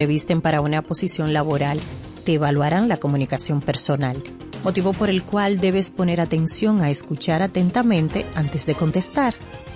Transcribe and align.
revisten 0.00 0.42
para 0.42 0.60
una 0.60 0.80
posición 0.80 1.32
laboral, 1.32 1.80
te 2.24 2.34
evaluarán 2.34 2.86
la 2.86 2.98
comunicación 2.98 3.60
personal, 3.60 4.22
motivo 4.62 4.92
por 4.92 5.10
el 5.10 5.24
cual 5.24 5.58
debes 5.58 5.90
poner 5.90 6.20
atención 6.20 6.82
a 6.82 6.90
escuchar 6.90 7.42
atentamente 7.42 8.24
antes 8.36 8.64
de 8.66 8.76
contestar, 8.76 9.34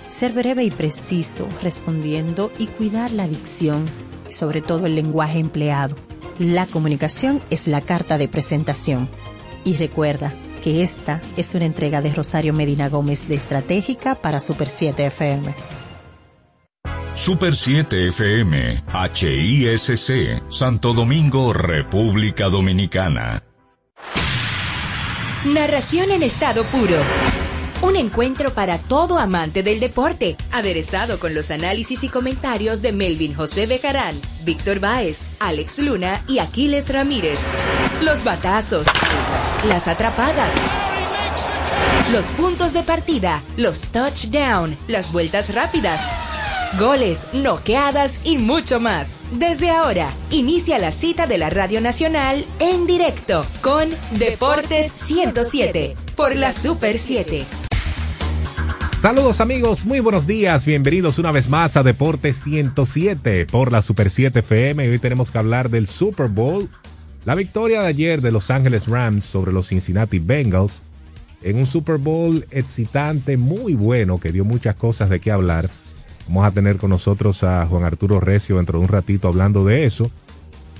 ser 0.09 0.31
breve 0.31 0.63
y 0.63 0.71
preciso 0.71 1.45
respondiendo 1.61 2.53
y 2.57 2.67
cuidar 2.67 3.11
la 3.11 3.27
dicción 3.27 3.85
y 4.29 4.31
sobre 4.31 4.61
todo 4.61 4.85
el 4.85 4.95
lenguaje 4.95 5.39
empleado. 5.39 5.97
La 6.39 6.67
comunicación 6.67 7.41
es 7.49 7.67
la 7.67 7.81
carta 7.81 8.17
de 8.17 8.29
presentación. 8.29 9.09
Y 9.65 9.75
recuerda 9.75 10.33
que 10.63 10.83
esta 10.83 11.19
es 11.35 11.53
una 11.53 11.65
entrega 11.65 12.01
de 12.01 12.13
Rosario 12.13 12.53
Medina 12.53 12.87
Gómez 12.87 13.27
de 13.27 13.35
Estratégica 13.35 14.15
para 14.15 14.39
Super 14.39 14.69
7 14.69 15.05
FM. 15.05 15.53
Super 17.15 17.55
7 17.55 18.07
FM, 18.07 18.83
HISC, 19.13 20.41
Santo 20.49 20.93
Domingo, 20.93 21.53
República 21.53 22.49
Dominicana. 22.49 23.43
Narración 25.45 26.09
en 26.09 26.23
estado 26.23 26.63
puro. 26.65 26.97
Un 27.83 27.97
encuentro 27.97 28.51
para 28.53 28.79
todo 28.79 29.19
amante 29.19 29.61
del 29.61 29.79
deporte, 29.79 30.37
aderezado 30.51 31.19
con 31.19 31.35
los 31.35 31.51
análisis 31.51 32.03
y 32.03 32.09
comentarios 32.09 32.81
de 32.81 32.93
Melvin 32.93 33.35
José 33.35 33.67
Bejarán, 33.67 34.19
Víctor 34.43 34.79
Báez, 34.79 35.27
Alex 35.39 35.79
Luna 35.79 36.23
y 36.27 36.39
Aquiles 36.39 36.91
Ramírez. 36.91 37.39
Los 38.01 38.23
batazos, 38.23 38.87
las 39.67 39.87
atrapadas, 39.87 40.55
los 42.11 42.31
puntos 42.31 42.73
de 42.73 42.81
partida, 42.81 43.41
los 43.55 43.83
touchdown, 43.83 44.75
las 44.87 45.11
vueltas 45.11 45.53
rápidas 45.53 46.01
goles, 46.77 47.27
noqueadas 47.33 48.21
y 48.23 48.37
mucho 48.37 48.79
más. 48.79 49.15
Desde 49.37 49.69
ahora, 49.69 50.09
inicia 50.31 50.79
la 50.79 50.91
cita 50.91 51.27
de 51.27 51.37
la 51.37 51.49
Radio 51.49 51.81
Nacional 51.81 52.45
en 52.59 52.87
directo 52.87 53.45
con 53.61 53.89
Deportes 54.17 54.91
107 54.91 55.95
por 56.15 56.35
la 56.35 56.51
Super 56.51 56.97
7. 56.97 57.45
Saludos 59.01 59.41
amigos, 59.41 59.85
muy 59.85 59.99
buenos 59.99 60.25
días, 60.25 60.65
bienvenidos 60.65 61.19
una 61.19 61.33
vez 61.33 61.49
más 61.49 61.75
a 61.75 61.83
Deportes 61.83 62.37
107 62.41 63.45
por 63.47 63.71
la 63.71 63.81
Super 63.81 64.09
7 64.09 64.39
FM. 64.39 64.89
Hoy 64.89 64.99
tenemos 64.99 65.29
que 65.29 65.37
hablar 65.37 65.69
del 65.69 65.87
Super 65.87 66.29
Bowl, 66.29 66.69
la 67.25 67.35
victoria 67.35 67.81
de 67.81 67.87
ayer 67.87 68.21
de 68.21 68.31
Los 68.31 68.49
Ángeles 68.49 68.87
Rams 68.87 69.25
sobre 69.25 69.51
los 69.51 69.67
Cincinnati 69.67 70.19
Bengals 70.19 70.79
en 71.41 71.57
un 71.57 71.65
Super 71.65 71.97
Bowl 71.97 72.45
excitante, 72.51 73.35
muy 73.35 73.73
bueno, 73.73 74.19
que 74.19 74.31
dio 74.31 74.45
muchas 74.45 74.75
cosas 74.75 75.09
de 75.09 75.19
qué 75.19 75.31
hablar. 75.31 75.69
Vamos 76.27 76.45
a 76.45 76.51
tener 76.51 76.77
con 76.77 76.89
nosotros 76.89 77.43
a 77.43 77.65
Juan 77.65 77.83
Arturo 77.83 78.19
Recio 78.19 78.57
dentro 78.57 78.79
de 78.79 78.85
un 78.85 78.89
ratito 78.89 79.27
hablando 79.27 79.65
de 79.65 79.85
eso. 79.85 80.09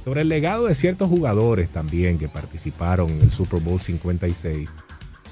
Sobre 0.03 0.22
el 0.22 0.30
legado 0.30 0.66
de 0.66 0.75
ciertos 0.75 1.09
jugadores 1.09 1.69
también 1.69 2.17
que 2.17 2.27
participaron 2.27 3.09
en 3.09 3.22
el 3.22 3.31
Super 3.31 3.59
Bowl 3.61 3.80
56. 3.80 4.69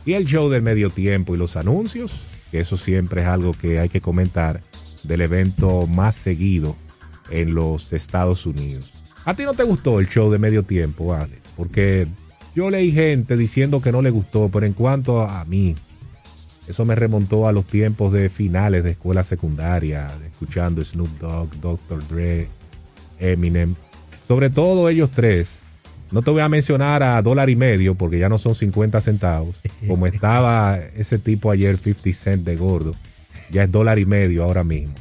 Y 0.06 0.14
el 0.14 0.26
show 0.26 0.50
del 0.50 0.62
medio 0.62 0.90
tiempo 0.90 1.36
y 1.36 1.38
los 1.38 1.56
anuncios, 1.56 2.14
eso 2.52 2.78
siempre 2.78 3.22
es 3.22 3.28
algo 3.28 3.54
que 3.54 3.80
hay 3.80 3.90
que 3.90 4.02
comentar 4.02 4.62
del 5.04 5.22
evento 5.22 5.88
más 5.88 6.16
seguido 6.16 6.76
en 7.30 7.54
los 7.54 7.94
Estados 7.94 8.46
Unidos. 8.46 8.92
¿A 9.26 9.34
ti 9.34 9.44
no 9.44 9.54
te 9.54 9.64
gustó 9.64 10.00
el 10.00 10.08
show 10.08 10.32
de 10.32 10.40
medio 10.40 10.64
tiempo, 10.64 11.08
vale? 11.08 11.40
Porque 11.56 12.08
yo 12.56 12.70
leí 12.70 12.92
gente 12.92 13.38
diciendo 13.38 13.82
que 13.82 13.92
no 13.92 14.02
le 14.02 14.10
gustó, 14.10 14.50
pero 14.50 14.66
en 14.66 14.74
cuanto 14.74 15.22
a 15.22 15.46
mí, 15.46 15.76
eso 16.68 16.86
me 16.86 16.96
remontó 16.96 17.48
a 17.48 17.52
los 17.52 17.66
tiempos 17.66 18.14
de 18.14 18.30
finales 18.30 18.84
de 18.84 18.92
escuela 18.92 19.24
secundaria, 19.24 20.10
escuchando 20.26 20.84
Snoop 20.84 21.10
Dogg, 21.20 21.50
Dr. 21.60 22.08
Dre, 22.08 22.48
Eminem. 23.20 23.76
Sobre 24.28 24.50
todo 24.50 24.88
ellos 24.90 25.10
tres. 25.12 25.60
No 26.12 26.22
te 26.22 26.32
voy 26.32 26.42
a 26.42 26.50
mencionar 26.50 27.04
a 27.04 27.22
dólar 27.22 27.50
y 27.50 27.56
medio 27.56 27.96
porque 27.96 28.20
ya 28.20 28.28
no 28.28 28.38
son 28.38 28.54
50 28.54 29.00
centavos. 29.02 29.56
Como 29.88 30.08
estaba 30.08 30.78
ese 30.96 31.18
tipo 31.18 31.52
ayer, 31.52 31.78
50 31.78 32.14
cent 32.14 32.44
de 32.44 32.58
gordo. 32.58 32.94
Ya 33.50 33.64
es 33.64 33.72
dólar 33.72 33.98
y 33.98 34.06
medio 34.06 34.44
ahora 34.44 34.64
mismo. 34.64 34.94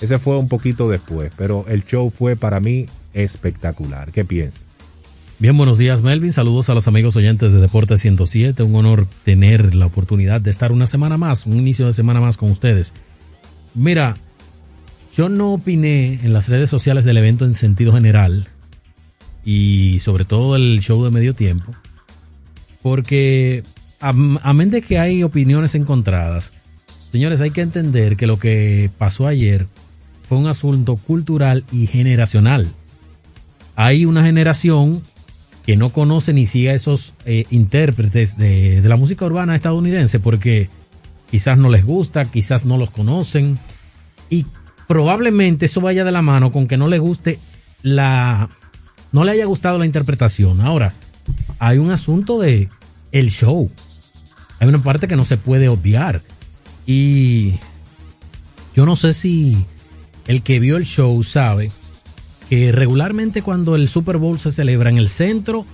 Ese 0.00 0.18
fue 0.18 0.36
un 0.36 0.48
poquito 0.48 0.88
después, 0.90 1.32
pero 1.36 1.64
el 1.68 1.84
show 1.84 2.10
fue 2.10 2.36
para 2.36 2.60
mí 2.60 2.86
espectacular. 3.14 4.12
¿Qué 4.12 4.24
piensas? 4.24 4.65
Bien, 5.38 5.54
buenos 5.54 5.76
días 5.76 6.00
Melvin, 6.00 6.32
saludos 6.32 6.70
a 6.70 6.74
los 6.74 6.88
amigos 6.88 7.14
oyentes 7.14 7.52
de 7.52 7.60
Deporte 7.60 7.98
107, 7.98 8.62
un 8.62 8.74
honor 8.74 9.06
tener 9.22 9.74
la 9.74 9.84
oportunidad 9.84 10.40
de 10.40 10.48
estar 10.48 10.72
una 10.72 10.86
semana 10.86 11.18
más, 11.18 11.44
un 11.44 11.58
inicio 11.58 11.84
de 11.84 11.92
semana 11.92 12.22
más 12.22 12.38
con 12.38 12.50
ustedes. 12.50 12.94
Mira, 13.74 14.16
yo 15.14 15.28
no 15.28 15.52
opiné 15.52 16.20
en 16.22 16.32
las 16.32 16.48
redes 16.48 16.70
sociales 16.70 17.04
del 17.04 17.18
evento 17.18 17.44
en 17.44 17.52
sentido 17.52 17.92
general 17.92 18.48
y 19.44 19.98
sobre 19.98 20.24
todo 20.24 20.56
el 20.56 20.80
show 20.80 21.04
de 21.04 21.10
medio 21.10 21.34
tiempo, 21.34 21.70
porque 22.80 23.62
a, 24.00 24.14
menos 24.14 24.72
de 24.72 24.80
que 24.80 24.98
hay 24.98 25.22
opiniones 25.22 25.74
encontradas, 25.74 26.50
señores, 27.12 27.42
hay 27.42 27.50
que 27.50 27.60
entender 27.60 28.16
que 28.16 28.26
lo 28.26 28.38
que 28.38 28.88
pasó 28.96 29.26
ayer 29.26 29.66
fue 30.26 30.38
un 30.38 30.46
asunto 30.46 30.96
cultural 30.96 31.62
y 31.70 31.88
generacional. 31.88 32.68
Hay 33.74 34.06
una 34.06 34.24
generación 34.24 35.02
que 35.66 35.76
no 35.76 35.90
conoce 35.90 36.32
ni 36.32 36.46
siga 36.46 36.72
esos 36.72 37.12
eh, 37.24 37.44
intérpretes 37.50 38.38
de, 38.38 38.80
la 38.84 38.96
música 38.96 39.26
urbana 39.26 39.56
estadounidense 39.56 40.20
porque 40.20 40.70
quizás 41.28 41.58
no 41.58 41.68
les 41.68 41.84
gusta, 41.84 42.24
quizás 42.24 42.64
no 42.64 42.78
los 42.78 42.92
conocen 42.92 43.58
y 44.30 44.46
probablemente 44.86 45.66
eso 45.66 45.80
vaya 45.80 46.04
de 46.04 46.12
la 46.12 46.22
mano 46.22 46.52
con 46.52 46.68
que 46.68 46.76
no 46.76 46.86
le 46.86 47.00
guste 47.00 47.40
la 47.82 48.48
no 49.10 49.24
le 49.24 49.32
haya 49.32 49.44
gustado 49.46 49.78
la 49.78 49.86
interpretación. 49.86 50.60
Ahora, 50.60 50.92
hay 51.58 51.78
un 51.78 51.90
asunto 51.90 52.38
de 52.38 52.68
el 53.10 53.30
show. 53.30 53.70
Hay 54.60 54.68
una 54.68 54.82
parte 54.82 55.08
que 55.08 55.16
no 55.16 55.24
se 55.24 55.36
puede 55.36 55.68
obviar 55.68 56.22
y 56.86 57.54
yo 58.74 58.86
no 58.86 58.94
sé 58.94 59.14
si 59.14 59.64
el 60.28 60.42
que 60.42 60.60
vio 60.60 60.76
el 60.76 60.84
show 60.84 61.22
sabe 61.24 61.72
que 62.48 62.72
regularmente 62.72 63.42
cuando 63.42 63.76
el 63.76 63.88
Super 63.88 64.18
Bowl 64.18 64.38
se 64.38 64.52
celebra 64.52 64.90
en 64.90 64.98
el 64.98 65.08
centro 65.08 65.66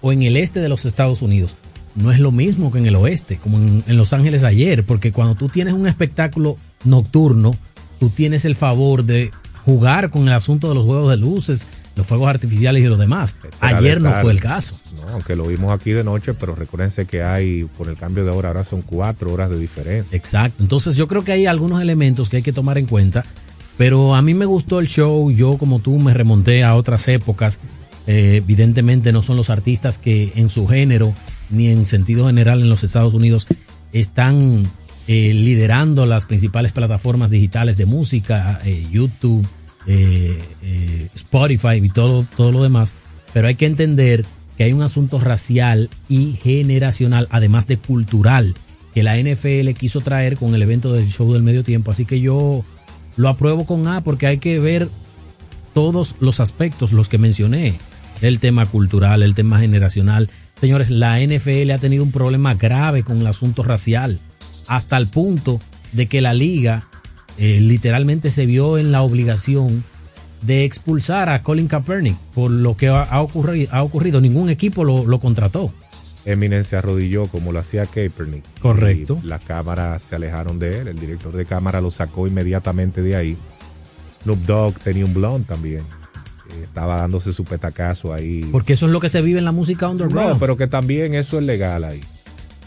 o 0.00 0.12
en 0.12 0.22
el 0.22 0.36
este 0.36 0.60
de 0.60 0.68
los 0.68 0.84
Estados 0.84 1.22
Unidos, 1.22 1.56
no 1.94 2.12
es 2.12 2.20
lo 2.20 2.30
mismo 2.30 2.70
que 2.70 2.78
en 2.78 2.86
el 2.86 2.96
oeste, 2.96 3.38
como 3.38 3.58
en, 3.58 3.96
Los 3.96 4.12
Ángeles 4.12 4.44
ayer, 4.44 4.84
porque 4.84 5.10
cuando 5.10 5.34
tú 5.34 5.48
tienes 5.48 5.74
un 5.74 5.86
espectáculo 5.86 6.56
nocturno, 6.84 7.56
tú 7.98 8.10
tienes 8.10 8.44
el 8.44 8.54
favor 8.54 9.04
de 9.04 9.30
jugar 9.64 10.10
con 10.10 10.22
el 10.22 10.32
asunto 10.32 10.68
de 10.68 10.74
los 10.74 10.84
juegos 10.84 11.10
de 11.10 11.16
luces, 11.16 11.66
los 11.96 12.06
fuegos 12.06 12.28
artificiales 12.28 12.82
y 12.82 12.86
lo 12.86 12.96
demás. 12.96 13.34
Ayer 13.60 14.00
no 14.00 14.14
fue 14.20 14.30
el 14.30 14.40
caso. 14.40 14.78
No, 14.94 15.08
aunque 15.14 15.34
lo 15.34 15.46
vimos 15.46 15.72
aquí 15.72 15.90
de 15.90 16.04
noche, 16.04 16.34
pero 16.34 16.54
recuérdense 16.54 17.06
que 17.06 17.24
hay, 17.24 17.64
por 17.76 17.88
el 17.88 17.96
cambio 17.96 18.24
de 18.24 18.30
hora, 18.30 18.48
ahora 18.48 18.64
son 18.64 18.82
cuatro 18.82 19.32
horas 19.32 19.50
de 19.50 19.58
diferencia. 19.58 20.16
Exacto. 20.16 20.62
Entonces 20.62 20.94
yo 20.94 21.08
creo 21.08 21.24
que 21.24 21.32
hay 21.32 21.46
algunos 21.46 21.82
elementos 21.82 22.28
que 22.28 22.36
hay 22.36 22.42
que 22.42 22.52
tomar 22.52 22.78
en 22.78 22.86
cuenta 22.86 23.24
pero 23.78 24.16
a 24.16 24.22
mí 24.22 24.34
me 24.34 24.44
gustó 24.44 24.80
el 24.80 24.88
show, 24.88 25.30
yo 25.30 25.56
como 25.56 25.78
tú 25.78 25.98
me 25.98 26.12
remonté 26.12 26.64
a 26.64 26.74
otras 26.74 27.06
épocas. 27.06 27.60
Eh, 28.08 28.36
evidentemente 28.42 29.12
no 29.12 29.22
son 29.22 29.36
los 29.36 29.50
artistas 29.50 29.98
que 29.98 30.32
en 30.34 30.50
su 30.50 30.66
género 30.66 31.14
ni 31.48 31.68
en 31.68 31.86
sentido 31.86 32.26
general 32.26 32.60
en 32.60 32.70
los 32.70 32.82
Estados 32.82 33.14
Unidos 33.14 33.46
están 33.92 34.64
eh, 35.06 35.32
liderando 35.32 36.06
las 36.06 36.24
principales 36.24 36.72
plataformas 36.72 37.30
digitales 37.30 37.76
de 37.76 37.86
música, 37.86 38.60
eh, 38.64 38.84
YouTube, 38.90 39.46
Spotify 41.14 41.76
y 41.80 41.88
todo, 41.88 42.26
todo 42.36 42.50
lo 42.50 42.64
demás. 42.64 42.96
Pero 43.32 43.46
hay 43.46 43.54
que 43.54 43.66
entender 43.66 44.26
que 44.56 44.64
hay 44.64 44.72
un 44.72 44.82
asunto 44.82 45.20
racial 45.20 45.88
y 46.08 46.32
generacional, 46.42 47.28
además 47.30 47.68
de 47.68 47.76
cultural, 47.76 48.54
que 48.92 49.04
la 49.04 49.16
NFL 49.16 49.70
quiso 49.78 50.00
traer 50.00 50.36
con 50.36 50.54
el 50.56 50.62
evento 50.62 50.92
del 50.92 51.08
show 51.10 51.32
del 51.32 51.44
medio 51.44 51.62
tiempo. 51.62 51.92
Así 51.92 52.04
que 52.04 52.20
yo 52.20 52.64
lo 53.18 53.28
apruebo 53.28 53.66
con 53.66 53.86
A 53.86 54.00
porque 54.00 54.26
hay 54.26 54.38
que 54.38 54.58
ver 54.58 54.88
todos 55.74 56.14
los 56.20 56.40
aspectos, 56.40 56.92
los 56.92 57.08
que 57.08 57.18
mencioné, 57.18 57.74
el 58.22 58.38
tema 58.38 58.64
cultural, 58.64 59.22
el 59.22 59.34
tema 59.34 59.60
generacional. 59.60 60.30
Señores, 60.60 60.88
la 60.90 61.20
NFL 61.20 61.70
ha 61.72 61.78
tenido 61.78 62.04
un 62.04 62.12
problema 62.12 62.54
grave 62.54 63.02
con 63.02 63.20
el 63.20 63.26
asunto 63.26 63.62
racial, 63.62 64.20
hasta 64.66 64.96
el 64.96 65.08
punto 65.08 65.60
de 65.92 66.06
que 66.06 66.20
la 66.20 66.32
liga 66.32 66.88
eh, 67.38 67.60
literalmente 67.60 68.30
se 68.30 68.46
vio 68.46 68.78
en 68.78 68.92
la 68.92 69.02
obligación 69.02 69.84
de 70.42 70.64
expulsar 70.64 71.28
a 71.28 71.42
Colin 71.42 71.66
Kaepernick 71.66 72.16
por 72.34 72.50
lo 72.50 72.76
que 72.76 72.88
ha, 72.88 73.20
ocurrido, 73.20 73.68
ha 73.72 73.82
ocurrido. 73.82 74.20
Ningún 74.20 74.50
equipo 74.50 74.84
lo, 74.84 75.06
lo 75.06 75.18
contrató. 75.18 75.72
Eminem 76.28 76.62
se 76.62 76.76
arrodilló 76.76 77.26
como 77.26 77.52
lo 77.52 77.58
hacía 77.58 77.86
Kaepernick. 77.86 78.44
Correcto. 78.60 79.18
las 79.22 79.40
cámaras 79.40 80.02
se 80.02 80.16
alejaron 80.16 80.58
de 80.58 80.80
él. 80.80 80.88
El 80.88 80.98
director 80.98 81.34
de 81.34 81.46
cámara 81.46 81.80
lo 81.80 81.90
sacó 81.90 82.26
inmediatamente 82.26 83.00
de 83.00 83.16
ahí. 83.16 83.36
Snoop 84.22 84.38
Dogg 84.40 84.78
tenía 84.80 85.06
un 85.06 85.14
blond 85.14 85.46
también. 85.46 85.80
Eh, 85.80 86.64
estaba 86.64 86.96
dándose 86.96 87.32
su 87.32 87.44
petacazo 87.44 88.12
ahí. 88.12 88.46
Porque 88.52 88.74
eso 88.74 88.84
es 88.84 88.92
lo 88.92 89.00
que 89.00 89.08
se 89.08 89.22
vive 89.22 89.38
en 89.38 89.46
la 89.46 89.52
música 89.52 89.88
underground. 89.88 90.34
No, 90.34 90.38
pero 90.38 90.58
que 90.58 90.66
también 90.66 91.14
eso 91.14 91.38
es 91.38 91.44
legal 91.44 91.82
ahí. 91.82 92.02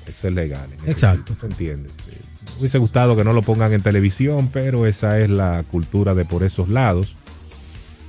Eso 0.08 0.28
es 0.28 0.34
legal. 0.34 0.68
Exacto. 0.88 1.36
¿Se 1.40 1.46
entiende? 1.46 1.90
Me 2.54 2.60
hubiese 2.62 2.80
gustado 2.80 3.16
que 3.16 3.24
no 3.24 3.32
lo 3.32 3.44
pongan 3.44 3.74
en 3.74 3.84
televisión, 3.84 4.50
pero 4.52 4.88
esa 4.88 5.20
es 5.20 5.30
la 5.30 5.64
cultura 5.70 6.16
de 6.16 6.26
por 6.26 6.44
esos 6.44 6.68
lados. 6.68 7.16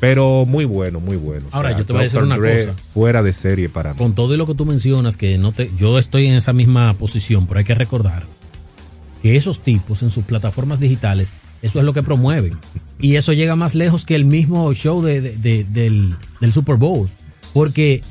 Pero 0.02 0.46
muy 0.46 0.64
bueno, 0.64 0.98
muy 0.98 1.14
bueno. 1.14 1.46
Ahora, 1.52 1.78
yo 1.78 1.86
te 1.86 1.92
voy 1.92 2.00
a 2.00 2.02
decir 2.02 2.18
una 2.18 2.36
cosa. 2.36 2.74
Fuera 2.92 3.22
de 3.22 3.32
serie 3.32 3.68
para 3.68 3.92
mí. 3.92 3.98
Con 3.98 4.16
todo 4.16 4.34
y 4.34 4.36
lo 4.36 4.48
que 4.48 4.54
tú 4.56 4.66
mencionas, 4.66 5.16
que 5.16 5.38
no 5.38 5.52
te, 5.52 5.70
yo 5.78 5.96
estoy 5.96 6.26
en 6.26 6.34
esa 6.34 6.52
misma 6.52 6.92
posición, 6.94 7.46
pero 7.46 7.60
hay 7.60 7.64
que 7.64 7.76
recordar 7.76 8.24
que 9.22 9.36
esos 9.36 9.60
tipos 9.60 10.02
en 10.02 10.10
sus 10.10 10.24
plataformas 10.24 10.80
digitales, 10.80 11.32
eso 11.62 11.78
es 11.78 11.84
lo 11.84 11.92
que 11.92 12.02
promueven. 12.02 12.58
Y 12.98 13.14
eso 13.14 13.32
llega 13.32 13.54
más 13.54 13.76
lejos 13.76 14.04
que 14.04 14.16
el 14.16 14.24
mismo 14.24 14.74
show 14.74 15.02
de, 15.02 15.20
del, 15.20 16.16
del 16.40 16.52
Super 16.52 16.74
Bowl. 16.74 17.08
Porque, 17.52 18.02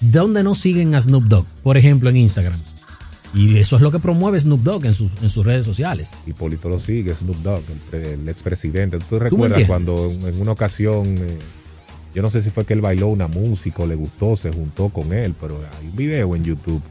¿dónde 0.00 0.42
no 0.42 0.54
siguen 0.54 0.94
a 0.94 1.02
Snoop 1.02 1.24
Dogg? 1.24 1.44
Por 1.62 1.76
ejemplo, 1.76 2.08
en 2.08 2.16
Instagram. 2.16 2.58
Y 3.34 3.58
eso 3.58 3.76
es 3.76 3.82
lo 3.82 3.90
que 3.90 3.98
promueve 3.98 4.38
Snoop 4.38 4.62
Dogg 4.62 4.86
en 4.86 4.94
sus, 4.94 5.10
en 5.20 5.28
sus 5.28 5.44
redes 5.44 5.64
sociales. 5.64 6.12
Hipólito 6.26 6.68
lo 6.68 6.78
sigue, 6.78 7.14
Snoop 7.14 7.36
Dogg, 7.38 7.62
el, 7.92 8.28
expresidente. 8.28 8.98
¿Tú 9.00 9.18
recuerdas 9.18 9.64
cuando 9.66 10.08
en 10.10 10.40
una 10.40 10.52
ocasión, 10.52 11.18
eh, 11.18 11.38
yo 12.14 12.22
no 12.22 12.30
sé 12.30 12.42
si 12.42 12.50
fue 12.50 12.64
que 12.64 12.74
él 12.74 12.80
bailó 12.80 13.08
una 13.08 13.26
música 13.26 13.82
o 13.82 13.86
le 13.86 13.96
gustó, 13.96 14.36
se 14.36 14.52
juntó 14.52 14.88
con 14.88 15.12
él, 15.12 15.34
pero 15.40 15.58
hay 15.80 15.88
un 15.88 15.96
video 15.96 16.36
en 16.36 16.44
YouTube 16.44 16.82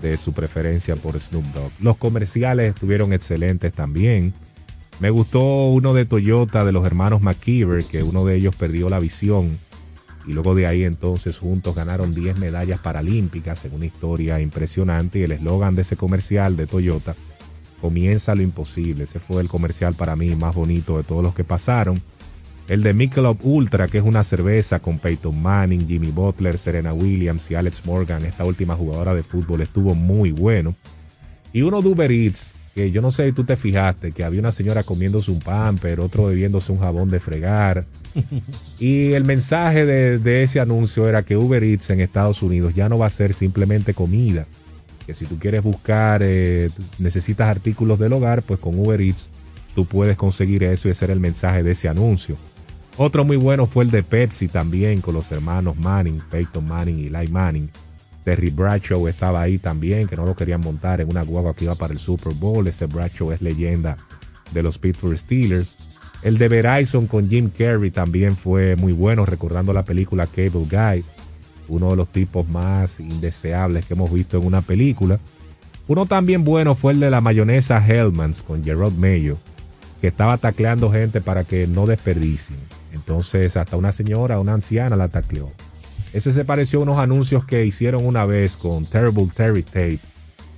de 0.00 0.16
su 0.16 0.32
preferencia 0.32 0.94
por 0.94 1.18
Snoop 1.18 1.44
Dogg. 1.46 1.72
Los 1.80 1.96
comerciales 1.96 2.74
estuvieron 2.74 3.12
excelentes 3.12 3.72
también. 3.72 4.34
Me 5.00 5.10
gustó 5.10 5.66
uno 5.66 5.94
de 5.94 6.04
Toyota 6.04 6.64
de 6.64 6.70
los 6.70 6.86
hermanos 6.86 7.22
McKeever, 7.22 7.84
que 7.84 8.04
uno 8.04 8.24
de 8.24 8.36
ellos 8.36 8.54
perdió 8.54 8.88
la 8.88 9.00
visión 9.00 9.58
y 10.26 10.32
luego 10.32 10.54
de 10.54 10.66
ahí 10.66 10.84
entonces 10.84 11.38
juntos 11.38 11.74
ganaron 11.74 12.14
10 12.14 12.38
medallas 12.38 12.80
paralímpicas 12.80 13.64
en 13.64 13.74
una 13.74 13.86
historia 13.86 14.40
impresionante 14.40 15.18
y 15.18 15.22
el 15.24 15.32
eslogan 15.32 15.74
de 15.74 15.82
ese 15.82 15.96
comercial 15.96 16.56
de 16.56 16.66
Toyota, 16.66 17.14
comienza 17.80 18.34
lo 18.34 18.42
imposible, 18.42 19.04
ese 19.04 19.18
fue 19.18 19.42
el 19.42 19.48
comercial 19.48 19.94
para 19.94 20.14
mí 20.14 20.34
más 20.36 20.54
bonito 20.54 20.96
de 20.96 21.04
todos 21.04 21.22
los 21.22 21.34
que 21.34 21.44
pasaron. 21.44 22.00
El 22.68 22.84
de 22.84 22.94
Michelob 22.94 23.44
Ultra, 23.44 23.88
que 23.88 23.98
es 23.98 24.04
una 24.04 24.22
cerveza 24.22 24.78
con 24.78 25.00
Peyton 25.00 25.42
Manning, 25.42 25.88
Jimmy 25.88 26.12
Butler, 26.12 26.56
Serena 26.56 26.94
Williams 26.94 27.50
y 27.50 27.56
Alex 27.56 27.84
Morgan, 27.84 28.24
esta 28.24 28.44
última 28.44 28.76
jugadora 28.76 29.14
de 29.14 29.24
fútbol, 29.24 29.62
estuvo 29.62 29.96
muy 29.96 30.30
bueno. 30.30 30.76
Y 31.52 31.62
uno 31.62 31.82
de 31.82 31.88
Uber 31.88 32.10
Eats, 32.10 32.52
que 32.72 32.92
yo 32.92 33.02
no 33.02 33.10
sé 33.10 33.26
si 33.26 33.32
tú 33.32 33.42
te 33.42 33.56
fijaste, 33.56 34.12
que 34.12 34.22
había 34.22 34.40
una 34.40 34.52
señora 34.52 34.84
comiéndose 34.84 35.32
un 35.32 35.40
pan, 35.40 35.76
pero 35.82 36.04
otro 36.04 36.26
bebiéndose 36.26 36.70
un 36.70 36.78
jabón 36.78 37.10
de 37.10 37.18
fregar 37.18 37.84
y 38.78 39.12
el 39.12 39.24
mensaje 39.24 39.84
de, 39.84 40.42
ese 40.42 40.60
anuncio 40.60 41.08
era 41.08 41.22
que 41.22 41.36
Uber 41.36 41.62
Eats 41.62 41.90
en 41.90 42.00
Estados 42.00 42.42
Unidos 42.42 42.74
ya 42.74 42.88
no 42.88 42.98
va 42.98 43.06
a 43.06 43.10
ser 43.10 43.34
simplemente 43.34 43.94
comida. 43.94 44.46
Que 45.06 45.14
si 45.14 45.26
tú 45.26 45.38
quieres 45.38 45.62
buscar, 45.62 46.20
eh, 46.22 46.70
necesitas 46.98 47.48
artículos 47.48 47.98
del 47.98 48.12
hogar, 48.12 48.42
pues 48.42 48.60
con 48.60 48.78
Uber 48.78 49.00
Eats 49.00 49.28
tú 49.74 49.86
puedes 49.86 50.16
conseguir 50.16 50.64
eso 50.64 50.88
y 50.88 50.92
ese 50.92 51.04
era 51.06 51.14
el 51.14 51.20
mensaje 51.20 51.62
de 51.62 51.72
ese 51.72 51.88
anuncio. 51.88 52.36
Otro 52.98 53.24
muy 53.24 53.36
bueno 53.36 53.66
fue 53.66 53.84
el 53.84 53.90
de 53.90 54.02
Pepsi 54.02 54.48
también 54.48 55.00
con 55.00 55.14
los 55.14 55.30
hermanos 55.32 55.76
Manning, 55.78 56.20
Peyton 56.30 56.66
Manning 56.66 56.98
y 56.98 57.06
Eli 57.06 57.28
Manning. 57.28 57.70
Terry 58.22 58.50
Bradshaw 58.50 59.08
estaba 59.08 59.40
ahí 59.40 59.58
también, 59.58 60.06
que 60.06 60.16
no 60.16 60.24
lo 60.24 60.36
querían 60.36 60.60
montar 60.60 61.00
en 61.00 61.08
una 61.08 61.22
guagua 61.22 61.54
que 61.54 61.64
iba 61.64 61.74
para 61.74 61.92
el 61.92 61.98
Super 61.98 62.34
Bowl. 62.34 62.66
Este 62.68 62.86
Bradshaw 62.86 63.32
es 63.32 63.42
leyenda 63.42 63.96
de 64.52 64.62
los 64.62 64.78
Pittsburgh 64.78 65.18
Steelers. 65.18 65.74
El 66.22 66.38
de 66.38 66.46
Verizon 66.46 67.08
con 67.08 67.28
Jim 67.28 67.50
Carrey 67.50 67.90
también 67.90 68.36
fue 68.36 68.76
muy 68.76 68.92
bueno, 68.92 69.26
recordando 69.26 69.72
la 69.72 69.84
película 69.84 70.28
Cable 70.28 70.66
Guy, 70.70 71.04
uno 71.66 71.90
de 71.90 71.96
los 71.96 72.08
tipos 72.08 72.48
más 72.48 73.00
indeseables 73.00 73.86
que 73.86 73.94
hemos 73.94 74.12
visto 74.12 74.38
en 74.38 74.46
una 74.46 74.62
película. 74.62 75.18
Uno 75.88 76.06
también 76.06 76.44
bueno 76.44 76.76
fue 76.76 76.92
el 76.92 77.00
de 77.00 77.10
la 77.10 77.20
mayonesa 77.20 77.84
Hellmans 77.84 78.42
con 78.42 78.62
Gerard 78.62 78.92
Mayo, 78.92 79.36
que 80.00 80.08
estaba 80.08 80.38
tacleando 80.38 80.92
gente 80.92 81.20
para 81.20 81.42
que 81.42 81.66
no 81.66 81.86
desperdicien. 81.86 82.60
Entonces 82.92 83.56
hasta 83.56 83.76
una 83.76 83.90
señora, 83.90 84.38
una 84.38 84.54
anciana 84.54 84.94
la 84.94 85.08
tacleó. 85.08 85.50
Ese 86.12 86.30
se 86.30 86.44
pareció 86.44 86.78
a 86.78 86.82
unos 86.82 86.98
anuncios 86.98 87.44
que 87.44 87.66
hicieron 87.66 88.06
una 88.06 88.26
vez 88.26 88.56
con 88.56 88.86
Terrible 88.86 89.28
Terry 89.34 89.64
Tape. 89.64 89.98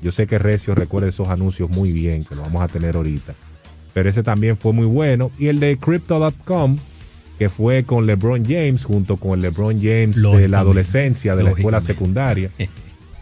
Yo 0.02 0.12
sé 0.12 0.26
que 0.26 0.38
Recio 0.38 0.74
recuerda 0.74 1.08
esos 1.08 1.28
anuncios 1.28 1.70
muy 1.70 1.90
bien, 1.90 2.22
que 2.22 2.34
lo 2.34 2.42
vamos 2.42 2.62
a 2.62 2.68
tener 2.68 2.96
ahorita 2.96 3.32
pero 3.94 4.10
ese 4.10 4.22
también 4.22 4.58
fue 4.58 4.72
muy 4.72 4.86
bueno. 4.86 5.30
Y 5.38 5.46
el 5.46 5.60
de 5.60 5.78
Crypto.com, 5.78 6.76
que 7.38 7.48
fue 7.48 7.84
con 7.84 8.06
LeBron 8.06 8.44
James, 8.44 8.84
junto 8.84 9.16
con 9.16 9.34
el 9.34 9.40
LeBron 9.40 9.80
James 9.80 10.20
de 10.20 10.48
la 10.48 10.58
adolescencia, 10.58 11.36
de 11.36 11.44
la 11.44 11.50
escuela 11.52 11.80
secundaria. 11.80 12.50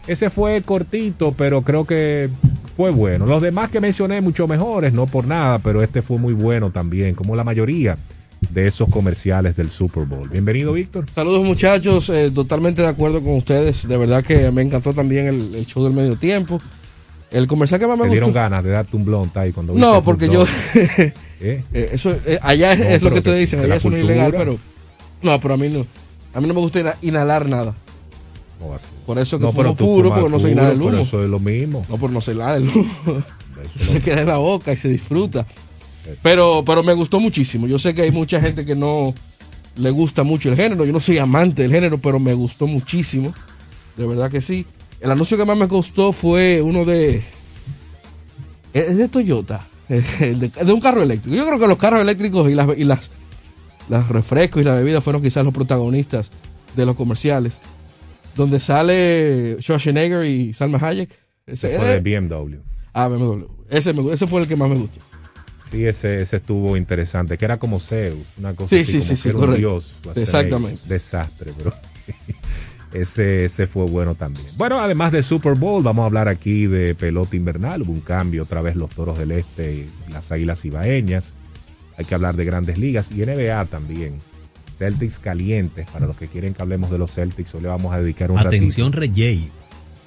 Ese 0.05 0.29
fue 0.29 0.61
cortito, 0.63 1.31
pero 1.31 1.61
creo 1.61 1.85
que 1.85 2.29
fue 2.75 2.91
bueno. 2.91 3.25
Los 3.25 3.41
demás 3.41 3.69
que 3.69 3.79
mencioné, 3.79 4.19
mucho 4.19 4.49
mejores, 4.49 4.91
no 4.91 5.05
por 5.05 5.25
nada, 5.25 5.59
pero 5.59 5.81
este 5.81 6.01
fue 6.01 6.17
muy 6.17 6.33
bueno 6.33 6.71
también, 6.71 7.15
como 7.15 7.37
la 7.37 7.45
mayoría 7.45 7.97
de 8.49 8.67
esos 8.67 8.89
comerciales 8.89 9.55
del 9.55 9.69
Super 9.69 10.03
Bowl. 10.03 10.27
Bienvenido, 10.27 10.73
Víctor. 10.73 11.05
Saludos, 11.15 11.45
muchachos. 11.45 12.09
Eh, 12.09 12.29
totalmente 12.35 12.81
de 12.81 12.89
acuerdo 12.89 13.23
con 13.23 13.35
ustedes. 13.35 13.87
De 13.87 13.95
verdad 13.95 14.25
que 14.25 14.51
me 14.51 14.61
encantó 14.61 14.93
también 14.93 15.27
el 15.27 15.65
show 15.65 15.85
del 15.85 15.93
medio 15.93 16.17
tiempo. 16.17 16.59
El 17.33 17.47
comercial 17.47 17.79
que 17.79 17.87
más 17.87 17.97
me 17.97 18.05
¿Te 18.05 18.11
dieron 18.11 18.31
ganas 18.31 18.63
de 18.63 18.69
darte 18.69 18.95
un 18.95 19.31
ahí 19.33 19.51
cuando 19.51 19.73
No, 19.73 20.03
porque 20.03 20.29
yo. 20.29 20.45
¿Eh? 20.75 21.11
Eh, 21.41 21.89
eso, 21.91 22.15
eh, 22.25 22.39
allá 22.41 22.73
es, 22.73 23.01
lo 23.01 23.11
que 23.11 23.21
te 23.21 23.33
dicen, 23.33 23.59
allá 23.59 23.75
es 23.75 23.85
ilegal, 23.85 24.33
pero. 24.37 24.57
No, 25.23 25.39
pero 25.41 25.55
a 25.55 25.57
mí 25.57 25.67
no. 25.67 25.85
A 26.33 26.39
mí 26.39 26.47
no 26.47 26.53
me 26.53 26.59
gusta 26.59 26.95
inhalar 27.01 27.49
nada. 27.49 27.73
Por 29.05 29.19
eso 29.19 29.39
que 29.39 29.45
no, 29.45 29.51
fumo 29.51 29.75
puro, 29.75 30.09
porque 30.13 30.29
no 30.29 30.39
se 30.39 30.51
inhala 30.51 30.71
el 30.71 30.81
humo. 30.81 30.97
eso 30.99 31.23
es 31.23 31.29
lo 31.29 31.39
mismo. 31.39 31.85
No, 31.89 31.97
pero 31.97 32.09
no 32.09 32.21
se 32.21 32.33
inhala 32.33 32.57
el 32.57 32.69
humo. 32.69 33.23
se 33.75 34.01
queda 34.01 34.21
en 34.21 34.27
la 34.27 34.37
boca 34.37 34.71
y 34.71 34.77
se 34.77 34.87
disfruta. 34.87 35.45
Pero, 36.21 36.63
pero 36.65 36.83
me 36.83 36.93
gustó 36.93 37.19
muchísimo. 37.19 37.67
Yo 37.67 37.79
sé 37.79 37.93
que 37.93 38.03
hay 38.03 38.11
mucha 38.11 38.39
gente 38.39 38.65
que 38.65 38.75
no 38.75 39.13
le 39.75 39.89
gusta 39.89 40.23
mucho 40.23 40.49
el 40.49 40.55
género. 40.55 40.85
Yo 40.85 40.93
no 40.93 40.99
soy 40.99 41.17
amante 41.17 41.63
del 41.63 41.71
género, 41.71 41.97
pero 41.97 42.19
me 42.19 42.33
gustó 42.33 42.67
muchísimo. 42.67 43.33
De 43.97 44.05
verdad 44.05 44.29
que 44.29 44.41
sí. 44.41 44.65
El 45.03 45.11
anuncio 45.11 45.37
que 45.37 45.43
más 45.43 45.57
me 45.57 45.65
gustó 45.65 46.13
fue 46.13 46.61
uno 46.61 46.85
de. 46.85 47.21
Es 48.73 48.97
de 48.97 49.09
Toyota. 49.09 49.67
De, 49.89 50.73
un 50.73 50.79
carro 50.79 51.03
eléctrico. 51.03 51.35
Yo 51.35 51.45
creo 51.45 51.59
que 51.59 51.67
los 51.67 51.77
carros 51.77 51.99
eléctricos 51.99 52.49
y 52.49 52.55
las, 52.55 52.77
y 52.77 52.85
las, 52.85 53.11
las 53.89 54.07
refrescos 54.07 54.61
y 54.61 54.65
las 54.65 54.77
bebidas 54.77 55.03
fueron 55.03 55.21
quizás 55.21 55.43
los 55.43 55.53
protagonistas 55.53 56.31
de 56.75 56.85
los 56.85 56.95
comerciales. 56.95 57.59
Donde 58.37 58.61
sale 58.61 59.57
Schwarzenegger 59.59 60.23
y 60.23 60.53
Salma 60.53 60.79
Hayek. 60.81 61.09
Ese 61.45 61.75
fue 61.75 61.99
de 61.99 62.19
BMW. 62.19 62.55
Ah, 62.93 63.09
BMW. 63.09 63.43
Ese, 63.69 63.93
ese 64.13 64.25
fue 64.25 64.41
el 64.41 64.47
que 64.47 64.55
más 64.55 64.69
me 64.69 64.77
gustó. 64.77 65.01
Sí, 65.69 65.85
ese, 65.85 66.21
ese 66.21 66.37
estuvo 66.37 66.77
interesante, 66.77 67.37
que 67.37 67.43
era 67.43 67.57
como 67.57 67.81
Zeus, 67.81 68.19
una 68.37 68.53
cosa 68.53 68.73
así, 68.73 69.31
como 69.31 69.47
que 69.47 69.51
un 69.51 69.55
dios. 69.57 69.91
Exactamente. 70.15 70.81
Desastre, 70.87 71.51
pero 71.57 71.73
ese, 72.93 73.45
ese 73.45 73.67
fue 73.67 73.85
bueno 73.85 74.15
también. 74.15 74.47
Bueno, 74.55 74.79
además 74.79 75.11
de 75.11 75.23
Super 75.23 75.55
Bowl, 75.55 75.83
vamos 75.83 76.03
a 76.03 76.05
hablar 76.05 76.27
aquí 76.27 76.67
de 76.67 76.95
pelota 76.95 77.35
invernal. 77.35 77.81
Hubo 77.81 77.91
un 77.91 78.01
cambio 78.01 78.43
otra 78.43 78.61
vez 78.61 78.75
los 78.75 78.89
toros 78.91 79.17
del 79.17 79.31
este 79.31 79.73
y 79.73 80.11
las 80.11 80.31
águilas 80.31 80.63
ibaeñas. 80.63 81.33
Hay 81.97 82.05
que 82.05 82.15
hablar 82.15 82.35
de 82.35 82.45
grandes 82.45 82.77
ligas 82.77 83.11
y 83.11 83.21
NBA 83.21 83.65
también. 83.65 84.13
Celtics 84.77 85.19
calientes, 85.19 85.87
para 85.91 86.07
los 86.07 86.17
que 86.17 86.27
quieren 86.27 86.53
que 86.53 86.61
hablemos 86.61 86.89
de 86.91 86.97
los 86.97 87.11
Celtics, 87.11 87.53
hoy 87.55 87.61
le 87.61 87.67
vamos 87.67 87.93
a 87.93 87.99
dedicar 87.99 88.31
un 88.31 88.39
Atención, 88.39 88.91
Rey 88.91 89.49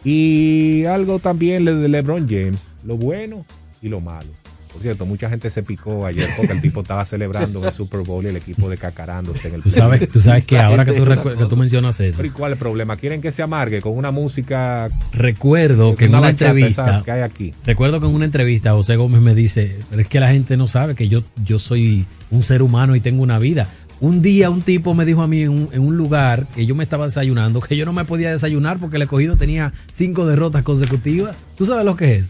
Y 0.05 0.85
algo 0.85 1.19
también 1.19 1.65
de 1.65 1.89
LeBron 1.89 2.29
James, 2.29 2.61
lo 2.85 2.97
bueno 2.97 3.45
y 3.83 3.89
lo 3.89 4.01
malo. 4.01 4.29
Por 4.77 4.83
cierto, 4.83 5.07
mucha 5.07 5.31
gente 5.31 5.49
se 5.49 5.63
picó 5.63 6.05
ayer 6.05 6.29
porque 6.37 6.53
el 6.53 6.61
tipo 6.61 6.83
estaba 6.83 7.03
celebrando 7.07 7.67
el 7.67 7.73
Super 7.73 8.01
Bowl 8.01 8.23
y 8.27 8.29
el 8.29 8.37
equipo 8.37 8.69
decacarándose 8.69 9.49
en 9.49 9.55
el 9.55 9.63
Tú 9.63 9.71
sabes, 9.71 10.07
tú 10.11 10.21
sabes 10.21 10.45
que 10.45 10.59
ahora 10.59 10.85
que 10.85 10.93
tú, 10.93 11.07
que 11.07 11.47
tú 11.47 11.57
mencionas 11.57 11.99
eso. 12.01 12.23
¿Y 12.23 12.29
cuál 12.29 12.53
es 12.53 12.57
el 12.57 12.59
problema? 12.59 12.99
¿Quieren 12.99 13.23
que 13.23 13.33
se 13.33 13.43
amargue 13.43 13.81
con 13.81 13.97
una 13.97 14.11
música? 14.11 14.91
Recuerdo 15.15 15.95
que 15.95 16.05
en 16.05 16.15
una 16.15 16.29
entrevista. 16.29 17.03
Que 17.03 17.11
hay 17.11 17.23
aquí. 17.23 17.55
Recuerdo 17.65 18.01
que 18.01 18.07
en 18.07 18.15
una 18.15 18.27
entrevista 18.27 18.73
José 18.73 18.97
Gómez 18.97 19.23
me 19.23 19.35
dice: 19.35 19.79
Pero 19.89 20.03
es 20.03 20.09
que 20.09 20.21
la 20.21 20.29
gente 20.29 20.59
no 20.59 20.67
sabe 20.67 20.95
que 20.95 21.09
yo, 21.09 21.25
yo 21.43 21.59
soy 21.59 22.05
un 22.31 22.43
ser 22.43 22.61
humano 22.61 22.97
y 22.97 23.01
tengo 23.01 23.23
una 23.23 23.39
vida. 23.39 23.67
Un 24.01 24.21
día 24.21 24.51
un 24.51 24.61
tipo 24.61 24.93
me 24.93 25.07
dijo 25.07 25.23
a 25.23 25.27
mí 25.27 25.43
en 25.43 25.69
un, 25.73 25.97
lugar 25.97 26.47
que 26.55 26.67
yo 26.67 26.75
me 26.75 26.85
estaba 26.85 27.07
desayunando 27.07 27.61
que 27.61 27.77
yo 27.77 27.87
no 27.87 27.95
me 27.95 28.05
podía 28.05 28.31
desayunar 28.31 28.79
porque 28.79 28.97
el 28.97 29.03
escogido 29.03 29.37
tenía 29.37 29.73
cinco 29.91 30.27
derrotas 30.27 30.63
consecutivas. 30.63 31.35
¿Tú 31.57 31.65
sabes 31.65 31.85
lo 31.87 31.97
que 31.97 32.17
es? 32.17 32.29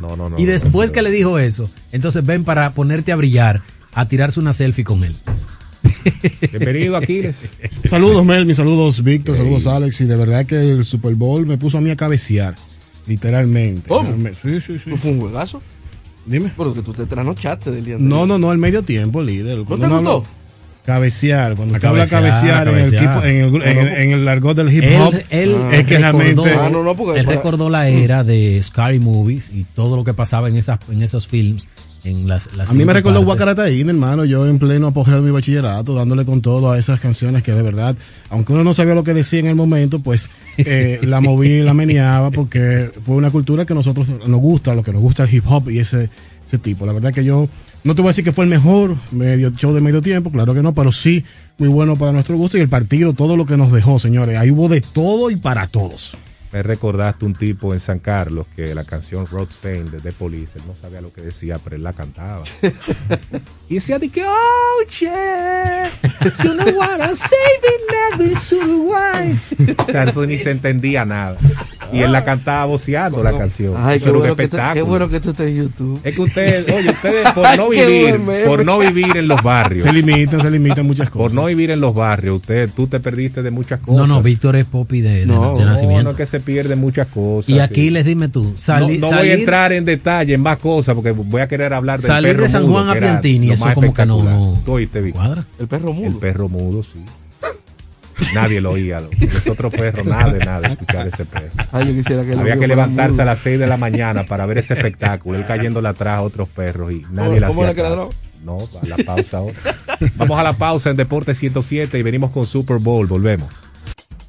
No, 0.00 0.16
no, 0.16 0.30
no. 0.30 0.38
y 0.38 0.46
después 0.46 0.90
que 0.90 1.02
le 1.02 1.10
dijo 1.10 1.38
eso, 1.38 1.70
entonces 1.92 2.24
ven 2.24 2.44
para 2.44 2.72
ponerte 2.72 3.12
a 3.12 3.16
brillar, 3.16 3.60
a 3.92 4.08
tirarse 4.08 4.40
una 4.40 4.54
selfie 4.54 4.84
con 4.84 5.04
él. 5.04 5.14
Bienvenido, 6.50 6.96
Aquiles. 6.96 7.50
Saludos, 7.84 8.24
Melvin, 8.24 8.54
saludos, 8.54 9.02
Víctor, 9.02 9.36
saludos, 9.36 9.66
Alex. 9.66 10.00
Y 10.00 10.04
de 10.04 10.16
verdad 10.16 10.46
que 10.46 10.72
el 10.72 10.84
Super 10.86 11.14
Bowl 11.14 11.44
me 11.44 11.58
puso 11.58 11.76
a 11.76 11.82
mí 11.82 11.90
a 11.90 11.96
cabecear, 11.96 12.54
literalmente. 13.06 13.86
¿Cómo? 13.86 14.14
Sí, 14.40 14.60
sí, 14.62 14.78
sí. 14.78 14.96
¿Fue 14.96 15.10
un 15.10 15.20
juegazo? 15.20 15.60
Dime. 16.24 16.52
Porque 16.56 16.80
tú 16.80 16.92
te 16.94 17.06
trasnochaste 17.06 17.70
del 17.70 17.84
día 17.84 17.96
No, 17.98 18.26
no, 18.26 18.38
no, 18.38 18.52
el 18.52 18.58
medio 18.58 18.82
tiempo, 18.82 19.22
líder. 19.22 19.58
¿No 19.58 19.78
te 19.78 19.88
gustó? 19.88 20.24
Cabecear, 20.94 21.54
cuando 21.54 21.74
usted 21.74 21.88
habla 21.88 22.06
cabecear, 22.06 22.68
en, 22.68 22.78
el, 22.78 22.94
en, 22.94 23.78
el, 23.78 23.88
en, 23.88 24.12
el 24.12 24.24
largot 24.24 24.56
del 24.56 24.72
hip 24.72 24.84
hop, 24.98 25.14
él, 25.30 25.56
es 25.72 25.86
que 25.86 25.98
realmente 25.98 26.52
ah, 26.52 26.68
no, 26.68 26.82
no, 26.82 27.14
él 27.14 27.24
recordó 27.24 27.70
la 27.70 27.88
era 27.88 28.24
de 28.24 28.60
Scary 28.60 28.98
Movies 28.98 29.50
y 29.54 29.64
todo 29.64 29.94
lo 29.94 30.02
que 30.02 30.14
pasaba 30.14 30.48
en 30.48 30.56
esas 30.56 30.80
en 30.90 31.02
esos 31.02 31.28
films 31.28 31.68
en 32.02 32.26
las, 32.26 32.56
las 32.56 32.70
A 32.70 32.74
mí 32.74 32.84
me 32.84 32.92
recordó. 32.92 33.22
Guacarataín, 33.22 33.88
hermano, 33.88 34.24
yo 34.24 34.46
en 34.46 34.58
pleno 34.58 34.88
apogeo 34.88 35.16
de 35.16 35.22
mi 35.22 35.30
bachillerato, 35.30 35.94
dándole 35.94 36.24
con 36.24 36.40
todo 36.40 36.72
a 36.72 36.78
esas 36.78 36.98
canciones 36.98 37.42
que 37.42 37.52
de 37.52 37.62
verdad, 37.62 37.94
aunque 38.30 38.52
uno 38.52 38.64
no 38.64 38.74
sabía 38.74 38.94
lo 38.94 39.04
que 39.04 39.14
decía 39.14 39.40
en 39.40 39.46
el 39.46 39.54
momento, 39.54 40.00
pues 40.00 40.30
eh, 40.56 40.98
la 41.02 41.20
moví 41.20 41.48
y 41.48 41.62
la 41.62 41.74
meneaba 41.74 42.30
porque 42.30 42.90
fue 43.04 43.16
una 43.16 43.30
cultura 43.30 43.64
que 43.64 43.74
a 43.74 43.76
nosotros 43.76 44.08
nos 44.08 44.40
gusta, 44.40 44.74
lo 44.74 44.82
que 44.82 44.92
nos 44.92 45.02
gusta 45.02 45.24
el 45.24 45.34
hip 45.34 45.44
hop 45.46 45.70
y 45.70 45.78
ese, 45.78 46.08
ese 46.46 46.58
tipo. 46.58 46.86
La 46.86 46.92
verdad 46.92 47.12
que 47.12 47.24
yo 47.24 47.48
no 47.84 47.94
te 47.94 48.02
voy 48.02 48.08
a 48.08 48.12
decir 48.12 48.24
que 48.24 48.32
fue 48.32 48.44
el 48.44 48.50
mejor 48.50 48.96
medio 49.10 49.50
show 49.50 49.72
de 49.72 49.80
medio 49.80 50.02
tiempo, 50.02 50.30
claro 50.30 50.54
que 50.54 50.62
no, 50.62 50.74
pero 50.74 50.92
sí 50.92 51.24
muy 51.58 51.68
bueno 51.68 51.96
para 51.96 52.12
nuestro 52.12 52.36
gusto 52.36 52.58
y 52.58 52.60
el 52.60 52.68
partido, 52.68 53.12
todo 53.12 53.36
lo 53.36 53.46
que 53.46 53.56
nos 53.56 53.72
dejó, 53.72 53.98
señores. 53.98 54.38
Ahí 54.38 54.50
hubo 54.50 54.68
de 54.68 54.80
todo 54.80 55.30
y 55.30 55.36
para 55.36 55.66
todos. 55.66 56.16
Me 56.52 56.64
recordaste 56.64 57.24
un 57.24 57.34
tipo 57.34 57.72
en 57.74 57.78
San 57.80 58.00
Carlos 58.00 58.44
que 58.56 58.74
la 58.74 58.82
canción 58.84 59.24
Roxane 59.26 59.84
de 59.84 60.00
The 60.00 60.10
Police, 60.10 60.58
él 60.58 60.64
no 60.66 60.74
sabía 60.74 61.00
lo 61.00 61.12
que 61.12 61.20
decía, 61.22 61.58
pero 61.62 61.76
él 61.76 61.84
la 61.84 61.92
cantaba. 61.92 62.42
y 63.68 63.74
decía 63.74 64.00
de 64.00 64.08
que, 64.08 64.24
oh, 64.24 64.88
yeah, 64.98 65.88
you 66.42 66.52
know 66.54 66.68
what 66.76 66.98
I'm 66.98 67.14
saving 67.14 67.86
every 68.12 68.34
Uruguay. 68.60 69.38
o 69.78 69.84
sea, 69.92 70.04
eso 70.04 70.26
ni 70.26 70.38
se 70.38 70.50
entendía 70.50 71.04
nada. 71.04 71.36
Y 71.92 72.00
él 72.02 72.12
la 72.12 72.24
cantaba 72.24 72.64
voceando 72.66 73.22
la 73.22 73.36
canción. 73.36 73.74
Ay, 73.76 73.98
qué 73.98 74.06
Pero 74.06 74.18
bueno, 74.18 74.36
que 74.36 74.48
qué 74.48 74.82
bueno 74.82 75.08
que 75.08 75.20
tú 75.20 75.30
estés 75.30 75.48
en 75.50 75.56
YouTube. 75.64 76.00
Es 76.04 76.14
que 76.14 76.20
ustedes, 76.20 76.68
oye, 76.72 76.90
ustedes 76.90 77.30
por 77.34 77.56
no 77.56 77.68
vivir, 77.68 78.20
por 78.46 78.64
no 78.64 78.78
vivir 78.78 79.16
en 79.16 79.28
los 79.28 79.42
barrios, 79.42 79.84
Se 79.86 79.92
limitan, 79.92 80.40
se 80.40 80.50
limitan 80.50 80.86
muchas 80.86 81.10
por 81.10 81.22
cosas. 81.22 81.34
no 81.34 81.44
vivir 81.46 81.70
en 81.70 81.80
los 81.80 81.94
barrios, 81.94 82.36
usted, 82.36 82.70
tú 82.74 82.86
te 82.86 82.98
perdiste 83.00 83.42
de 83.42 83.50
muchas 83.50 83.80
cosas. 83.80 84.00
No, 84.00 84.06
no, 84.06 84.22
Víctor 84.22 84.56
es 84.56 84.66
Popi 84.66 85.00
de, 85.00 85.20
de- 85.20 85.26
No, 85.26 85.56
de 85.56 85.64
No, 85.64 85.70
nacimiento. 85.72 86.10
no, 86.10 86.16
que 86.16 86.26
se 86.26 86.39
pierden 86.40 86.78
muchas 86.80 87.06
cosas. 87.08 87.48
y 87.50 87.60
aquí 87.60 87.82
sí. 87.86 87.90
les 87.90 88.04
dime 88.04 88.28
tú, 88.28 88.42
No, 88.44 88.58
sali- 88.58 88.98
no 88.98 89.08
voy 89.10 89.30
a 89.30 89.34
entrar 89.34 89.72
en 89.72 89.84
detalle 89.84 90.34
en 90.34 90.40
más 90.42 90.58
cosas 90.58 90.94
porque 90.94 91.12
voy 91.12 91.40
a 91.42 91.48
querer 91.48 91.72
hablar 91.74 91.98
del 92.00 92.06
salir 92.08 92.32
perro 92.32 92.42
de 92.44 92.48
San 92.50 92.62
mudo, 92.62 92.72
Juan 92.84 92.90
a 92.90 93.00
Piantini, 93.00 93.50
eso 93.52 93.66
como 93.74 93.94
que 93.94 94.06
no, 94.06 94.22
no 94.22 94.62
Tú 94.64 94.72
oíste, 94.72 95.00
Vic? 95.00 95.14
cuadra. 95.14 95.44
El 95.58 95.68
perro 95.68 95.90
El 95.90 95.94
mudo. 95.96 96.20
perro 96.20 96.48
mudo, 96.48 96.82
sí. 96.82 96.98
Nadie 98.34 98.60
lo 98.60 98.72
oía. 98.72 99.00
Los 99.00 99.46
otros 99.48 99.72
perros, 99.72 100.04
nada 100.04 100.30
de 100.32 100.38
nada, 100.44 100.68
escuchar 100.68 101.08
ese 101.08 101.24
perro. 101.24 101.48
Ay, 101.72 101.88
yo 101.88 101.94
quisiera 101.94 102.22
que 102.22 102.32
el 102.32 102.38
Había 102.38 102.56
que 102.58 102.68
levantarse 102.68 103.12
mudo. 103.12 103.22
a 103.22 103.24
las 103.24 103.38
6 103.38 103.58
de 103.58 103.66
la 103.66 103.76
mañana 103.78 104.24
para 104.26 104.44
ver 104.46 104.58
ese 104.58 104.74
espectáculo. 104.74 105.38
Él 105.38 105.46
cayéndole 105.46 105.88
atrás 105.88 106.18
a 106.18 106.22
otros 106.22 106.48
perros 106.48 106.92
y 106.92 107.02
nadie 107.10 107.40
le 107.40 107.46
¿Cómo 107.46 107.62
hacía 107.62 107.68
le 107.68 107.74
quedaron? 107.74 108.08
caso. 108.08 108.20
No, 108.44 108.58
a 108.82 108.86
la 108.86 108.96
pausa 108.98 109.38
ahora. 109.38 109.54
Vamos 110.16 110.38
a 110.38 110.42
la 110.42 110.52
pausa 110.52 110.90
en 110.90 110.96
Deporte 110.96 111.34
107 111.34 111.98
y 111.98 112.02
venimos 112.02 112.30
con 112.30 112.46
Super 112.46 112.78
Bowl. 112.78 113.06
Volvemos. 113.06 113.48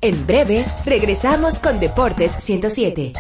En 0.03 0.25
breve, 0.25 0.65
regresamos 0.84 1.60
con 1.60 1.79
Deportes 1.79 2.31
107. 2.39 3.13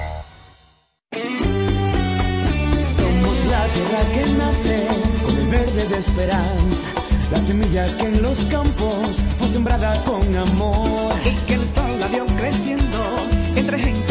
Somos 2.83 3.45
la 3.45 3.67
tierra 3.67 4.01
que 4.11 4.31
nace 4.31 4.87
con 5.23 5.37
el 5.37 5.47
verde 5.47 5.87
de 5.89 5.97
esperanza, 5.99 6.89
la 7.31 7.39
semilla 7.39 7.97
que 7.97 8.05
en 8.05 8.23
los 8.23 8.45
campos 8.45 9.21
fue 9.37 9.47
sembrada 9.47 10.03
con 10.05 10.35
amor 10.35 11.13
y 11.23 11.35
que 11.45 11.53
el 11.53 11.61
sol 11.61 11.99
la 11.99 12.07
vio 12.07 12.25
creciendo 12.25 13.27
entre 13.55 13.77
gente 13.77 14.10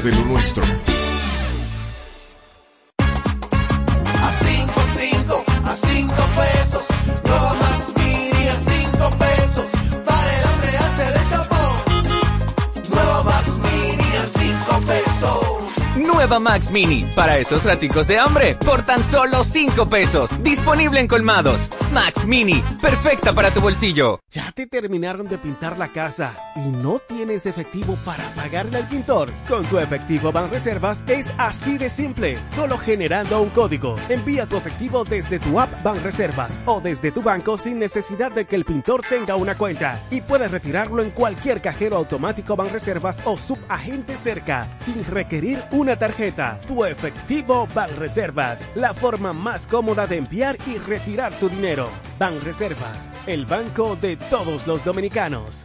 de 0.00 0.10
lo 0.12 0.24
nuestro. 0.24 0.91
Max 16.22 16.70
Mini, 16.70 17.04
para 17.16 17.38
esos 17.38 17.64
raticos 17.64 18.06
de 18.06 18.16
hambre, 18.16 18.54
por 18.54 18.84
tan 18.84 19.02
solo 19.02 19.42
5 19.42 19.88
pesos. 19.88 20.30
Disponible 20.42 21.00
en 21.00 21.08
colmados. 21.08 21.68
Max 21.92 22.24
Mini, 22.26 22.62
perfecta 22.80 23.32
para 23.32 23.50
tu 23.50 23.60
bolsillo. 23.60 24.20
¿Ya 24.30 24.52
te 24.52 24.66
terminaron 24.66 25.26
de 25.28 25.36
pintar 25.36 25.76
la 25.78 25.88
casa 25.88 26.34
y 26.54 26.70
no 26.70 27.00
tienes 27.00 27.44
efectivo 27.46 27.98
para 28.04 28.24
pagarle 28.34 28.78
al 28.78 28.88
pintor? 28.88 29.30
Con 29.48 29.64
tu 29.64 29.78
efectivo 29.78 30.30
Banreservas 30.30 31.02
es 31.08 31.26
así 31.38 31.76
de 31.76 31.90
simple, 31.90 32.38
solo 32.54 32.78
generando 32.78 33.42
un 33.42 33.50
código. 33.50 33.96
Envía 34.08 34.46
tu 34.46 34.56
efectivo 34.56 35.04
desde 35.04 35.40
tu 35.40 35.58
app 35.58 35.82
Banreservas 35.82 36.60
o 36.66 36.80
desde 36.80 37.10
tu 37.10 37.22
banco 37.22 37.58
sin 37.58 37.80
necesidad 37.80 38.30
de 38.30 38.44
que 38.46 38.54
el 38.54 38.64
pintor 38.64 39.02
tenga 39.08 39.34
una 39.34 39.56
cuenta 39.56 40.00
y 40.10 40.20
puedes 40.20 40.52
retirarlo 40.52 41.02
en 41.02 41.10
cualquier 41.10 41.60
cajero 41.60 41.96
automático 41.96 42.54
Banreservas 42.54 43.20
o 43.24 43.36
subagente 43.36 44.16
cerca 44.16 44.68
sin 44.84 45.04
requerir 45.04 45.60
una 45.72 45.96
tarjeta. 45.96 46.11
Tu 46.66 46.84
efectivo 46.84 47.66
Banreservas, 47.74 48.60
la 48.74 48.92
forma 48.92 49.32
más 49.32 49.66
cómoda 49.66 50.06
de 50.06 50.18
enviar 50.18 50.56
y 50.66 50.76
retirar 50.76 51.32
tu 51.34 51.48
dinero. 51.48 51.88
Banreservas, 52.18 53.08
el 53.26 53.46
banco 53.46 53.96
de 53.96 54.16
todos 54.16 54.66
los 54.66 54.84
dominicanos. 54.84 55.64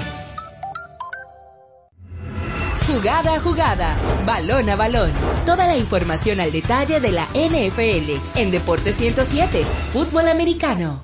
Jugada 2.93 3.35
a 3.35 3.39
jugada, 3.39 3.97
balón 4.25 4.69
a 4.69 4.75
balón. 4.75 5.11
Toda 5.45 5.65
la 5.65 5.77
información 5.77 6.41
al 6.41 6.51
detalle 6.51 6.99
de 6.99 7.13
la 7.13 7.25
NFL 7.27 8.37
en 8.37 8.51
Deportes 8.51 8.95
107, 8.95 9.63
fútbol 9.93 10.27
americano. 10.27 11.01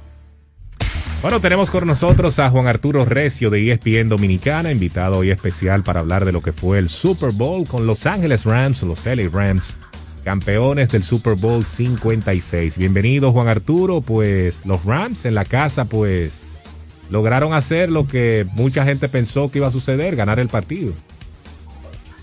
Bueno, 1.22 1.40
tenemos 1.40 1.72
con 1.72 1.88
nosotros 1.88 2.40
a 2.40 2.50
Juan 2.50 2.68
Arturo 2.68 3.06
Recio 3.06 3.50
de 3.50 3.72
ESPN 3.72 4.10
Dominicana, 4.10 4.70
invitado 4.70 5.20
hoy 5.20 5.32
especial 5.32 5.84
para 5.84 6.02
hablar 6.02 6.26
de 6.26 6.34
lo 6.34 6.42
que 6.42 6.52
fue 6.52 6.78
el 6.78 6.90
Super 6.90 7.32
Bowl 7.32 7.66
con 7.66 7.88
Los 7.88 8.06
Ángeles 8.06 8.44
Rams, 8.44 8.84
los 8.84 9.06
LA 9.06 9.30
Rams, 9.32 9.78
campeones 10.26 10.90
del 10.90 11.06
Super 11.06 11.36
Bowl 11.36 11.64
56. 11.64 12.78
Bienvenido 12.78 13.32
Juan 13.32 13.48
Arturo, 13.48 14.02
pues 14.02 14.66
los 14.66 14.84
Rams 14.84 15.24
en 15.24 15.36
la 15.36 15.46
casa 15.46 15.86
pues 15.86 16.34
lograron 17.10 17.54
hacer 17.54 17.90
lo 17.90 18.06
que 18.06 18.46
mucha 18.56 18.84
gente 18.84 19.08
pensó 19.08 19.50
que 19.50 19.60
iba 19.60 19.70
a 19.70 19.72
suceder, 19.72 20.18
ganar 20.18 20.38
el 20.38 20.50
partido. 20.50 20.92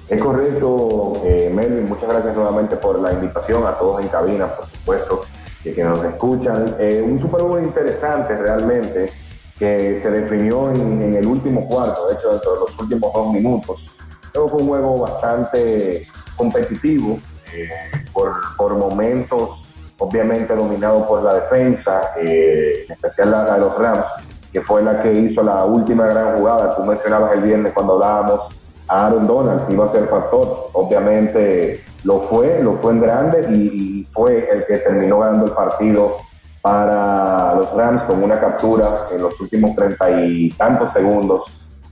Es 0.08 0.22
correcto, 0.22 1.14
eh, 1.24 1.50
Melvin, 1.52 1.88
muchas 1.88 2.08
gracias 2.08 2.36
nuevamente 2.36 2.76
por 2.76 2.98
la 3.00 3.12
invitación 3.12 3.66
a 3.66 3.72
todos 3.72 4.02
en 4.02 4.08
cabina, 4.08 4.48
por 4.48 4.66
supuesto, 4.66 5.22
y 5.64 5.72
que 5.72 5.82
nos 5.82 6.04
escuchan. 6.04 6.76
Eh, 6.78 7.02
un 7.02 7.18
Super 7.18 7.42
Bowl 7.42 7.62
interesante 7.62 8.34
realmente, 8.36 9.10
que 9.58 10.00
se 10.02 10.10
definió 10.10 10.70
en, 10.70 11.14
el 11.14 11.26
último 11.26 11.66
cuarto, 11.66 12.08
de 12.08 12.14
hecho, 12.14 12.30
dentro 12.32 12.52
de 12.52 12.60
los 12.60 12.78
últimos 12.78 13.12
dos 13.14 13.32
minutos. 13.32 13.86
Fue 14.32 14.42
un 14.42 14.68
juego 14.68 14.98
bastante 14.98 16.06
competitivo, 16.36 17.18
eh, 17.54 17.68
por, 18.12 18.34
por 18.58 18.76
momentos, 18.76 19.62
obviamente 19.98 20.54
dominado 20.54 21.06
por 21.06 21.22
la 21.22 21.34
defensa, 21.34 22.10
eh, 22.18 22.84
en 22.86 22.92
especial 22.92 23.30
la 23.30 23.54
de 23.54 23.58
los 23.58 23.78
Rams, 23.78 24.04
que 24.52 24.60
fue 24.60 24.82
la 24.82 25.02
que 25.02 25.12
hizo 25.12 25.42
la 25.42 25.64
última 25.64 26.06
gran 26.06 26.36
jugada. 26.36 26.76
Tú 26.76 26.84
mencionabas 26.84 27.32
el 27.34 27.42
viernes 27.42 27.72
cuando 27.72 27.94
hablábamos 27.94 28.54
Aaron 28.88 29.26
Donald 29.26 29.66
si 29.66 29.72
iba 29.72 29.86
a 29.86 29.92
ser 29.92 30.06
factor. 30.08 30.68
Obviamente 30.72 31.82
lo 32.04 32.20
fue, 32.22 32.62
lo 32.62 32.74
fue 32.74 32.92
en 32.92 33.00
grande 33.00 33.40
y, 33.52 34.06
fue 34.12 34.48
el 34.48 34.64
que 34.66 34.78
terminó 34.78 35.18
ganando 35.18 35.46
el 35.46 35.52
partido 35.52 36.18
para 36.62 37.54
los 37.56 37.72
Rams 37.74 38.04
con 38.04 38.22
una 38.22 38.38
captura 38.38 39.06
en 39.10 39.22
los 39.22 39.40
últimos 39.40 39.74
treinta 39.74 40.08
y 40.20 40.50
tantos 40.50 40.92
segundos 40.92 41.44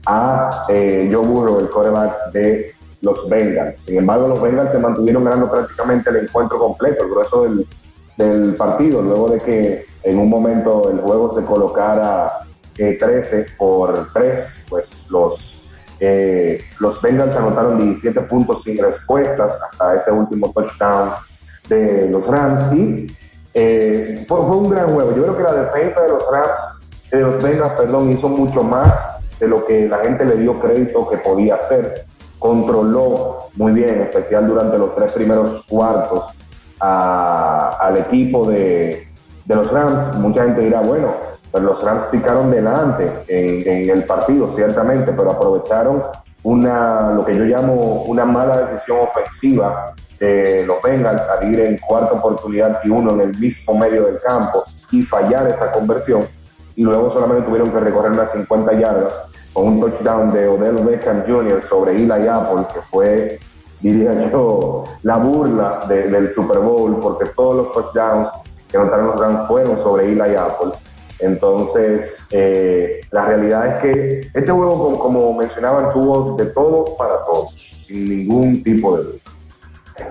a 0.05 0.65
eh, 0.69 1.09
Joe 1.11 1.25
Burrow, 1.25 1.59
el 1.59 1.69
coreback 1.69 2.31
de 2.31 2.71
los 3.01 3.27
Bengals. 3.27 3.79
Sin 3.79 3.97
embargo, 3.97 4.27
los 4.29 4.41
Bengals 4.41 4.71
se 4.71 4.79
mantuvieron 4.79 5.25
ganando 5.25 5.51
prácticamente 5.51 6.09
el 6.09 6.17
encuentro 6.17 6.57
completo, 6.57 7.03
el 7.03 7.09
grueso 7.09 7.43
del, 7.43 7.67
del 8.17 8.55
partido, 8.55 9.01
luego 9.01 9.29
de 9.29 9.39
que 9.39 9.85
en 10.03 10.19
un 10.19 10.29
momento 10.29 10.89
el 10.89 10.99
juego 10.99 11.35
se 11.35 11.45
colocara 11.45 12.31
eh, 12.77 12.97
13 12.99 13.45
por 13.57 14.11
3, 14.13 14.45
pues 14.69 14.87
los, 15.09 15.52
los 16.79 17.01
Bengals 17.01 17.35
anotaron 17.35 17.79
17 17.79 18.21
puntos 18.21 18.63
sin 18.63 18.77
respuestas 18.77 19.53
hasta 19.71 19.95
ese 19.95 20.11
último 20.11 20.51
touchdown 20.51 21.11
de 21.69 22.09
los 22.09 22.25
Rams 22.27 22.73
y 22.73 23.07
eh, 23.53 24.25
fue, 24.27 24.37
fue 24.39 24.57
un 24.57 24.69
gran 24.69 24.89
juego. 24.93 25.15
Yo 25.15 25.23
creo 25.23 25.37
que 25.37 25.43
la 25.43 25.53
defensa 25.53 26.01
de 26.01 26.09
los 26.09 26.23
Rams, 26.31 27.09
de 27.11 27.21
los 27.21 27.41
Bengals, 27.41 27.73
perdón, 27.73 28.11
hizo 28.11 28.27
mucho 28.27 28.63
más 28.63 28.93
de 29.39 29.47
lo 29.47 29.65
que 29.65 29.87
la 29.87 29.99
gente 29.99 30.25
le 30.25 30.37
dio 30.37 30.59
crédito 30.59 31.07
que 31.09 31.17
podía 31.17 31.55
hacer. 31.55 32.05
Controló 32.39 33.49
muy 33.55 33.71
bien, 33.71 33.89
en 33.89 34.01
especial 34.01 34.47
durante 34.47 34.77
los 34.77 34.95
tres 34.95 35.11
primeros 35.13 35.63
cuartos, 35.65 36.25
al 36.79 37.97
equipo 37.97 38.49
de 38.49 39.07
los 39.47 39.71
Rams. 39.71 40.17
Mucha 40.17 40.43
gente 40.43 40.61
dirá, 40.61 40.81
bueno, 40.81 41.32
pues 41.53 41.63
los 41.63 41.83
Rams 41.83 42.05
picaron 42.05 42.49
delante 42.49 43.11
en, 43.27 43.87
el 43.87 44.05
partido, 44.05 44.51
ciertamente, 44.55 45.13
pero 45.13 45.29
aprovecharon 45.33 46.01
una, 46.41 47.11
lo 47.11 47.23
que 47.23 47.37
yo 47.37 47.43
llamo 47.43 48.05
una 48.07 48.25
mala 48.25 48.57
decisión 48.57 49.01
ofensiva 49.01 49.93
de 50.19 50.65
los 50.65 50.81
Bengals 50.81 51.21
al 51.21 51.53
ir 51.53 51.59
en 51.59 51.77
cuarta 51.77 52.13
oportunidad 52.13 52.79
y 52.83 52.89
uno 52.89 53.11
en 53.13 53.21
el 53.21 53.37
mismo 53.37 53.77
medio 53.77 54.03
del 54.05 54.19
campo 54.21 54.63
y 54.89 55.03
fallar 55.03 55.47
esa 55.47 55.71
conversión. 55.71 56.25
Y 56.75 56.81
luego 56.85 57.11
solamente 57.11 57.43
tuvieron 57.45 57.69
que 57.69 57.79
recorrer 57.81 58.13
unas 58.13 58.31
50 58.31 58.73
yardas 58.73 59.13
con 59.53 59.67
un 59.67 59.79
touchdown 59.79 60.31
de 60.33 60.47
Odell 60.47 60.77
Beckham 60.77 61.23
Jr. 61.27 61.63
sobre 61.69 61.95
Eli 61.95 62.27
Apple, 62.27 62.65
que 62.73 62.81
fue, 62.89 63.39
diría 63.79 64.27
yo, 64.31 64.85
la 65.03 65.17
burla 65.17 65.81
de- 65.87 66.09
del 66.09 66.33
Super 66.33 66.57
Bowl, 66.57 66.99
porque 66.99 67.25
todos 67.35 67.57
los 67.57 67.71
touchdowns 67.73 68.29
que 68.67 68.77
anotaron 68.77 69.05
los 69.05 69.19
Rams 69.21 69.47
fueron 69.47 69.77
sobre 69.83 70.11
Eli 70.11 70.35
Apple. 70.35 70.71
Entonces, 71.23 72.25
eh, 72.31 73.01
la 73.11 73.25
realidad 73.25 73.75
es 73.75 73.81
que 73.81 74.19
este 74.33 74.51
juego, 74.51 74.77
como, 74.77 74.99
como 74.99 75.37
mencionaban, 75.37 75.91
tuvo 75.93 76.35
de 76.35 76.47
todo 76.47 76.97
para 76.97 77.23
todos, 77.25 77.53
sin 77.87 78.09
ningún 78.09 78.61
tipo 78.63 78.97
de 78.97 79.03
duda. 79.03 79.19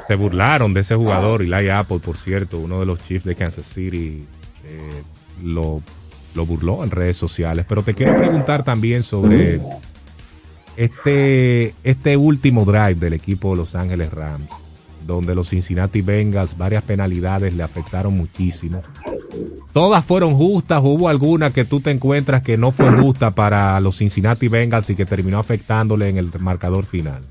Se 0.06 0.14
burlaron 0.14 0.72
de 0.72 0.80
ese 0.80 0.94
jugador, 0.94 1.42
Eli 1.42 1.68
Apple, 1.68 1.98
por 2.04 2.16
cierto, 2.16 2.58
uno 2.58 2.80
de 2.80 2.86
los 2.86 2.98
Chiefs 3.00 3.24
de 3.24 3.34
Kansas 3.34 3.66
City, 3.66 4.26
eh, 4.64 5.02
lo, 5.42 5.82
lo 6.34 6.46
burló 6.46 6.84
en 6.84 6.90
redes 6.90 7.16
sociales. 7.16 7.66
Pero 7.68 7.82
te 7.82 7.94
quiero 7.94 8.16
preguntar 8.16 8.64
también 8.64 9.02
sobre 9.02 9.60
este, 10.76 11.74
este 11.84 12.16
último 12.16 12.64
drive 12.64 12.94
del 12.94 13.12
equipo 13.12 13.50
de 13.50 13.56
Los 13.56 13.74
Ángeles 13.74 14.12
Rams, 14.12 14.48
donde 15.06 15.34
los 15.34 15.50
Cincinnati 15.50 16.02
Bengals, 16.02 16.56
varias 16.56 16.82
penalidades 16.82 17.54
le 17.54 17.62
afectaron 17.62 18.16
muchísimo. 18.16 18.80
Todas 19.72 20.04
fueron 20.04 20.34
justas, 20.34 20.80
hubo 20.82 21.08
alguna 21.08 21.50
que 21.50 21.64
tú 21.64 21.80
te 21.80 21.90
encuentras 21.90 22.42
que 22.42 22.56
no 22.56 22.72
fue 22.72 22.90
justa 22.90 23.30
para 23.30 23.80
los 23.80 23.98
Cincinnati 23.98 24.48
Bengals 24.48 24.90
y 24.90 24.96
que 24.96 25.06
terminó 25.06 25.38
afectándole 25.38 26.08
en 26.08 26.18
el 26.18 26.30
marcador 26.40 26.84
final. 26.84 27.22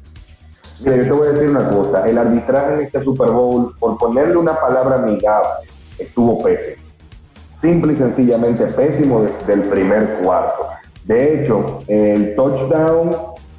Mira, 0.79 0.97
yo 0.97 1.03
te 1.03 1.11
voy 1.11 1.27
a 1.27 1.31
decir 1.31 1.49
una 1.49 1.69
cosa, 1.69 2.09
el 2.09 2.17
arbitraje 2.17 2.73
en 2.73 2.81
este 2.81 3.03
Super 3.03 3.29
Bowl, 3.29 3.75
por 3.79 3.97
ponerle 3.97 4.37
una 4.37 4.59
palabra 4.59 4.95
amigable, 4.95 5.49
estuvo 5.99 6.41
pésimo. 6.41 6.81
Simple 7.53 7.93
y 7.93 7.95
sencillamente 7.97 8.65
pésimo 8.65 9.21
desde 9.21 9.53
el 9.53 9.61
primer 9.61 10.19
cuarto. 10.23 10.67
De 11.05 11.43
hecho, 11.43 11.83
el 11.87 12.35
touchdown 12.35 13.11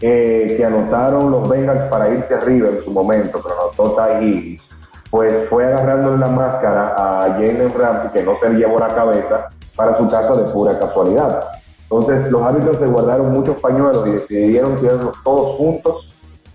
eh, 0.02 0.54
que 0.56 0.64
anotaron 0.64 1.30
los 1.30 1.48
Bengals 1.48 1.84
para 1.84 2.10
irse 2.10 2.34
arriba 2.34 2.68
en 2.68 2.82
su 2.84 2.90
momento, 2.90 3.40
que 3.42 3.48
anotó 3.50 3.96
Ty 3.96 4.24
Higgins, 4.24 4.68
pues 5.10 5.48
fue 5.48 5.64
agarrándole 5.64 6.18
la 6.18 6.26
máscara 6.26 6.94
a 6.96 7.28
Jalen 7.34 7.72
Ramsey, 7.74 8.10
que 8.12 8.22
no 8.22 8.34
se 8.36 8.50
le 8.50 8.58
llevó 8.58 8.78
la 8.78 8.88
cabeza, 8.94 9.50
para 9.76 9.96
su 9.96 10.08
casa 10.08 10.34
de 10.34 10.44
pura 10.52 10.78
casualidad. 10.78 11.44
Entonces, 11.84 12.30
los 12.30 12.42
árbitros 12.42 12.78
se 12.78 12.86
guardaron 12.86 13.32
muchos 13.32 13.56
pañuelos 13.56 14.06
y 14.06 14.12
decidieron 14.12 14.76
tirarlos 14.80 15.14
todos 15.22 15.56
juntos 15.56 16.08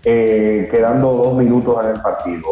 eh, 0.04 0.68
quedando 0.70 1.12
dos 1.12 1.34
minutos 1.34 1.76
en 1.84 1.90
el 1.90 2.00
partido. 2.00 2.42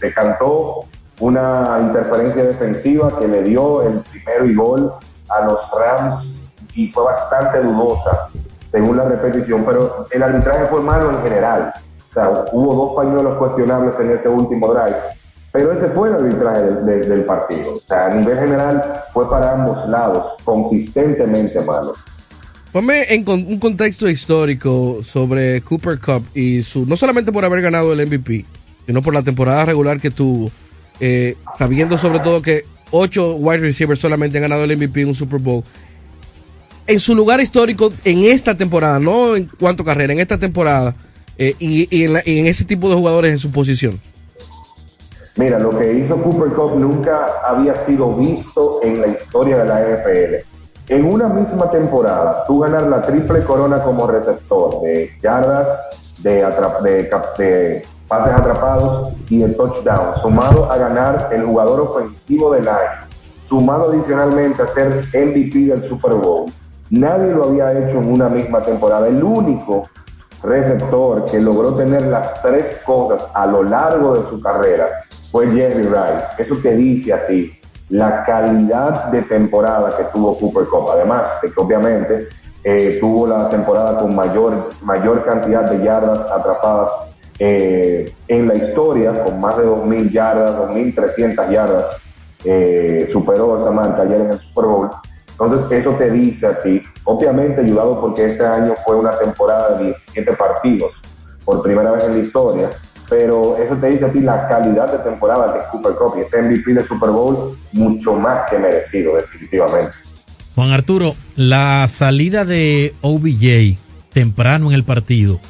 Le- 0.00 0.12
cantó 0.12 0.84
una 1.20 1.78
interferencia 1.80 2.44
defensiva 2.44 3.18
que 3.18 3.28
le 3.28 3.42
dio 3.42 3.82
el 3.82 4.00
primero 4.00 4.46
y 4.46 4.54
gol 4.54 4.92
a 5.28 5.44
los 5.46 5.70
Rams 5.70 6.34
y 6.74 6.90
fue 6.92 7.04
bastante 7.04 7.62
dudosa 7.62 8.28
según 8.74 8.96
la 8.96 9.04
repetición, 9.04 9.64
pero 9.64 10.04
el 10.10 10.20
arbitraje 10.20 10.66
fue 10.66 10.82
malo 10.82 11.08
en 11.12 11.22
general. 11.22 11.72
O 12.10 12.12
sea, 12.12 12.28
hubo 12.50 12.74
dos 12.74 12.96
pañuelos 12.96 13.38
cuestionables 13.38 13.94
en 14.00 14.10
ese 14.10 14.28
último 14.28 14.74
drive, 14.74 14.96
pero 15.52 15.70
ese 15.70 15.86
fue 15.90 16.08
el 16.08 16.14
arbitraje 16.14 16.60
del, 16.82 17.24
partido. 17.24 17.74
O 17.74 17.78
sea, 17.78 18.06
a 18.06 18.14
nivel 18.14 18.36
general 18.36 19.04
fue 19.12 19.30
para 19.30 19.52
ambos 19.52 19.88
lados, 19.88 20.32
consistentemente 20.42 21.60
malo. 21.60 21.94
Ponme 22.72 23.14
en 23.14 23.22
con- 23.22 23.46
un 23.46 23.60
contexto 23.60 24.08
histórico 24.08 24.98
sobre 25.02 25.60
Cooper 25.60 26.00
Cup 26.00 26.26
y 26.34 26.62
su 26.62 26.84
no 26.84 26.96
solamente 26.96 27.30
por 27.30 27.44
haber 27.44 27.62
ganado 27.62 27.92
el 27.92 28.04
MVP, 28.04 28.44
sino 28.86 29.02
por 29.02 29.14
la 29.14 29.22
temporada 29.22 29.64
regular 29.66 30.00
que 30.00 30.10
tuvo, 30.10 30.50
eh, 30.98 31.36
sabiendo 31.56 31.96
sobre 31.96 32.18
todo 32.18 32.42
que 32.42 32.64
ocho 32.90 33.36
wide 33.36 33.58
receivers 33.58 34.00
solamente 34.00 34.38
han 34.38 34.42
ganado 34.42 34.64
el 34.64 34.76
MVP 34.76 35.02
en 35.02 35.08
un 35.08 35.14
Super 35.14 35.38
Bowl. 35.38 35.62
En 36.86 37.00
su 37.00 37.14
lugar 37.14 37.40
histórico, 37.40 37.92
en 38.04 38.24
esta 38.24 38.54
temporada, 38.56 38.98
no 38.98 39.36
en 39.36 39.50
cuanto 39.58 39.84
carrera, 39.84 40.12
en 40.12 40.20
esta 40.20 40.38
temporada, 40.38 40.94
eh, 41.38 41.54
y, 41.58 42.04
en 42.04 42.12
la- 42.12 42.22
en 42.24 42.46
ese 42.46 42.64
tipo 42.64 42.88
de 42.88 42.94
jugadores 42.94 43.32
en 43.32 43.38
su 43.38 43.50
posición. 43.50 43.98
Mira, 45.36 45.58
lo 45.58 45.70
que 45.76 45.92
hizo 45.94 46.16
Cooper 46.22 46.52
Cup 46.52 46.78
nunca 46.78 47.26
había 47.44 47.74
sido 47.86 48.14
visto 48.14 48.80
en 48.84 49.00
la 49.00 49.08
historia 49.08 49.56
de 49.58 49.64
la 49.64 49.80
NFL. 49.80 50.44
En 50.88 51.06
una 51.06 51.28
misma 51.28 51.70
temporada, 51.70 52.44
tú 52.46 52.60
ganar 52.60 52.82
la 52.84 53.02
triple 53.02 53.42
corona 53.42 53.82
como 53.82 54.06
receptor 54.06 54.82
de 54.82 55.10
yardas, 55.22 55.66
de, 56.18 56.34
de 56.82 57.10
de 57.38 57.82
pases 58.06 58.32
atrapados 58.34 59.14
y 59.30 59.42
el 59.42 59.56
touchdown, 59.56 60.14
sumado 60.20 60.70
a 60.70 60.76
ganar 60.76 61.30
el 61.32 61.42
jugador 61.44 61.80
ofensivo 61.80 62.52
del 62.52 62.68
año, 62.68 63.08
sumado 63.48 63.90
adicionalmente 63.90 64.62
a 64.62 64.68
ser 64.68 65.04
MVP 65.14 65.66
del 65.66 65.88
Super 65.88 66.12
Bowl. 66.12 66.44
Nadie 66.94 67.32
lo 67.32 67.46
había 67.46 67.72
hecho 67.72 67.98
en 67.98 68.12
una 68.12 68.28
misma 68.28 68.62
temporada. 68.62 69.08
El 69.08 69.20
único 69.20 69.88
receptor 70.44 71.24
que 71.24 71.40
logró 71.40 71.74
tener 71.74 72.02
las 72.02 72.40
tres 72.40 72.80
cosas 72.86 73.26
a 73.34 73.46
lo 73.46 73.64
largo 73.64 74.14
de 74.14 74.28
su 74.28 74.40
carrera 74.40 74.86
fue 75.32 75.48
Jerry 75.48 75.82
Rice. 75.82 76.24
Eso 76.38 76.56
te 76.62 76.76
dice 76.76 77.12
a 77.12 77.26
ti 77.26 77.50
la 77.88 78.22
calidad 78.22 79.06
de 79.06 79.22
temporada 79.22 79.96
que 79.96 80.04
tuvo 80.04 80.38
Cooper 80.38 80.66
Cup. 80.66 80.90
Además 80.92 81.22
de 81.42 81.50
que 81.50 81.60
obviamente 81.60 82.28
eh, 82.62 82.98
tuvo 83.00 83.26
la 83.26 83.48
temporada 83.48 83.98
con 83.98 84.14
mayor, 84.14 84.70
mayor 84.82 85.24
cantidad 85.24 85.68
de 85.68 85.84
yardas 85.84 86.20
atrapadas 86.30 86.90
eh, 87.40 88.14
en 88.28 88.46
la 88.46 88.54
historia, 88.54 89.24
con 89.24 89.40
más 89.40 89.56
de 89.56 89.64
2.000 89.66 90.10
yardas, 90.12 90.56
2.300 90.58 91.50
yardas. 91.50 91.84
eh, 92.44 93.08
superó 93.10 93.58
esa 93.58 93.70
marca 93.72 94.02
ayer 94.02 94.20
en 94.20 94.30
el 94.30 94.38
Super 94.38 94.66
Bowl. 94.66 94.90
Entonces, 95.34 95.70
eso 95.80 95.90
te 95.92 96.10
dice 96.10 96.46
a 96.46 96.62
ti, 96.62 96.82
obviamente 97.04 97.60
ayudado 97.60 98.00
porque 98.00 98.32
este 98.32 98.46
año 98.46 98.74
fue 98.84 98.96
una 98.96 99.18
temporada 99.18 99.76
de 99.76 99.86
17 99.86 100.32
partidos, 100.34 100.92
por 101.44 101.62
primera 101.62 101.92
vez 101.92 102.04
en 102.04 102.18
la 102.18 102.24
historia, 102.24 102.70
pero 103.08 103.56
eso 103.56 103.74
te 103.76 103.88
dice 103.88 104.04
a 104.04 104.12
ti 104.12 104.20
la 104.20 104.48
calidad 104.48 104.92
de 104.92 104.98
temporada 104.98 105.52
de 105.52 105.60
Cooper 105.70 105.94
Cup 105.94 106.14
y 106.18 106.20
ese 106.20 106.40
MVP 106.40 106.74
de 106.74 106.84
Super 106.84 107.10
Bowl 107.10 107.56
mucho 107.72 108.14
más 108.14 108.48
que 108.48 108.58
merecido, 108.58 109.16
definitivamente. 109.16 109.96
Juan 110.54 110.70
Arturo, 110.70 111.14
la 111.34 111.88
salida 111.88 112.44
de 112.44 112.94
OBJ 113.00 113.76
temprano 114.12 114.68
en 114.68 114.74
el 114.74 114.84
partido 114.84 115.40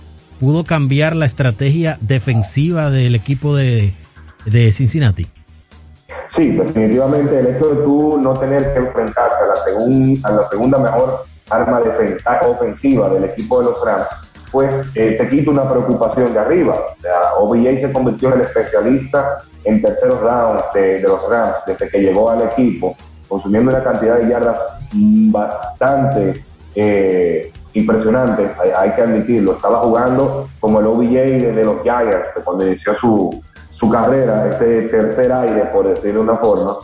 pudo 0.40 0.64
cambiar 0.64 1.14
la 1.14 1.26
estrategia 1.26 1.98
defensiva 2.00 2.90
del 2.90 3.14
equipo 3.14 3.54
de, 3.54 3.92
de 4.46 4.72
Cincinnati. 4.72 5.26
Sí, 6.28 6.50
definitivamente 6.50 7.38
el 7.38 7.46
hecho 7.48 7.68
de 7.74 7.82
tú 7.84 8.18
no 8.20 8.34
tener 8.34 8.72
que 8.72 8.78
enfrentarte 8.80 9.44
a 9.44 9.46
la, 9.46 9.56
segun- 9.64 10.20
a 10.24 10.30
la 10.32 10.48
segunda 10.48 10.78
mejor 10.78 11.24
arma 11.50 11.80
defensa, 11.80 12.40
ofensiva 12.46 13.08
del 13.10 13.24
equipo 13.24 13.60
de 13.60 13.66
los 13.66 13.84
Rams, 13.84 14.06
pues 14.50 14.86
eh, 14.94 15.16
te 15.18 15.28
quita 15.28 15.50
una 15.50 15.68
preocupación 15.68 16.32
de 16.32 16.38
arriba. 16.38 16.74
O 16.96 17.00
sea, 17.00 17.34
OBJ 17.38 17.80
se 17.80 17.92
convirtió 17.92 18.28
en 18.28 18.34
el 18.34 18.40
especialista 18.42 19.38
en 19.64 19.82
terceros 19.82 20.20
rounds 20.20 20.64
de, 20.74 21.00
de 21.00 21.08
los 21.08 21.28
Rams 21.28 21.56
desde 21.66 21.88
que 21.88 21.98
llegó 21.98 22.30
al 22.30 22.42
equipo, 22.42 22.96
consumiendo 23.28 23.70
una 23.72 23.82
cantidad 23.82 24.16
de 24.18 24.28
yardas 24.28 24.56
bastante 25.32 26.44
eh, 26.74 27.52
impresionante, 27.72 28.48
hay, 28.76 28.90
que 28.92 29.02
admitirlo. 29.02 29.54
Estaba 29.54 29.78
jugando 29.78 30.48
como 30.60 30.80
el 30.80 30.86
OBJ 30.86 31.10
de, 31.12 31.52
de 31.52 31.64
los 31.64 31.82
Giants, 31.82 32.28
que 32.34 32.42
cuando 32.42 32.66
inició 32.66 32.94
su, 32.94 33.42
su 33.84 33.90
carrera, 33.90 34.48
este 34.50 34.82
tercer 34.88 35.30
aire, 35.30 35.66
por 35.66 35.86
decirlo 35.86 36.24
de 36.24 36.30
una 36.30 36.38
forma, 36.38 36.76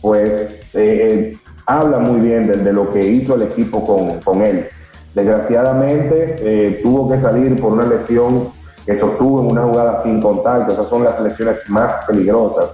pues 0.00 0.32
eh, 0.32 0.62
eh, 0.74 1.36
habla 1.66 1.98
muy 2.00 2.20
bien 2.20 2.48
de, 2.48 2.56
de 2.56 2.72
lo 2.72 2.92
que 2.92 3.06
hizo 3.06 3.36
el 3.36 3.42
equipo 3.42 3.86
con, 3.86 4.18
con 4.20 4.42
él. 4.42 4.66
Desgraciadamente 5.14 6.36
eh, 6.40 6.80
tuvo 6.82 7.08
que 7.08 7.20
salir 7.20 7.60
por 7.60 7.72
una 7.72 7.86
lesión 7.86 8.48
que 8.84 8.98
sostuvo 8.98 9.40
en 9.40 9.52
una 9.52 9.62
jugada 9.62 10.02
sin 10.02 10.20
contacto. 10.20 10.72
Esas 10.72 10.88
son 10.88 11.04
las 11.04 11.20
lesiones 11.20 11.58
más 11.68 12.04
peligrosas 12.06 12.70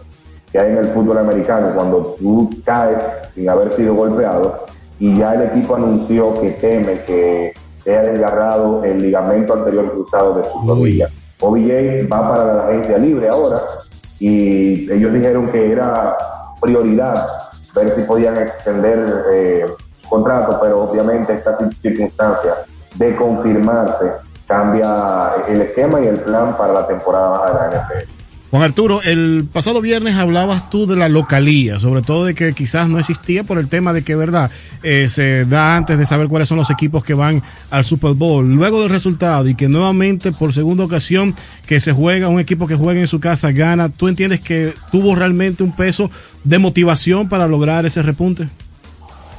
que 0.50 0.58
hay 0.58 0.70
en 0.72 0.78
el 0.78 0.86
fútbol 0.86 1.18
americano, 1.18 1.74
cuando 1.74 2.16
tú 2.18 2.50
caes 2.64 3.02
sin 3.34 3.50
haber 3.50 3.72
sido 3.72 3.94
golpeado. 3.94 4.64
y 4.98 5.18
ya 5.18 5.34
el 5.34 5.42
equipo 5.42 5.74
anunció 5.74 6.40
que 6.40 6.52
teme 6.52 7.00
que 7.04 7.52
sea 7.82 8.02
desgarrado 8.02 8.82
el 8.84 9.02
ligamento 9.02 9.52
anterior 9.52 9.92
cruzado 9.92 10.38
de 10.38 10.44
su 10.44 10.66
rodilla. 10.66 11.10
OBJ 11.40 12.08
va 12.12 12.28
para 12.30 12.54
la 12.54 12.64
agencia 12.68 12.98
libre 12.98 13.28
ahora 13.28 13.60
y 14.18 14.90
ellos 14.92 15.12
dijeron 15.12 15.46
que 15.48 15.72
era 15.72 16.16
prioridad 16.60 17.26
ver 17.74 17.90
si 17.90 18.02
podían 18.02 18.36
extender 18.38 19.24
eh, 19.32 19.66
su 20.00 20.08
contrato, 20.08 20.58
pero 20.62 20.82
obviamente 20.84 21.34
esta 21.34 21.58
cir- 21.58 21.74
circunstancia 21.80 22.54
de 22.96 23.14
confirmarse 23.16 24.12
cambia 24.46 25.32
el 25.48 25.62
esquema 25.62 26.00
y 26.00 26.06
el 26.06 26.20
plan 26.20 26.56
para 26.56 26.72
la 26.72 26.86
temporada 26.86 27.28
baja 27.30 27.46
de 27.46 27.54
la 27.76 27.82
NFL. 27.82 28.10
Juan 28.54 28.62
Arturo, 28.62 29.00
el 29.02 29.48
pasado 29.52 29.80
viernes 29.80 30.14
hablabas 30.14 30.70
tú 30.70 30.86
de 30.86 30.94
la 30.94 31.08
localía, 31.08 31.80
sobre 31.80 32.02
todo 32.02 32.24
de 32.24 32.36
que 32.36 32.52
quizás 32.52 32.88
no 32.88 33.00
existía 33.00 33.42
por 33.42 33.58
el 33.58 33.68
tema 33.68 33.92
de 33.92 34.04
que, 34.04 34.14
verdad, 34.14 34.48
eh, 34.84 35.08
se 35.08 35.44
da 35.44 35.76
antes 35.76 35.98
de 35.98 36.06
saber 36.06 36.28
cuáles 36.28 36.46
son 36.46 36.58
los 36.58 36.70
equipos 36.70 37.02
que 37.02 37.14
van 37.14 37.42
al 37.70 37.82
Super 37.82 38.12
Bowl. 38.12 38.48
Luego 38.48 38.80
del 38.80 38.90
resultado 38.90 39.48
y 39.48 39.56
que 39.56 39.68
nuevamente 39.68 40.30
por 40.30 40.52
segunda 40.52 40.84
ocasión 40.84 41.34
que 41.66 41.80
se 41.80 41.90
juega, 41.90 42.28
un 42.28 42.38
equipo 42.38 42.68
que 42.68 42.76
juega 42.76 43.00
en 43.00 43.08
su 43.08 43.18
casa 43.18 43.50
gana, 43.50 43.88
¿tú 43.88 44.06
entiendes 44.06 44.38
que 44.38 44.72
tuvo 44.92 45.16
realmente 45.16 45.64
un 45.64 45.74
peso 45.74 46.08
de 46.44 46.60
motivación 46.60 47.28
para 47.28 47.48
lograr 47.48 47.86
ese 47.86 48.02
repunte? 48.02 48.48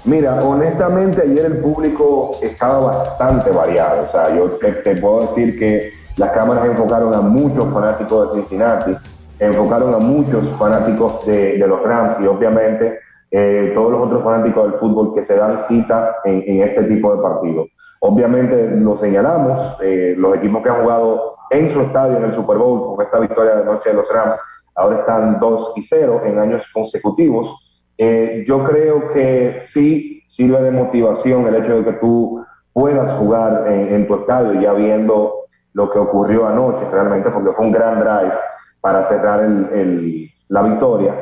Mira, 0.04 0.43
honestamente 0.43 1.21
ayer 1.21 1.45
el 1.45 1.58
público 1.60 2.38
estaba 2.43 2.80
bastante 2.80 3.49
variado. 3.49 4.10
O 4.10 4.12
sea, 4.12 4.36
yo 4.36 4.47
te, 4.60 4.73
te 4.73 4.97
puedo 4.97 5.28
decir 5.28 5.58
que 5.58 6.05
las 6.17 6.32
cámaras 6.32 6.65
enfocaron 6.65 7.13
a 7.13 7.21
muchos 7.21 7.73
fanáticos 7.73 8.34
de 8.34 8.41
Cincinnati, 8.41 8.95
enfocaron 9.39 9.93
a 9.93 9.97
muchos 9.97 10.47
fanáticos 10.58 11.25
de, 11.25 11.58
los 11.58 11.84
Rams 11.84 12.17
y 12.21 12.28
obviamente 12.28 12.99
eh, 13.32 13.71
todos 13.75 13.91
los 13.91 14.01
otros 14.04 14.23
fanáticos 14.23 14.71
del 14.71 14.80
fútbol 14.80 15.13
que 15.13 15.25
se 15.25 15.36
dan 15.36 15.60
cita 15.67 16.15
en, 16.23 16.43
en 16.47 16.62
este 16.62 16.84
tipo 16.84 17.15
de 17.15 17.21
partidos. 17.21 17.67
Obviamente 17.99 18.69
lo 18.69 18.97
señalamos, 18.97 19.78
eh, 19.82 20.15
los 20.17 20.38
equipos 20.38 20.63
que 20.63 20.69
han 20.69 20.82
jugado 20.82 21.36
en 21.49 21.71
su 21.71 21.82
estadio 21.82 22.17
en 22.17 22.25
el 22.25 22.34
Super 22.34 22.58
Bowl 22.58 22.95
con 22.95 23.06
esta 23.06 23.19
victoria 23.19 23.56
de 23.56 23.65
noche 23.65 23.89
de 23.89 23.95
los 23.95 24.12
Rams 24.12 24.36
ahora 24.75 24.99
están 24.99 25.39
2 25.39 25.73
y 25.75 25.84
0 25.84 26.21
en 26.25 26.39
años 26.39 26.69
consecutivos. 26.73 27.56
Eh, 27.97 28.43
yo 28.47 28.63
creo 28.65 29.12
que 29.13 29.62
sí 29.65 30.23
sirve 30.30 30.62
de 30.62 30.71
motivación 30.71 31.47
el 31.47 31.56
hecho 31.56 31.78
de 31.78 31.86
que 31.86 31.93
tú 31.93 32.45
puedas 32.73 33.12
jugar 33.13 33.71
en, 33.71 33.93
en 33.93 34.08
tu 34.08 34.15
estadio 34.15 34.60
ya 34.60 34.73
viendo 34.73 35.45
lo 35.76 35.92
que 35.92 36.00
ocurrió 36.00 36.48
anoche 36.48 36.84
realmente, 36.92 37.30
porque 37.30 37.52
fue 37.52 37.66
un 37.66 37.72
gran 37.72 38.00
drive 38.00 38.34
para 38.82 39.04
cerrar 39.04 39.42
el, 39.44 39.70
el- 39.74 40.30
la 40.48 40.62
victoria. 40.64 41.14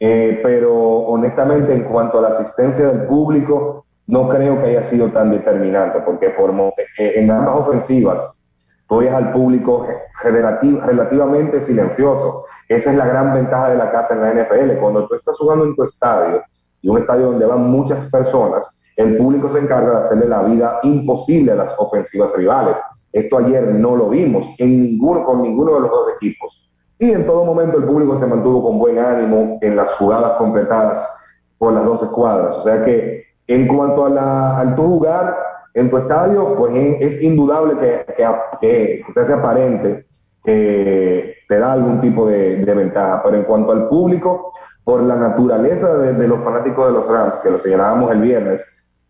Eh, 0.00 0.40
pero 0.42 0.72
honestamente, 0.74 1.72
en 1.72 1.84
cuanto 1.84 2.18
a 2.18 2.22
la 2.22 2.28
asistencia 2.28 2.86
del 2.88 3.06
público, 3.06 3.84
no 4.06 4.28
creo 4.28 4.58
que 4.60 4.68
haya 4.70 4.84
sido 4.84 5.08
tan 5.08 5.30
determinante, 5.30 6.00
porque 6.00 6.30
por, 6.30 6.50
eh, 6.98 7.12
en 7.16 7.30
ambas 7.30 7.56
ofensivas 7.56 8.34
tú 8.88 8.96
oyes 8.96 9.12
al 9.12 9.32
público 9.32 9.86
relati- 10.22 10.80
relativamente 10.82 11.60
silencioso. 11.60 12.44
Esa 12.68 12.90
es 12.92 12.96
la 12.96 13.06
gran 13.06 13.34
ventaja 13.34 13.70
de 13.70 13.76
la 13.76 13.90
casa 13.92 14.14
en 14.14 14.20
la 14.22 14.30
NFL. 14.32 14.78
Cuando 14.80 15.06
tú 15.06 15.14
estás 15.16 15.36
jugando 15.36 15.64
en 15.66 15.74
tu 15.76 15.82
estadio, 15.82 16.42
y 16.80 16.88
un 16.88 16.98
estadio 16.98 17.26
donde 17.32 17.44
van 17.46 17.64
muchas 17.64 18.04
personas, 18.10 18.64
el 18.96 19.16
público 19.18 19.52
se 19.52 19.58
encarga 19.58 19.90
de 19.90 20.06
hacerle 20.06 20.26
la 20.28 20.42
vida 20.42 20.78
imposible 20.84 21.52
a 21.52 21.56
las 21.56 21.74
ofensivas 21.78 22.32
rivales. 22.36 22.76
Esto 23.12 23.38
ayer 23.38 23.74
no 23.74 23.96
lo 23.96 24.10
vimos 24.10 24.46
con 24.58 25.42
ninguno 25.42 25.74
de 25.74 25.80
los 25.80 25.90
dos 25.90 26.12
equipos. 26.16 26.68
Y 26.98 27.12
en 27.12 27.26
todo 27.26 27.44
momento 27.44 27.78
el 27.78 27.84
público 27.84 28.18
se 28.18 28.26
mantuvo 28.26 28.62
con 28.62 28.78
buen 28.78 28.98
ánimo 28.98 29.58
en 29.60 29.76
las 29.76 29.90
jugadas 29.92 30.32
completadas 30.32 31.08
por 31.56 31.72
las 31.72 31.84
dos 31.84 32.02
escuadras. 32.02 32.56
O 32.56 32.62
sea 32.64 32.84
que 32.84 33.24
en 33.46 33.66
cuanto 33.66 34.06
a 34.06 34.10
la, 34.10 34.58
al 34.58 34.74
tu 34.74 34.82
jugar 34.82 35.36
en 35.74 35.90
tu 35.90 35.96
estadio, 35.96 36.56
pues 36.56 36.74
es, 37.00 37.22
indudable 37.22 37.78
que, 37.78 38.04
que, 38.60 39.04
se 39.12 39.20
hace 39.20 39.32
aparente 39.32 40.06
que 40.44 41.34
te 41.48 41.58
da 41.58 41.72
algún 41.72 42.00
tipo 42.00 42.26
de, 42.26 42.56
ventaja. 42.64 43.22
Pero 43.22 43.36
en 43.36 43.44
cuanto 43.44 43.72
al 43.72 43.88
público, 43.88 44.52
por 44.82 45.02
la 45.02 45.16
naturaleza 45.16 45.96
de, 45.98 46.14
de 46.14 46.28
los 46.28 46.42
fanáticos 46.42 46.86
de 46.86 46.92
los 46.92 47.06
Rams, 47.06 47.36
que 47.36 47.50
lo 47.50 47.58
señalábamos 47.60 48.10
el 48.10 48.22
viernes, 48.22 48.60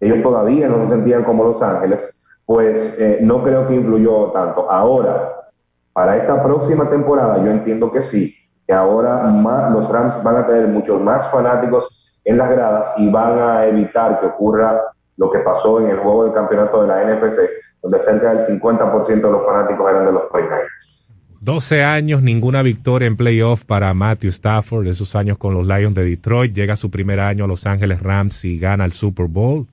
ellos 0.00 0.22
todavía 0.22 0.68
no 0.68 0.84
se 0.84 0.94
sentían 0.94 1.24
como 1.24 1.44
Los 1.44 1.62
Ángeles, 1.62 2.17
pues 2.48 2.94
eh, 2.98 3.18
no 3.20 3.44
creo 3.44 3.68
que 3.68 3.74
influyó 3.74 4.30
tanto. 4.32 4.70
Ahora, 4.70 5.50
para 5.92 6.16
esta 6.16 6.42
próxima 6.42 6.88
temporada, 6.88 7.44
yo 7.44 7.50
entiendo 7.50 7.92
que 7.92 8.00
sí, 8.04 8.34
que 8.66 8.72
ahora 8.72 9.18
más, 9.24 9.70
los 9.70 9.86
Rams 9.86 10.22
van 10.22 10.36
a 10.36 10.46
tener 10.46 10.66
muchos 10.66 10.98
más 10.98 11.30
fanáticos 11.30 12.08
en 12.24 12.38
las 12.38 12.50
gradas 12.50 12.94
y 12.96 13.10
van 13.10 13.38
a 13.38 13.66
evitar 13.66 14.18
que 14.20 14.28
ocurra 14.28 14.80
lo 15.18 15.30
que 15.30 15.40
pasó 15.40 15.78
en 15.80 15.90
el 15.90 15.98
juego 15.98 16.24
del 16.24 16.32
campeonato 16.32 16.80
de 16.80 16.88
la 16.88 17.04
NFC, 17.04 17.38
donde 17.82 18.00
cerca 18.00 18.32
del 18.32 18.58
50% 18.58 19.04
de 19.04 19.20
los 19.20 19.44
fanáticos 19.44 19.90
eran 19.90 20.06
de 20.06 20.12
los 20.12 20.22
49ers. 20.30 21.04
12 21.42 21.84
años, 21.84 22.22
ninguna 22.22 22.62
victoria 22.62 23.08
en 23.08 23.18
playoff 23.18 23.62
para 23.64 23.92
Matthew 23.92 24.30
Stafford, 24.30 24.86
esos 24.86 25.14
años 25.14 25.36
con 25.36 25.52
los 25.52 25.66
Lions 25.66 25.94
de 25.94 26.02
Detroit, 26.02 26.54
llega 26.54 26.76
su 26.76 26.90
primer 26.90 27.20
año 27.20 27.44
a 27.44 27.46
Los 27.46 27.66
Ángeles 27.66 28.00
Rams 28.00 28.42
y 28.46 28.58
gana 28.58 28.86
el 28.86 28.92
Super 28.92 29.26
Bowl. 29.26 29.66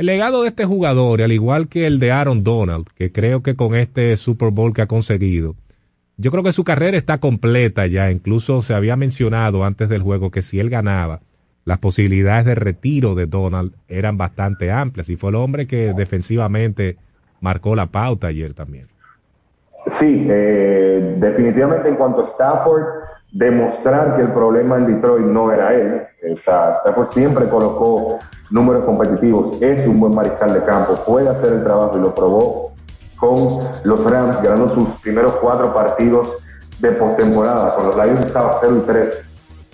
El 0.00 0.06
legado 0.06 0.44
de 0.44 0.48
este 0.48 0.64
jugador, 0.64 1.20
al 1.20 1.30
igual 1.30 1.68
que 1.68 1.86
el 1.86 1.98
de 1.98 2.10
Aaron 2.10 2.42
Donald, 2.42 2.86
que 2.94 3.12
creo 3.12 3.42
que 3.42 3.54
con 3.54 3.74
este 3.74 4.16
Super 4.16 4.48
Bowl 4.48 4.72
que 4.72 4.80
ha 4.80 4.86
conseguido, 4.86 5.56
yo 6.16 6.30
creo 6.30 6.42
que 6.42 6.52
su 6.52 6.64
carrera 6.64 6.96
está 6.96 7.18
completa 7.18 7.86
ya, 7.86 8.10
incluso 8.10 8.62
se 8.62 8.72
había 8.72 8.96
mencionado 8.96 9.62
antes 9.62 9.90
del 9.90 10.00
juego 10.00 10.30
que 10.30 10.40
si 10.40 10.58
él 10.58 10.70
ganaba, 10.70 11.20
las 11.66 11.80
posibilidades 11.80 12.46
de 12.46 12.54
retiro 12.54 13.14
de 13.14 13.26
Donald 13.26 13.74
eran 13.88 14.16
bastante 14.16 14.72
amplias 14.72 15.10
y 15.10 15.16
fue 15.16 15.28
el 15.28 15.36
hombre 15.36 15.66
que 15.66 15.92
defensivamente 15.92 16.96
marcó 17.42 17.76
la 17.76 17.84
pauta 17.84 18.28
ayer 18.28 18.54
también. 18.54 18.86
Sí, 19.84 20.26
eh, 20.30 21.14
definitivamente 21.18 21.90
en 21.90 21.96
cuanto 21.96 22.24
a 22.24 22.26
Stafford, 22.26 22.99
demostrar 23.32 24.16
que 24.16 24.22
el 24.22 24.32
problema 24.32 24.76
en 24.76 24.86
Detroit 24.86 25.26
no 25.26 25.52
era 25.52 25.74
él. 25.74 26.02
Stafford 26.22 27.10
siempre 27.12 27.48
colocó 27.48 28.18
números 28.50 28.84
competitivos, 28.84 29.60
es 29.62 29.86
un 29.86 30.00
buen 30.00 30.14
mariscal 30.14 30.52
de 30.52 30.62
campo, 30.64 30.94
puede 31.06 31.28
hacer 31.28 31.52
el 31.52 31.62
trabajo 31.62 31.96
y 31.96 32.00
lo 32.00 32.14
probó 32.14 32.72
con 33.16 33.60
los 33.84 34.04
Rams, 34.04 34.42
ganando 34.42 34.70
sus 34.70 34.88
primeros 35.00 35.34
cuatro 35.34 35.72
partidos 35.72 36.36
de 36.80 36.90
postemporada. 36.92 37.74
Con 37.76 37.86
los 37.86 37.96
Lions 37.96 38.20
estaba 38.24 38.58
0 38.60 38.78
y 38.82 38.86
3 38.86 39.24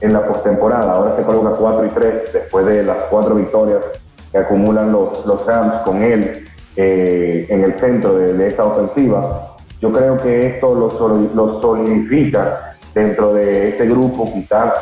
en 0.02 0.12
la 0.12 0.26
postemporada, 0.26 0.92
ahora 0.92 1.16
se 1.16 1.22
coloca 1.22 1.50
4 1.58 1.86
y 1.86 1.88
3 1.88 2.32
después 2.32 2.66
de 2.66 2.82
las 2.82 2.96
cuatro 3.08 3.36
victorias 3.36 3.84
que 4.30 4.38
acumulan 4.38 4.92
los, 4.92 5.24
los 5.24 5.46
Rams 5.46 5.76
con 5.84 6.02
él 6.02 6.44
eh, 6.76 7.46
en 7.48 7.64
el 7.64 7.74
centro 7.74 8.14
de, 8.14 8.34
de 8.34 8.48
esa 8.48 8.64
ofensiva. 8.64 9.56
Yo 9.80 9.92
creo 9.92 10.16
que 10.18 10.46
esto 10.48 10.74
lo, 10.74 11.34
lo 11.34 11.60
solidifica 11.60 12.75
dentro 12.96 13.34
de 13.34 13.68
ese 13.68 13.86
grupo, 13.86 14.32
quizás, 14.32 14.72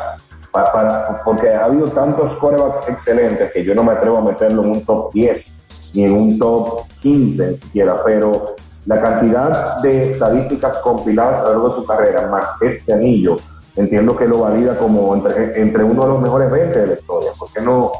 pa- 0.49 0.71
para- 0.71 1.21
porque 1.25 1.49
ha 1.53 1.65
habido 1.65 1.87
tantos 1.89 2.33
quarterbacks 2.37 2.87
excelentes 2.87 3.51
que 3.51 3.61
yo 3.61 3.75
no 3.75 3.83
me 3.83 3.91
atrevo 3.91 4.17
a 4.19 4.21
meterlo 4.21 4.63
en 4.63 4.69
un 4.71 4.85
top 4.85 5.11
10 5.13 5.45
ni 5.93 6.05
en 6.05 6.13
un 6.13 6.39
top 6.39 6.83
15 7.01 7.51
ni 7.51 7.57
siquiera, 7.57 8.01
pero 8.05 8.55
la 8.85 9.01
cantidad 9.01 9.81
de 9.81 10.11
estadísticas 10.13 10.75
compiladas 10.77 11.39
a 11.39 11.43
lo 11.43 11.49
largo 11.49 11.69
de 11.69 11.75
su 11.75 11.85
carrera, 11.85 12.27
más 12.27 12.45
este 12.61 12.93
anillo, 12.93 13.35
entiendo 13.75 14.15
que 14.15 14.25
lo 14.27 14.39
valida 14.39 14.77
como 14.77 15.13
entre, 15.13 15.59
entre 15.61 15.83
uno 15.83 16.03
de 16.03 16.07
los 16.09 16.21
mejores 16.21 16.49
20 16.49 16.79
de 16.79 16.87
la 16.87 16.93
historia. 16.93 17.31
¿Por 17.37 17.51
qué 17.51 17.59
no 17.61 17.91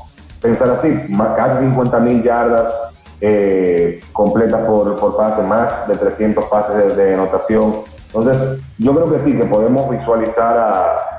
pensar 0.41 0.69
así? 0.69 0.88
Más, 1.10 1.36
casi 1.36 1.65
50 1.65 1.99
mil 1.99 2.23
yardas 2.23 2.71
eh, 3.19 3.99
completas 4.13 4.65
por, 4.65 4.95
por 4.97 5.17
pase, 5.17 5.41
más 5.41 5.88
de 5.89 5.95
300 5.97 6.45
pases 6.45 6.95
de 6.95 7.15
anotación. 7.15 7.82
Entonces, 8.08 8.60
yo 8.78 8.94
creo 8.94 9.12
que 9.13 9.20
sí, 9.24 9.38
que 9.38 9.46
podemos 9.46 9.89
visualizar 9.89 10.58
a, 10.58 11.12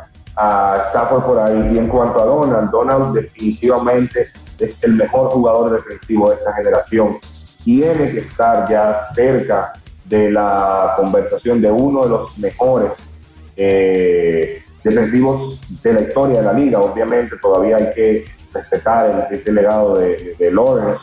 Stafford 0.88 1.22
por 1.24 1.38
ahí. 1.38 1.70
Y 1.72 1.78
en 1.78 1.88
cuanto 1.88 2.20
a 2.20 2.26
Donald, 2.26 2.70
Donald 2.70 3.14
definitivamente 3.14 4.28
es 4.58 4.82
el 4.84 4.92
mejor 4.94 5.30
jugador 5.30 5.70
defensivo 5.72 6.28
de 6.30 6.36
esta 6.36 6.52
generación. 6.52 7.18
Tiene 7.64 8.10
que 8.12 8.18
estar 8.18 8.68
ya 8.68 9.08
cerca 9.14 9.72
de 10.04 10.30
la 10.30 10.92
conversación 10.96 11.62
de 11.62 11.70
uno 11.70 12.02
de 12.02 12.08
los 12.10 12.36
mejores 12.38 12.92
eh, 13.56 14.62
defensivos 14.84 15.58
de 15.82 15.92
la 15.94 16.00
historia 16.02 16.38
de 16.40 16.44
la 16.46 16.52
liga. 16.52 16.80
Obviamente 16.80 17.36
todavía 17.38 17.76
hay 17.76 17.92
que 17.94 18.24
respetar 18.52 19.28
ese 19.30 19.52
legado 19.52 19.96
de- 19.98 20.36
de 20.38 20.50
Lawrence. 20.50 21.00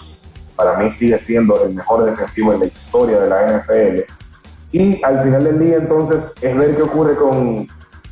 Para 0.55 0.77
mí 0.77 0.91
sigue 0.91 1.17
siendo 1.19 1.63
el 1.65 1.73
mejor 1.73 2.05
defensivo 2.05 2.53
en 2.53 2.59
la 2.61 2.65
historia 2.67 3.19
de 3.19 3.29
la 3.29 3.51
NFL. 3.57 4.01
Y 4.73 5.01
al 5.05 5.19
final 5.23 5.43
del 5.43 5.59
día 5.59 5.77
entonces 5.77 6.33
es 6.41 6.57
ver 6.57 6.75
qué 6.75 6.81
ocurre 6.81 7.15
con, 7.15 7.67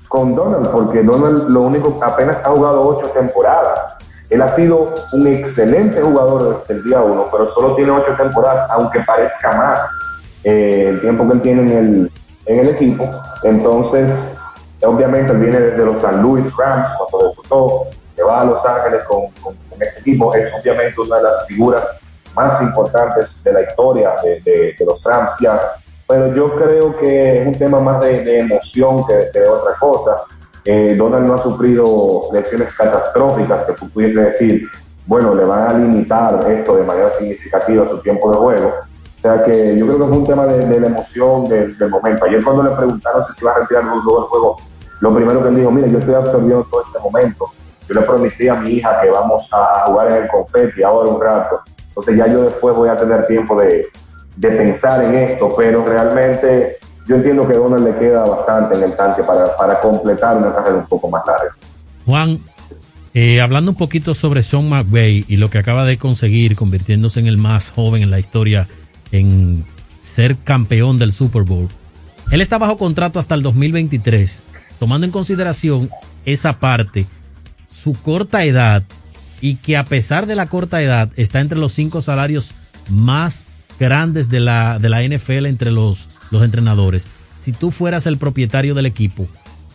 con 0.08 0.36
Donald, 0.36 0.69
porque 0.71 1.02
Donald 1.04 1.50
lo 1.50 1.63
único, 1.63 2.00
apenas 2.04 2.38
ha 2.45 2.50
jugado 2.50 2.88
ocho 2.88 3.08
temporadas. 3.08 3.80
Él 4.30 4.41
ha 4.41 4.50
sido 4.50 4.93
un 5.12 5.28
excelente 5.28 6.02
jugador 6.02 6.60
desde 6.62 6.76
el 6.76 6.84
día 6.84 7.02
uno, 7.02 7.26
pero 7.32 7.50
solo 7.50 7.76
tiene 7.76 7.91
ocho 7.91 8.13
temporadas, 8.15 8.69
aunque 8.71 9.00
parezca 9.02 9.52
más 9.54 9.80
eh, 10.43 10.86
el 10.89 11.02
tiempo 11.02 11.28
que 11.28 11.34
él 11.34 11.41
tiene 11.41 11.62
en 11.63 11.78
el, 11.78 12.12
en 12.45 12.60
el 12.60 12.69
equipo. 12.69 13.10
Entonces, 13.43 14.10
obviamente 14.84 15.34
viene 15.34 15.60
desde 15.60 15.84
los 15.84 16.00
San 16.02 16.21
Luis 16.21 16.45
Rams, 16.56 16.89
cuando 16.97 17.30
debutó, 17.30 17.86
que 18.15 18.21
va 18.24 18.41
a 18.41 18.45
Los 18.45 18.63
Ángeles 18.65 19.04
con, 19.06 19.21
con- 19.41 19.56
con 19.69 19.82
este 19.82 20.00
equipo, 20.00 20.34
es 20.36 20.47
obviamente 20.54 21.02
una 21.02 21.17
de 21.17 21.24
las 21.24 21.45
figuras 21.47 21.84
más 22.36 22.62
importantes 22.62 23.43
de 23.43 23.52
la 23.52 23.62
historia 23.63 24.13
de, 24.24 24.39
de- 24.41 24.76
de 24.78 24.86
los 24.86 25.04
Rams 25.04 25.32
ya. 25.41 25.60
Pero 26.12 26.34
yo 26.34 26.54
creo 26.58 26.97
que 26.97 27.41
es 27.41 27.47
un 27.47 27.58
tema 27.58 27.80
más 27.80 28.02
de, 28.02 28.39
emoción 28.39 29.08
que, 29.08 29.39
de 29.39 29.47
otra 29.47 29.76
cosa. 29.80 30.17
Eh, 30.65 30.93
Donald 30.97 31.26
no 31.26 31.36
ha 31.36 31.41
sufrido 31.41 32.28
lesiones 32.34 32.74
catastróficas 32.76 33.63
que 33.63 33.71
pudiese 33.71 34.19
decir, 34.19 34.67
bueno, 35.06 35.34
le 35.34 35.45
van 35.45 35.69
a 35.69 35.74
limitar 35.80 36.52
esto 36.52 36.76
de 36.76 36.84
manera 36.84 37.12
significativa 37.17 37.88
su 37.88 38.00
tiempo 38.00 38.30
de 38.30 38.38
juego. 38.38 38.74
O 39.17 39.21
sea 39.21 39.41
que 39.41 39.78
yo 39.78 39.86
creo 39.86 40.00
que 40.00 40.04
es 40.04 40.12
un 40.12 40.28
tema 40.28 40.45
de, 40.47 40.80
la 40.82 40.88
emoción 40.88 41.47
del, 41.47 41.78
momento. 41.89 42.26
Ayer 42.26 42.43
cuando 42.43 42.63
le 42.63 42.71
preguntaron 42.71 43.24
si 43.28 43.34
se 43.34 43.45
iba 43.45 43.54
a 43.54 43.60
retirar 43.60 43.86
del 43.86 44.02
juego, 44.02 44.58
lo 45.00 45.15
primero 45.15 45.41
que 45.41 45.47
él 45.47 45.56
dijo, 45.56 45.71
mira, 45.71 45.88
yo 45.88 46.00
estoy 46.00 46.15
absorbiendo 46.15 46.67
todo 46.69 46.84
este 46.88 47.00
momento. 47.00 47.45
Yo 47.88 47.95
le 47.95 48.02
prometí 48.02 48.50
a 48.50 48.56
mi 48.56 48.71
hija 48.71 49.00
que 49.00 49.10
vamos 49.10 49.47
a 49.54 49.86
jugar 49.86 50.12
en 50.12 50.24
el 50.24 50.28
confeti 50.28 50.84
ahora 50.84 51.10
un 51.10 51.21
rato. 51.21 51.62
Entonces 51.88 52.17
ya 52.17 52.28
yo 52.28 52.41
después 52.41 52.76
voy 52.76 52.89
a 52.89 52.97
tener 52.97 53.26
tiempo 53.28 53.56
de, 53.56 53.88
de 54.36 54.50
pensar 54.50 55.04
en 55.04 55.15
esto, 55.15 55.54
pero 55.56 55.86
realmente 55.86 56.78
yo 57.08 57.15
entiendo 57.15 57.48
que 57.48 57.54
Donald 57.54 57.86
le 57.86 57.98
queda 57.98 58.24
bastante 58.24 58.76
en 58.76 58.84
el 58.84 58.96
tanque 58.96 59.24
para, 59.24 59.56
para 59.58 59.80
completar 59.82 60.38
una 60.38 60.54
carrera 60.54 60.78
un 60.78 60.88
poco 60.88 61.10
más 61.10 61.24
larga. 61.26 61.56
Juan, 62.06 62.39
eh, 63.13 63.41
hablando 63.41 63.72
un 63.72 63.78
poquito 63.78 64.13
sobre 64.13 64.44
Sean 64.44 64.70
McVay 64.70 65.26
y 65.28 65.38
lo 65.38 65.50
que 65.50 65.58
acaba 65.58 65.84
de 65.86 65.98
conseguir, 65.98 66.56
convirtiéndose 66.56 67.20
en 67.20 67.28
el 67.28 67.38
más 67.38 67.70
joven 67.70 68.04
en 68.04 68.12
la 68.12 68.20
historia 68.20 68.67
en 69.12 69.65
ser 70.04 70.38
campeón 70.38 70.98
del 70.98 71.12
Super 71.12 71.44
Bowl. 71.44 71.67
Él 72.32 72.39
está 72.39 72.58
bajo 72.58 72.78
contrato 72.78 73.20
hasta 73.20 73.36
el 73.36 73.41
2023, 73.41 74.46
tomando 74.80 75.06
en 75.06 75.12
consideración 75.12 75.89
esa 76.26 76.54
parte, 76.54 77.06
su 77.70 77.94
corta 77.94 78.46
edad 78.46 78.84
y 79.41 79.56
que 79.56 79.76
a 79.76 79.84
pesar 79.84 80.28
de 80.28 80.36
la 80.36 80.46
corta 80.46 80.82
edad 80.82 81.10
está 81.17 81.41
entre 81.41 81.60
los 81.60 81.74
cinco 81.74 82.02
salarios 82.02 82.54
más 82.89 83.48
grandes 83.80 84.30
de 84.30 84.40
la, 84.40 84.80
de 84.80 84.90
la 84.90 85.02
NFL 85.04 85.46
entre 85.46 85.72
los, 85.72 86.10
los 86.30 86.44
entrenadores. 86.44 87.08
Si 87.38 87.52
tú 87.52 87.72
fueras 87.72 88.06
el 88.06 88.18
propietario 88.18 88.76
del 88.76 88.86
equipo, 88.86 89.28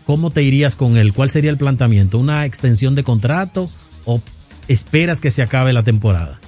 ¿cómo 0.07 0.31
te 0.31 0.43
irías 0.43 0.77
con 0.77 0.97
él? 0.97 1.13
¿Cuál 1.13 1.31
sería 1.31 1.51
el 1.51 1.57
planteamiento? 1.57 2.19
¿Una 2.19 2.45
extensión 2.45 2.95
de 2.95 3.05
contrato 3.05 3.69
o 4.05 4.21
esperas 4.69 5.21
que 5.21 5.31
se 5.31 5.43
acabe 5.43 5.73
la 5.73 5.83
temporada? 5.83 6.39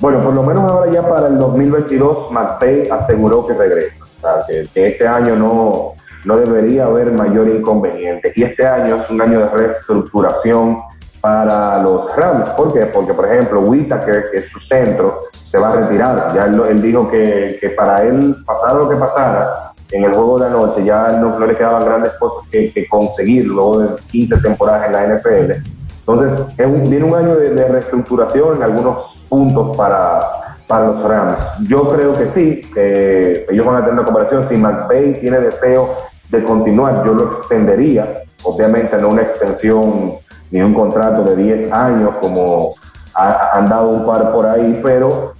Bueno, 0.00 0.20
por 0.20 0.34
lo 0.34 0.42
menos 0.42 0.70
ahora 0.70 0.92
ya 0.92 1.08
para 1.08 1.28
el 1.28 1.38
2022, 1.38 2.30
McVay 2.32 2.88
aseguró 2.88 3.46
que 3.46 3.54
regresa. 3.54 3.96
O 4.02 4.20
sea, 4.20 4.46
que, 4.48 4.66
que 4.72 4.88
este 4.88 5.06
año 5.06 5.36
no, 5.36 5.94
no 6.24 6.36
debería 6.38 6.86
haber 6.86 7.12
mayor 7.12 7.48
inconveniente. 7.48 8.32
Y 8.34 8.42
este 8.42 8.66
año 8.66 8.96
es 9.02 9.10
un 9.10 9.20
año 9.20 9.40
de 9.40 9.48
reestructuración 9.48 10.78
para 11.20 11.82
los 11.82 12.14
Rams. 12.16 12.48
¿Por 12.50 12.72
qué? 12.72 12.86
Porque, 12.86 13.14
por 13.14 13.30
ejemplo, 13.30 13.60
Whitaker, 13.60 14.30
que 14.30 14.38
es 14.38 14.48
su 14.50 14.60
centro, 14.60 15.20
se 15.54 15.60
va 15.60 15.68
a 15.68 15.76
retirar. 15.76 16.32
Ya 16.34 16.46
él, 16.46 16.60
él 16.68 16.82
dijo 16.82 17.08
que, 17.08 17.58
que 17.60 17.68
para 17.70 18.02
él, 18.02 18.34
pasara 18.44 18.74
lo 18.74 18.88
que 18.88 18.96
pasara, 18.96 19.72
en 19.92 20.02
el 20.02 20.12
juego 20.12 20.40
de 20.40 20.46
anoche 20.46 20.82
ya 20.84 21.12
no, 21.20 21.38
no 21.38 21.46
le 21.46 21.54
quedaban 21.54 21.84
grandes 21.84 22.12
cosas 22.14 22.48
que, 22.50 22.72
que 22.72 22.88
conseguir 22.88 23.44
luego 23.46 23.78
de 23.82 23.88
15 24.10 24.38
temporadas 24.38 24.86
en 24.88 24.92
la 24.94 25.04
NFL. 25.14 25.52
Entonces, 26.00 26.40
es 26.58 26.66
un- 26.66 26.90
viene 26.90 27.04
un 27.04 27.14
año 27.14 27.36
de, 27.36 27.68
reestructuración 27.68 28.56
en 28.56 28.62
algunos 28.64 29.14
puntos 29.28 29.76
para, 29.76 30.22
para 30.66 30.88
los 30.88 31.00
Rams. 31.04 31.38
Yo 31.68 31.88
creo 31.88 32.18
que 32.18 32.26
sí, 32.30 32.62
que 32.74 33.46
ellos 33.48 33.64
van 33.64 33.76
a 33.76 33.78
tener 33.80 33.92
una 33.94 34.04
comparación. 34.04 34.44
Si 34.44 34.56
McVay 34.56 35.20
tiene 35.20 35.38
deseo 35.38 35.88
de 36.30 36.42
continuar, 36.42 37.04
yo 37.06 37.14
lo 37.14 37.26
extendería. 37.30 38.24
Obviamente 38.42 38.96
no 38.96 39.10
una 39.10 39.22
extensión 39.22 40.14
ni 40.50 40.60
un 40.60 40.74
contrato 40.74 41.22
de 41.22 41.36
10 41.36 41.72
años 41.72 42.16
como 42.20 42.74
ha- 43.14 43.50
han 43.52 43.68
dado 43.68 43.90
un 43.90 44.04
par 44.04 44.32
por 44.32 44.46
ahí, 44.46 44.80
pero 44.82 45.33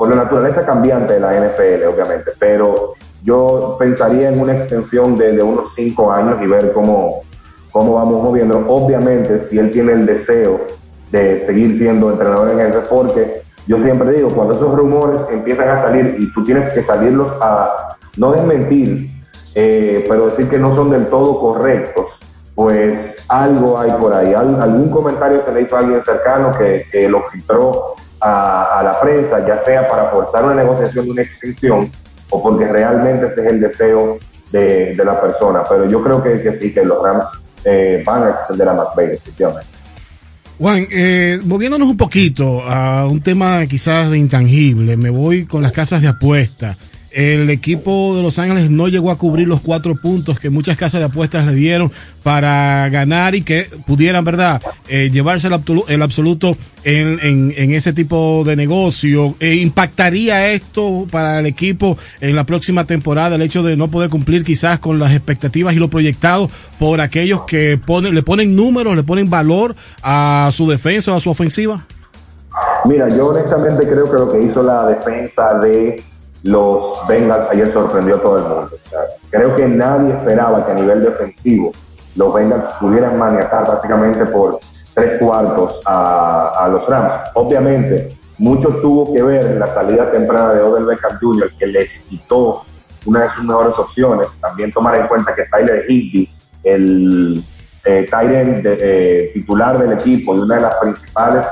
por 0.00 0.08
la 0.08 0.16
naturaleza 0.16 0.64
cambiante 0.64 1.12
de 1.12 1.20
la 1.20 1.34
NFL, 1.34 1.84
obviamente. 1.92 2.30
Pero 2.38 2.94
yo 3.22 3.76
pensaría 3.78 4.30
en 4.30 4.40
una 4.40 4.56
extensión 4.56 5.14
de, 5.14 5.42
unos 5.42 5.74
5 5.74 6.10
años 6.10 6.40
y 6.40 6.46
ver 6.46 6.72
cómo, 6.72 7.20
cómo 7.70 7.96
vamos 7.96 8.22
moviendo. 8.22 8.64
Obviamente, 8.66 9.46
si 9.50 9.58
él 9.58 9.70
tiene 9.70 9.92
el 9.92 10.06
deseo 10.06 10.58
de 11.12 11.44
seguir 11.44 11.76
siendo 11.76 12.10
entrenador 12.10 12.50
en 12.50 12.56
jefe, 12.60 12.78
porque 12.88 13.42
yo 13.66 13.78
siempre 13.78 14.12
digo, 14.12 14.30
cuando 14.30 14.54
esos 14.54 14.74
rumores 14.74 15.20
empiezan 15.30 15.68
a 15.68 15.82
salir 15.82 16.16
y 16.18 16.32
tú 16.32 16.44
tienes 16.44 16.72
que 16.72 16.82
salirlos 16.82 17.34
a 17.42 17.98
no 18.16 18.32
desmentir, 18.32 19.10
eh, 19.54 20.06
pero 20.08 20.30
decir 20.30 20.48
que 20.48 20.58
no 20.58 20.74
son 20.74 20.88
del 20.88 21.08
todo 21.08 21.38
correctos, 21.38 22.06
pues 22.54 23.16
algo 23.28 23.78
hay 23.78 23.90
por 24.00 24.14
ahí. 24.14 24.32
Al- 24.32 24.62
algún 24.62 24.88
comentario 24.88 25.42
se 25.44 25.52
le 25.52 25.60
hizo 25.60 25.76
a 25.76 25.80
alguien 25.80 26.02
cercano 26.02 26.52
que 26.56 27.06
lo 27.06 27.22
filtró 27.24 27.96
a, 28.20 28.78
a 28.78 28.82
la 28.82 29.00
prensa, 29.00 29.46
ya 29.46 29.60
sea 29.62 29.88
para 29.88 30.10
forzar 30.10 30.44
una 30.44 30.54
negociación 30.54 31.06
de 31.06 31.10
una 31.12 31.22
extensión 31.22 31.90
o 32.30 32.42
porque 32.42 32.66
realmente 32.66 33.26
ese 33.26 33.40
es 33.40 33.46
el 33.46 33.60
deseo 33.60 34.18
de, 34.52 34.94
de 34.94 35.04
la 35.04 35.20
persona. 35.20 35.62
Pero 35.68 35.86
yo 35.86 36.02
creo 36.02 36.22
que, 36.22 36.40
que 36.42 36.52
sí, 36.52 36.72
que 36.72 36.84
los 36.84 37.02
Rams 37.02 37.24
eh, 37.64 38.02
van 38.06 38.24
a 38.24 38.30
extender 38.30 38.68
a 38.68 38.74
McVay, 38.74 39.08
definitivamente. 39.08 39.68
Juan, 40.58 40.86
eh, 40.90 41.40
un 41.42 41.96
poquito 41.96 42.62
a 42.62 43.06
un 43.06 43.22
tema 43.22 43.66
quizás 43.66 44.10
de 44.10 44.18
intangible, 44.18 44.96
me 44.96 45.08
voy 45.08 45.46
con 45.46 45.62
las 45.62 45.72
casas 45.72 46.02
de 46.02 46.08
apuesta. 46.08 46.76
El 47.12 47.50
equipo 47.50 48.14
de 48.16 48.22
Los 48.22 48.38
Ángeles 48.38 48.70
no 48.70 48.86
llegó 48.88 49.10
a 49.10 49.18
cubrir 49.18 49.48
los 49.48 49.60
cuatro 49.60 49.96
puntos 49.96 50.38
que 50.38 50.48
muchas 50.48 50.76
casas 50.76 51.00
de 51.00 51.06
apuestas 51.06 51.44
le 51.46 51.54
dieron 51.54 51.90
para 52.22 52.88
ganar 52.88 53.34
y 53.34 53.42
que 53.42 53.66
pudieran, 53.86 54.24
¿verdad?, 54.24 54.62
eh, 54.88 55.10
llevarse 55.12 55.48
el, 55.48 55.54
absolu- 55.54 55.84
el 55.88 56.02
absoluto 56.02 56.56
en, 56.84 57.18
en- 57.22 57.52
en 57.56 57.72
ese 57.74 57.92
tipo 57.92 58.44
de 58.46 58.54
negocio. 58.54 59.34
Eh, 59.40 59.56
¿Impactaría 59.56 60.52
esto 60.52 61.06
para 61.10 61.40
el 61.40 61.46
equipo 61.46 61.98
en 62.20 62.36
la 62.36 62.44
próxima 62.44 62.84
temporada 62.84 63.34
el 63.36 63.42
hecho 63.42 63.62
de 63.62 63.76
no 63.76 63.88
poder 63.88 64.08
cumplir 64.10 64.44
quizás 64.44 64.78
con 64.78 64.98
las 65.00 65.12
expectativas 65.12 65.74
y 65.74 65.78
lo 65.78 65.88
proyectado 65.90 66.48
por 66.78 67.00
aquellos 67.00 67.42
que 67.42 67.78
ponen, 67.84 68.14
le 68.14 68.22
ponen 68.22 68.54
números, 68.54 68.94
le 68.94 69.02
ponen 69.02 69.28
valor 69.28 69.74
a 70.02 70.50
su 70.52 70.68
defensa 70.70 71.12
o 71.12 71.16
a 71.16 71.20
su 71.20 71.30
ofensiva? 71.30 71.84
Mira, 72.84 73.08
yo 73.08 73.26
honestamente 73.28 73.84
creo 73.86 74.06
que 74.06 74.12
lo 74.16 74.32
que 74.32 74.42
hizo 74.42 74.62
la 74.62 74.86
defensa 74.86 75.58
de 75.58 76.02
los 76.42 77.06
Bengals 77.06 77.46
ayer 77.50 77.72
sorprendió 77.72 78.16
a 78.16 78.22
todo 78.22 78.36
el 78.38 78.44
mundo. 78.44 78.70
Creo 79.30 79.56
que 79.56 79.68
nadie 79.68 80.12
esperaba 80.12 80.64
que 80.64 80.72
a 80.72 80.74
nivel 80.74 81.02
defensivo 81.02 81.72
los 82.16 82.34
Bengals 82.34 82.64
pudieran 82.80 83.18
maniatar 83.18 83.64
prácticamente 83.64 84.24
por 84.26 84.58
tres 84.94 85.18
cuartos 85.18 85.80
a, 85.84 86.68
los 86.70 86.86
Rams. 86.86 87.14
Obviamente, 87.34 88.16
mucho 88.38 88.68
tuvo 88.80 89.12
que 89.12 89.22
ver 89.22 89.56
la 89.56 89.66
salida 89.68 90.10
temprana 90.10 90.54
de 90.54 90.62
Odell 90.62 90.84
Beckham 90.84 91.18
Jr., 91.20 91.50
que 91.58 91.66
les 91.66 92.00
quitó 92.08 92.62
una 93.06 93.22
de 93.22 93.30
sus 93.30 93.44
mejores 93.44 93.78
opciones. 93.78 94.28
También 94.40 94.72
tomar 94.72 94.96
en 94.96 95.06
cuenta 95.06 95.34
que 95.34 95.44
Tyler 95.44 95.84
Higby, 95.88 96.28
el 96.64 97.44
eh, 97.84 98.08
end 98.12 98.62
de- 98.62 98.78
eh, 98.80 99.30
titular 99.32 99.78
del 99.78 99.92
equipo 99.92 100.34
y 100.34 100.40
una 100.40 100.56
de 100.56 100.60
las 100.62 100.74
principales 100.76 101.44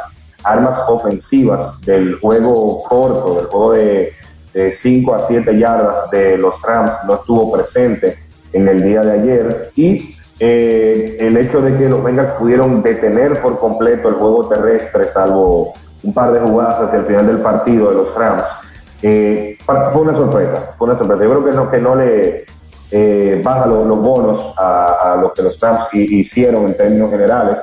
armas 0.44 0.78
ofensivas 0.88 1.80
del 1.82 2.18
juego 2.20 2.82
corto, 2.84 3.36
del 3.36 3.46
juego 3.46 3.72
de 3.72 4.12
5 4.74 5.14
a 5.14 5.26
7 5.26 5.58
yardas 5.58 6.10
de 6.10 6.36
los 6.38 6.60
Rams, 6.62 6.92
no 7.06 7.14
estuvo 7.14 7.52
presente 7.52 8.16
en 8.52 8.68
el 8.68 8.82
día 8.82 9.00
de 9.02 9.12
ayer. 9.12 9.70
Y 9.76 10.14
eh, 10.40 11.16
el 11.20 11.36
hecho 11.36 11.60
de 11.60 11.76
que 11.76 11.88
los 11.88 12.02
Bengals 12.02 12.32
pudieron 12.32 12.82
detener 12.82 13.40
por 13.42 13.58
completo 13.58 14.08
el 14.08 14.14
juego 14.14 14.48
terrestre, 14.48 15.08
salvo 15.08 15.72
un 16.02 16.12
par 16.14 16.32
de 16.32 16.40
jugadas 16.40 16.80
hacia 16.80 17.00
el 17.00 17.06
final 17.06 17.26
del 17.26 17.38
partido 17.38 17.88
de 17.88 17.94
los 17.96 18.14
Rams, 18.14 18.44
eh, 19.02 19.56
fue 19.64 20.00
una 20.02 20.14
sorpresa. 20.14 20.74
Fue 20.78 20.88
una 20.88 20.98
sorpresa. 20.98 21.24
Yo 21.24 21.30
creo 21.30 21.44
que 21.44 21.52
no, 21.52 21.70
que 21.70 21.78
no 21.78 21.94
le 21.96 22.44
eh, 22.90 23.40
baja 23.44 23.66
los, 23.66 23.86
bonos 24.00 24.54
a, 24.56 25.12
a 25.14 25.32
que 25.34 25.42
los 25.42 25.58
Rams 25.60 25.88
hi- 25.92 26.20
hicieron 26.20 26.66
en 26.66 26.76
términos 26.76 27.10
generales, 27.10 27.58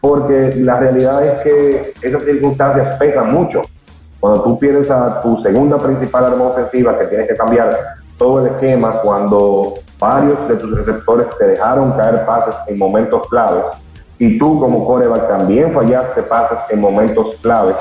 porque 0.00 0.52
la 0.56 0.78
realidad 0.78 1.24
es 1.24 1.40
que 1.42 1.92
esas 2.02 2.22
circunstancias 2.24 2.96
pesan 2.98 3.32
mucho. 3.32 3.62
Cuando 4.20 4.42
tú 4.42 4.58
pierdes 4.58 4.90
a 4.90 5.22
tu 5.22 5.40
segunda 5.40 5.78
principal 5.78 6.24
arma 6.24 6.46
ofensiva, 6.46 6.98
que 6.98 7.06
tienes 7.06 7.28
que 7.28 7.36
cambiar 7.36 7.76
todo 8.16 8.44
el 8.44 8.52
esquema, 8.52 9.00
cuando 9.00 9.74
varios 9.98 10.48
de 10.48 10.56
tus 10.56 10.76
receptores 10.76 11.28
te 11.38 11.46
dejaron 11.46 11.92
caer 11.92 12.26
pases 12.26 12.54
en 12.66 12.78
momentos 12.78 13.28
claves, 13.28 13.64
y 14.18 14.36
tú 14.36 14.58
como 14.58 14.84
coreback 14.84 15.28
también 15.28 15.72
fallaste 15.72 16.22
pases 16.22 16.58
en 16.70 16.80
momentos 16.80 17.36
claves, 17.40 17.76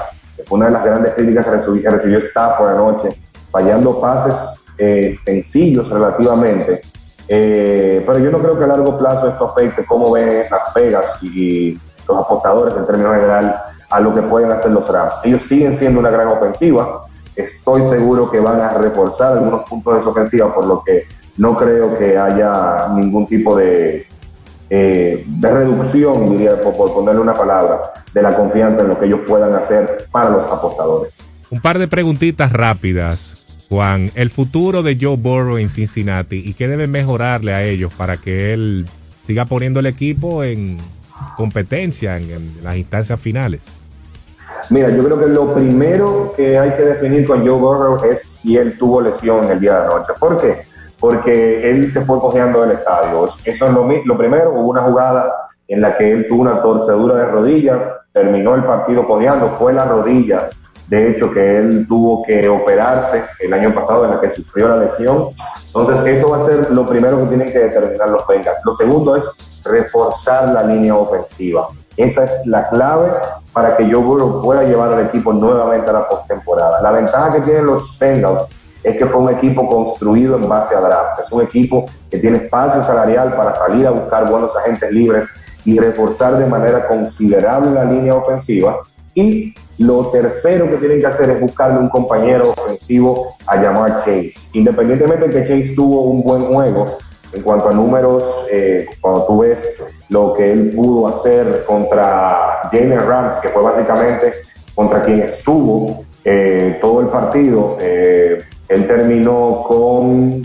una 0.51 0.67
de 0.67 0.71
las 0.71 0.83
grandes 0.83 1.13
críticas 1.15 1.45
que 1.45 1.51
recibió, 1.51 1.91
recibió 1.91 2.19
Stafford 2.19 2.75
anoche, 2.75 3.09
fallando 3.51 3.99
pases 3.99 4.35
eh, 4.77 5.17
sencillos 5.25 5.89
relativamente. 5.89 6.81
Eh, 7.27 8.03
pero 8.05 8.19
yo 8.19 8.31
no 8.31 8.37
creo 8.37 8.57
que 8.57 8.63
a 8.63 8.67
largo 8.67 8.97
plazo 8.97 9.27
esto 9.27 9.45
afecte 9.45 9.85
cómo 9.85 10.11
ven 10.11 10.45
Las 10.49 10.73
Vegas 10.73 11.05
y, 11.21 11.27
y 11.27 11.79
los 12.07 12.25
apostadores 12.25 12.75
en 12.77 12.85
términos 12.85 13.15
general 13.15 13.63
a 13.89 13.99
lo 13.99 14.13
que 14.13 14.21
pueden 14.21 14.51
hacer 14.51 14.71
los 14.71 14.87
Rams. 14.87 15.15
Ellos 15.23 15.43
siguen 15.43 15.77
siendo 15.77 15.99
una 15.99 16.09
gran 16.09 16.27
ofensiva. 16.27 17.01
Estoy 17.35 17.87
seguro 17.89 18.29
que 18.29 18.39
van 18.39 18.59
a 18.59 18.69
reforzar 18.69 19.33
algunos 19.33 19.67
puntos 19.69 19.95
de 19.95 20.03
su 20.03 20.09
ofensiva, 20.09 20.53
por 20.53 20.65
lo 20.65 20.83
que 20.83 21.05
no 21.37 21.55
creo 21.55 21.97
que 21.97 22.17
haya 22.17 22.87
ningún 22.95 23.27
tipo 23.27 23.55
de, 23.55 24.07
eh, 24.69 25.23
de 25.25 25.51
reducción, 25.51 26.31
diría, 26.31 26.59
por, 26.61 26.75
por 26.75 26.93
ponerle 26.93 27.21
una 27.21 27.33
palabra, 27.33 27.79
de 28.13 28.21
la 28.21 28.35
confianza 28.35 28.81
en 28.81 28.89
lo 28.89 28.99
que 28.99 29.05
ellos 29.05 29.21
puedan 29.27 29.53
hacer 29.53 30.07
para 30.11 30.31
los 30.31 30.51
apostadores. 30.51 31.13
Un 31.49 31.61
par 31.61 31.79
de 31.79 31.87
preguntitas 31.87 32.51
rápidas. 32.51 33.33
Juan, 33.69 34.11
el 34.15 34.29
futuro 34.29 34.81
de 34.81 34.97
Joe 34.99 35.17
Burrow 35.17 35.57
en 35.57 35.69
Cincinnati 35.69 36.37
y 36.37 36.53
qué 36.53 36.67
deben 36.67 36.89
mejorarle 36.89 37.53
a 37.53 37.63
ellos 37.63 37.93
para 37.93 38.17
que 38.17 38.53
él 38.53 38.85
siga 39.25 39.45
poniendo 39.45 39.81
el 39.81 39.85
equipo 39.87 40.43
en 40.43 40.77
competencia 41.35 42.17
en, 42.17 42.31
en 42.31 42.63
las 42.63 42.77
instancias 42.77 43.19
finales. 43.19 43.76
Mira, 44.69 44.89
yo 44.89 45.03
creo 45.03 45.19
que 45.19 45.27
lo 45.27 45.53
primero 45.53 46.33
que 46.35 46.57
hay 46.57 46.71
que 46.71 46.83
definir 46.83 47.25
con 47.25 47.47
Joe 47.47 47.59
Burrow 47.59 48.03
es 48.03 48.21
si 48.23 48.57
él 48.57 48.77
tuvo 48.77 49.01
lesión 49.01 49.49
el 49.49 49.59
día 49.59 49.79
de 49.79 49.85
anoche. 49.85 50.13
¿Por 50.19 50.37
qué? 50.37 50.61
Porque 50.99 51.69
él 51.69 51.91
se 51.93 52.01
fue 52.01 52.19
cojeando 52.19 52.61
del 52.61 52.77
estadio. 52.77 53.29
Eso 53.45 53.67
es 53.67 53.73
lo, 53.73 53.87
lo 54.05 54.17
primero. 54.17 54.51
Hubo 54.51 54.69
una 54.69 54.81
jugada 54.81 55.33
en 55.67 55.81
la 55.81 55.97
que 55.97 56.11
él 56.11 56.27
tuvo 56.27 56.41
una 56.41 56.61
torcedura 56.61 57.15
de 57.15 57.25
rodilla, 57.27 58.01
terminó 58.11 58.55
el 58.55 58.63
partido 58.63 59.07
cojeando, 59.07 59.49
fue 59.59 59.73
la 59.73 59.85
rodilla, 59.85 60.49
de 60.87 61.11
hecho, 61.11 61.31
que 61.31 61.57
él 61.57 61.85
tuvo 61.87 62.23
que 62.23 62.47
operarse 62.47 63.23
el 63.41 63.53
año 63.53 63.73
pasado 63.73 64.05
en 64.05 64.11
la 64.11 64.21
que 64.21 64.29
sufrió 64.29 64.69
la 64.69 64.77
lesión. 64.77 65.27
Entonces, 65.67 66.17
eso 66.17 66.29
va 66.29 66.37
a 66.37 66.45
ser 66.45 66.71
lo 66.71 66.87
primero 66.87 67.19
que 67.19 67.27
tienen 67.27 67.51
que 67.51 67.59
determinar 67.59 68.09
los 68.09 68.25
Bengals. 68.25 68.59
Lo 68.63 68.73
segundo 68.73 69.17
es 69.17 69.25
reforzar 69.69 70.49
la 70.49 70.63
línea 70.63 70.95
ofensiva. 70.95 71.67
Esa 71.95 72.25
es 72.25 72.45
la 72.45 72.69
clave 72.69 73.09
para 73.53 73.75
que 73.75 73.83
Burrow 73.83 74.41
pueda 74.41 74.63
llevar 74.63 74.93
al 74.93 75.07
equipo 75.07 75.33
nuevamente 75.33 75.89
a 75.89 75.93
la 75.93 76.07
postemporada. 76.07 76.81
La 76.81 76.91
ventaja 76.91 77.33
que 77.33 77.41
tienen 77.41 77.65
los 77.65 77.97
Bengals 77.97 78.43
es 78.83 78.97
que 78.97 79.05
fue 79.07 79.19
un 79.19 79.29
equipo 79.35 79.67
construido 79.67 80.37
en 80.37 80.47
base 80.47 80.75
a 80.75 80.79
draft. 80.79 81.21
Es 81.25 81.31
un 81.31 81.41
equipo 81.41 81.85
que 82.09 82.19
tiene 82.19 82.37
espacio 82.37 82.83
salarial 82.83 83.35
para 83.35 83.55
salir 83.55 83.87
a 83.87 83.91
buscar 83.91 84.29
buenos 84.29 84.55
agentes 84.55 84.91
libres 84.91 85.27
y 85.65 85.79
reforzar 85.79 86.37
de 86.37 86.45
manera 86.45 86.87
considerable 86.87 87.71
la 87.71 87.83
línea 87.83 88.15
ofensiva. 88.15 88.79
Y 89.15 89.55
lo 89.79 90.07
tercero 90.07 90.69
que 90.69 90.77
tienen 90.77 90.99
que 90.99 91.07
hacer 91.07 91.29
es 91.31 91.41
buscarle 91.41 91.79
un 91.79 91.89
compañero 91.89 92.51
ofensivo 92.51 93.35
a 93.47 93.57
llamar 93.57 93.99
Chase. 94.05 94.33
Independientemente 94.53 95.27
de 95.27 95.33
que 95.33 95.47
Chase 95.47 95.73
tuvo 95.75 96.03
un 96.03 96.23
buen 96.23 96.45
juego 96.45 96.97
en 97.33 97.41
cuanto 97.41 97.69
a 97.69 97.73
números, 97.73 98.23
eh, 98.51 98.87
cuando 99.01 99.25
tú 99.25 99.39
ves 99.39 99.59
lo 100.09 100.33
que 100.33 100.51
él 100.51 100.71
pudo 100.75 101.07
hacer 101.07 101.63
contra 101.65 102.69
Jalen 102.71 102.99
Rams, 102.99 103.35
que 103.41 103.49
fue 103.49 103.61
básicamente 103.61 104.33
contra 104.73 105.03
quien 105.03 105.21
estuvo 105.21 106.05
eh, 106.23 106.77
todo 106.81 107.01
el 107.01 107.07
partido, 107.07 107.77
eh, 107.79 108.39
él 108.69 108.87
terminó 108.87 109.63
con 109.67 110.41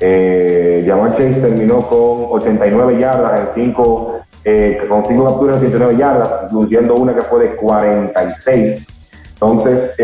eh, 0.00 0.84
Jamar 0.86 1.12
Chase 1.12 1.40
terminó 1.40 1.82
con 1.82 2.40
89 2.40 2.98
yardas 2.98 3.40
en 3.40 3.46
5 3.54 4.18
con 4.88 5.06
5 5.06 5.24
capturas 5.24 5.60
de 5.60 5.66
89 5.68 5.96
yardas, 5.96 6.30
incluyendo 6.50 6.96
una 6.96 7.14
que 7.14 7.22
fue 7.22 7.44
de 7.44 7.56
46. 7.56 8.86
Entonces, 9.34 9.94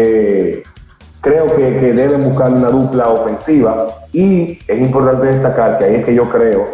creo 1.20 1.46
que, 1.56 1.80
que 1.80 1.92
deben 1.92 2.22
buscar 2.22 2.52
una 2.52 2.68
dupla 2.68 3.08
ofensiva 3.08 3.88
y 4.12 4.58
es 4.66 4.78
importante 4.80 5.26
destacar 5.26 5.78
que 5.78 5.84
ahí 5.84 5.94
es 5.96 6.04
que 6.04 6.14
yo 6.14 6.28
creo 6.28 6.68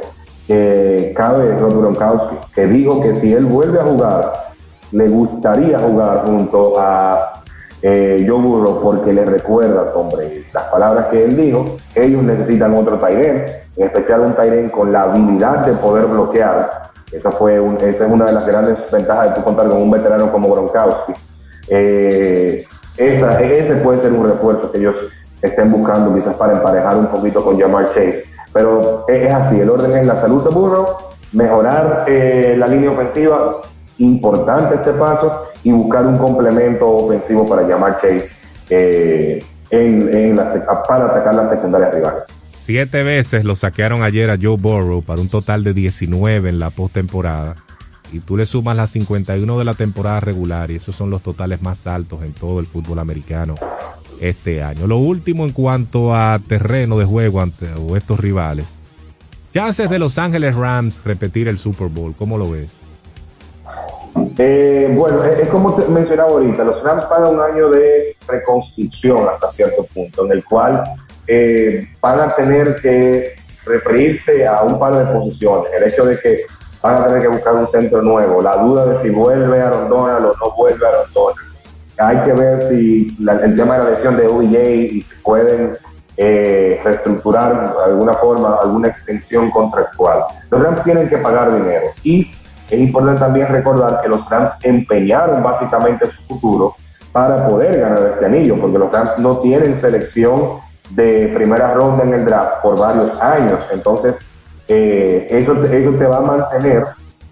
que 0.46 1.12
cabe 1.16 1.56
Rob 1.56 1.78
Gronkowski, 1.80 2.36
que 2.54 2.66
dijo 2.66 3.00
que 3.00 3.14
si 3.14 3.32
él 3.32 3.46
vuelve 3.46 3.80
a 3.80 3.84
jugar, 3.84 4.32
le 4.92 5.08
gustaría 5.08 5.78
jugar 5.78 6.24
junto 6.26 6.78
a 6.78 7.42
eh, 7.82 8.24
Joe 8.28 8.40
Burrow 8.40 8.80
porque 8.80 9.12
le 9.12 9.24
recuerda 9.24 9.92
Brady. 9.92 10.44
Las 10.52 10.64
palabras 10.64 11.06
que 11.06 11.24
él 11.24 11.36
dijo, 11.36 11.76
ellos 11.94 12.22
necesitan 12.22 12.74
otro 12.74 12.98
Tyren, 12.98 13.44
en 13.76 13.84
especial 13.86 14.20
un 14.20 14.34
Tyren 14.34 14.68
con 14.68 14.92
la 14.92 15.02
habilidad 15.02 15.66
de 15.66 15.72
poder 15.74 16.06
bloquear. 16.06 16.84
Esa, 17.12 17.30
fue 17.30 17.60
un- 17.60 17.76
esa 17.80 18.06
es 18.06 18.10
una 18.12 18.26
de 18.26 18.32
las 18.32 18.46
grandes 18.46 18.90
ventajas 18.90 19.30
de 19.30 19.34
tu 19.36 19.44
contar 19.44 19.68
con 19.68 19.78
un 19.82 19.90
veterano 19.90 20.30
como 20.32 20.50
Gronkowski. 20.52 21.12
Eh, 21.68 22.64
esa, 22.96 23.40
ese 23.40 23.74
puede 23.76 24.00
ser 24.02 24.12
un 24.12 24.28
refuerzo 24.28 24.70
que 24.70 24.78
ellos 24.78 24.96
estén 25.44 25.70
buscando 25.70 26.14
quizás 26.14 26.34
para 26.34 26.54
emparejar 26.54 26.96
un 26.96 27.06
poquito 27.06 27.44
con 27.44 27.58
Jamar 27.58 27.88
Chase. 27.88 28.24
Pero 28.52 29.04
es, 29.08 29.30
así, 29.30 29.60
el 29.60 29.68
orden 29.68 29.96
es 29.96 30.06
la 30.06 30.20
salud 30.20 30.42
de 30.42 30.50
Burrow, 30.50 30.86
mejorar 31.32 32.04
eh, 32.06 32.54
la 32.56 32.66
línea 32.66 32.90
ofensiva, 32.90 33.56
importante 33.98 34.76
este 34.76 34.92
paso, 34.92 35.48
y 35.62 35.72
buscar 35.72 36.06
un 36.06 36.16
complemento 36.16 36.88
ofensivo 36.88 37.48
para 37.48 37.66
Jamar 37.66 38.00
Chase 38.00 38.28
eh, 38.70 39.44
en, 39.70 40.36
para 40.36 41.06
atacar 41.06 41.34
las 41.34 41.50
secundarias 41.50 41.94
rivales. 41.94 42.22
Siete 42.64 43.02
veces 43.02 43.44
lo 43.44 43.56
saquearon 43.56 44.02
ayer 44.02 44.30
a 44.30 44.38
Joe 44.40 44.56
Burrow 44.56 45.02
para 45.02 45.20
un 45.20 45.28
total 45.28 45.64
de 45.64 45.74
19 45.74 46.48
en 46.48 46.58
la 46.58 46.70
postemporada. 46.70 47.56
Y 48.12 48.20
tú 48.20 48.36
le 48.36 48.46
sumas 48.46 48.76
las 48.76 48.90
51 48.90 49.58
de 49.58 49.64
la 49.64 49.74
temporada 49.74 50.20
regular 50.20 50.70
y 50.70 50.76
esos 50.76 50.94
son 50.94 51.10
los 51.10 51.22
totales 51.22 51.60
más 51.60 51.86
altos 51.86 52.22
en 52.22 52.32
todo 52.32 52.60
el 52.60 52.66
fútbol 52.66 53.00
americano 53.00 53.56
este 54.20 54.62
año. 54.62 54.86
Lo 54.86 54.96
último 54.96 55.44
en 55.44 55.52
cuanto 55.52 56.14
a 56.14 56.38
terreno 56.48 56.98
de 56.98 57.04
juego 57.04 57.40
ante 57.40 57.66
estos 57.96 58.20
rivales. 58.20 58.66
Chances 59.52 59.88
de 59.88 59.98
Los 59.98 60.18
Ángeles 60.18 60.56
Rams 60.56 61.00
repetir 61.04 61.48
el 61.48 61.58
Super 61.58 61.88
Bowl, 61.88 62.14
¿cómo 62.18 62.38
lo 62.38 62.50
ves? 62.50 62.70
Eh, 64.38 64.92
bueno, 64.96 65.22
es, 65.24 65.48
como 65.48 65.74
te 65.74 65.86
mencionaba 65.88 66.30
ahorita, 66.30 66.64
los 66.64 66.82
Rams 66.82 67.04
pagan 67.04 67.34
un 67.34 67.40
año 67.40 67.70
de 67.70 68.16
reconstrucción 68.26 69.28
hasta 69.28 69.52
cierto 69.52 69.84
punto, 69.94 70.26
en 70.26 70.32
el 70.32 70.44
cual 70.44 70.82
eh, 71.26 71.88
van 72.00 72.20
a 72.20 72.34
tener 72.34 72.76
que 72.80 73.34
referirse 73.64 74.46
a 74.46 74.62
un 74.62 74.78
par 74.78 74.96
de 74.96 75.04
posiciones. 75.12 75.72
El 75.72 75.84
hecho 75.84 76.04
de 76.04 76.18
que 76.18 76.40
van 76.82 76.96
a 76.96 77.06
tener 77.06 77.22
que 77.22 77.28
buscar 77.28 77.54
un 77.54 77.66
centro 77.66 78.02
nuevo, 78.02 78.42
la 78.42 78.56
duda 78.56 78.86
de 78.86 79.02
si 79.02 79.10
vuelve 79.10 79.60
a 79.60 79.70
Donald 79.70 80.26
o 80.26 80.32
no 80.34 80.56
vuelve 80.56 80.86
a 80.86 80.90
Donald. 81.14 81.53
Hay 81.98 82.18
que 82.18 82.32
ver 82.32 82.68
si 82.68 83.16
la- 83.20 83.34
el 83.34 83.54
tema 83.56 83.78
de 83.78 83.84
la 83.84 83.90
lesión 83.90 84.16
de 84.16 84.26
OBJ 84.26 84.74
y 84.74 85.02
si 85.02 85.14
pueden 85.22 85.72
eh, 86.16 86.80
reestructurar 86.84 87.74
de 87.76 87.84
alguna 87.86 88.14
forma 88.14 88.56
alguna 88.62 88.86
extensión 88.88 89.50
contractual. 89.50 90.20
Los 90.48 90.62
Rams 90.62 90.82
tienen 90.84 91.08
que 91.08 91.18
pagar 91.18 91.52
dinero 91.52 91.86
y 92.04 92.30
es 92.70 92.78
importante 92.78 93.18
también 93.20 93.48
recordar 93.48 94.00
que 94.00 94.08
los 94.08 94.28
Rams 94.30 94.52
empeñaron 94.62 95.42
básicamente 95.42 96.06
su 96.06 96.22
futuro 96.22 96.76
para 97.12 97.48
poder 97.48 97.80
ganar 97.80 98.12
este 98.14 98.26
anillo, 98.26 98.56
porque 98.60 98.78
los 98.78 98.92
Rams 98.92 99.18
no 99.18 99.38
tienen 99.38 99.80
selección 99.80 100.60
de 100.90 101.32
primera 101.34 101.74
ronda 101.74 102.04
en 102.04 102.14
el 102.14 102.24
draft 102.24 102.62
por 102.62 102.78
varios 102.78 103.20
años. 103.20 103.58
Entonces, 103.72 104.16
eh, 104.68 105.26
eso, 105.30 105.52
eso 105.64 105.90
te 105.98 106.06
va 106.06 106.18
a 106.18 106.20
mantener 106.20 106.84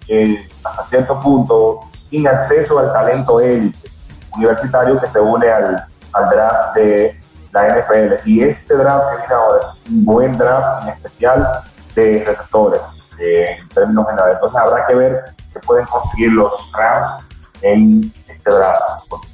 eh, 0.09 0.37
hasta 0.63 0.83
cierto 0.85 1.19
punto 1.21 1.79
sin 1.93 2.27
acceso 2.27 2.79
al 2.79 2.91
talento 2.91 3.39
élite 3.39 3.92
universitario 4.35 4.99
que 4.99 5.07
se 5.07 5.19
une 5.19 5.49
al, 5.49 5.83
draft 6.29 6.75
de 6.75 7.19
la 7.51 7.79
NFL. 7.79 8.27
Y 8.27 8.43
este 8.43 8.75
draft 8.75 9.11
que 9.11 9.17
viene 9.19 9.33
ahora 9.33 9.59
es 9.61 9.91
un 9.91 10.05
buen 10.05 10.37
draft, 10.37 10.83
en 10.83 10.89
especial 10.93 11.47
de 11.95 12.23
receptores, 12.25 12.81
eh, 13.19 13.57
en 13.59 13.69
términos 13.69 14.07
generales. 14.07 14.35
Entonces 14.35 14.59
habrá 14.59 14.85
que 14.87 14.95
ver 14.95 15.25
qué 15.53 15.59
pueden 15.59 15.85
conseguir 15.85 16.31
los 16.33 16.71
Rams 16.73 17.23
en 17.61 18.11
este 18.27 18.51
draft. 18.51 18.81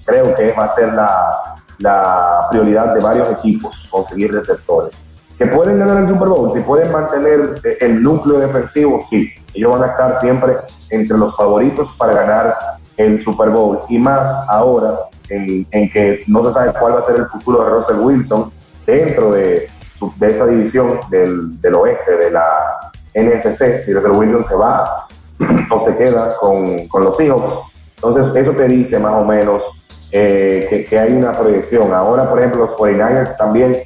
Creo 0.06 0.36
que 0.36 0.52
va 0.54 0.66
a 0.66 0.76
ser 0.76 0.94
la, 0.94 1.56
la 1.80 2.48
prioridad 2.50 2.94
de 2.94 3.00
varios 3.00 3.32
equipos 3.32 3.88
conseguir 3.90 4.34
receptores. 4.34 4.94
Que 5.38 5.48
pueden 5.48 5.80
ganar 5.80 6.04
el 6.04 6.10
Super 6.10 6.28
Bowl, 6.28 6.54
si 6.54 6.60
pueden 6.60 6.92
mantener 6.92 7.62
el 7.80 8.04
núcleo 8.04 8.40
defensivo, 8.40 9.06
sí. 9.10 9.34
Ellos 9.54 9.72
van 9.72 9.90
a 9.90 9.92
estar 9.94 10.20
siempre 10.20 10.58
entre 10.90 11.18
los 11.18 11.36
favoritos 11.36 11.96
para 11.98 12.14
ganar 12.14 12.58
el 13.00 13.24
Super 13.24 13.50
Bowl. 13.50 13.80
Y 13.90 13.98
más 13.98 14.48
ahora 14.48 15.00
en, 15.30 15.66
en 15.72 15.90
que 15.90 16.22
no 16.28 16.46
se 16.46 16.54
sabe 16.54 16.74
cuál 16.80 16.96
va 16.96 17.00
a 17.00 17.06
ser 17.06 17.16
el 17.16 17.26
futuro 17.28 17.64
de 17.64 17.70
Russell 17.70 18.00
Wilson 18.00 18.52
dentro 18.86 19.32
de, 19.32 19.68
de 20.18 20.28
esa 20.28 20.46
división 20.46 21.00
del, 21.10 21.60
del 21.62 21.76
oeste 21.76 22.18
de 22.18 22.32
la 22.32 22.92
NFC, 23.14 23.84
si 23.86 23.94
Russell 23.94 24.12
Wilson 24.12 24.46
se 24.46 24.56
va 24.56 25.08
o 25.72 25.86
se 25.86 25.96
queda 25.96 26.36
con, 26.36 26.88
con 26.88 27.06
los 27.06 27.16
Seahawks. 27.18 27.54
Entonces, 27.96 28.36
eso 28.36 28.52
te 28.52 28.68
dice 28.68 29.00
más 29.00 29.14
o 29.14 29.26
menos 29.26 29.64
eh, 30.12 30.68
que, 30.70 30.86
que 30.86 31.00
hay 31.00 31.14
una 31.14 31.32
proyección. 31.32 31.94
Ahora, 31.94 32.30
por 32.30 32.40
ejemplo, 32.40 32.66
los 32.66 32.72
49ers 32.72 33.38
también 33.38 33.78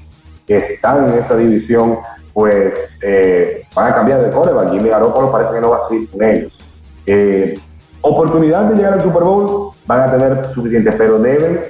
están 0.48 1.10
en 1.10 1.20
esa 1.20 1.36
división, 1.36 2.00
pues 2.34 2.74
eh, 3.02 3.64
van 3.76 3.92
a 3.92 3.96
cambiar 3.96 4.22
de 4.22 4.32
coreback. 4.32 4.72
Jimmy 4.72 4.90
Garoppolo 4.90 5.32
parece 5.32 5.54
que 5.54 5.62
no 5.62 5.70
va 5.70 5.86
a 5.86 5.90
seguir 5.90 6.10
con 6.10 6.24
ellos. 6.24 6.58
Eh, 7.06 7.60
oportunidad 8.04 8.66
de 8.66 8.76
llegar 8.76 8.94
al 8.94 9.02
Super 9.02 9.24
Bowl 9.24 9.72
van 9.88 10.02
a 10.02 10.12
tener 10.12 10.46
suficiente, 10.54 10.92
pero 10.92 11.20
deben 11.20 11.62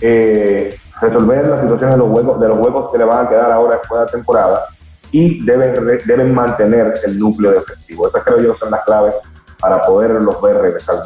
eh, 0.00 0.74
resolver 1.00 1.46
la 1.46 1.60
situación 1.60 1.90
de 1.90 1.96
los 1.98 2.08
huecos, 2.08 2.40
de 2.40 2.48
los 2.48 2.58
huecos 2.58 2.90
que 2.90 2.98
le 2.98 3.04
van 3.04 3.26
a 3.26 3.28
quedar 3.28 3.50
ahora 3.52 3.76
después 3.76 4.00
de 4.00 4.06
la 4.06 4.10
temporada 4.12 4.64
y 5.12 5.44
deben, 5.44 5.74
deben 6.06 6.34
mantener 6.34 6.94
el 7.04 7.18
núcleo 7.18 7.52
defensivo. 7.52 8.08
Esas 8.08 8.22
creo 8.24 8.40
yo 8.40 8.54
son 8.54 8.70
las 8.70 8.84
claves 8.84 9.14
para 9.58 9.82
poderlos 9.82 10.40
ver 10.40 10.56
regresar. 10.56 11.02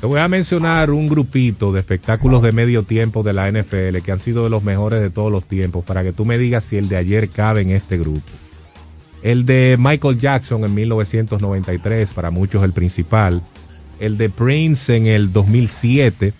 Te 0.00 0.06
voy 0.06 0.20
a 0.20 0.28
mencionar 0.28 0.90
un 0.90 1.08
grupito 1.08 1.72
de 1.72 1.80
espectáculos 1.80 2.42
de 2.42 2.52
medio 2.52 2.82
tiempo 2.82 3.22
de 3.22 3.32
la 3.32 3.50
NFL 3.50 3.98
que 4.04 4.12
han 4.12 4.20
sido 4.20 4.44
de 4.44 4.50
los 4.50 4.62
mejores 4.62 5.00
de 5.00 5.08
todos 5.08 5.32
los 5.32 5.44
tiempos 5.44 5.84
para 5.84 6.02
que 6.02 6.12
tú 6.12 6.26
me 6.26 6.36
digas 6.36 6.64
si 6.64 6.76
el 6.76 6.88
de 6.88 6.96
ayer 6.96 7.30
cabe 7.30 7.62
en 7.62 7.70
este 7.70 7.96
grupo. 7.96 8.20
El 9.22 9.46
de 9.46 9.76
Michael 9.78 10.20
Jackson 10.20 10.64
en 10.64 10.74
1993, 10.74 12.12
para 12.12 12.30
muchos 12.30 12.62
el 12.62 12.72
principal. 12.72 13.40
El 13.98 14.18
de 14.18 14.28
Prince 14.28 14.94
en 14.94 15.06
el 15.06 15.32
2007. 15.32 16.32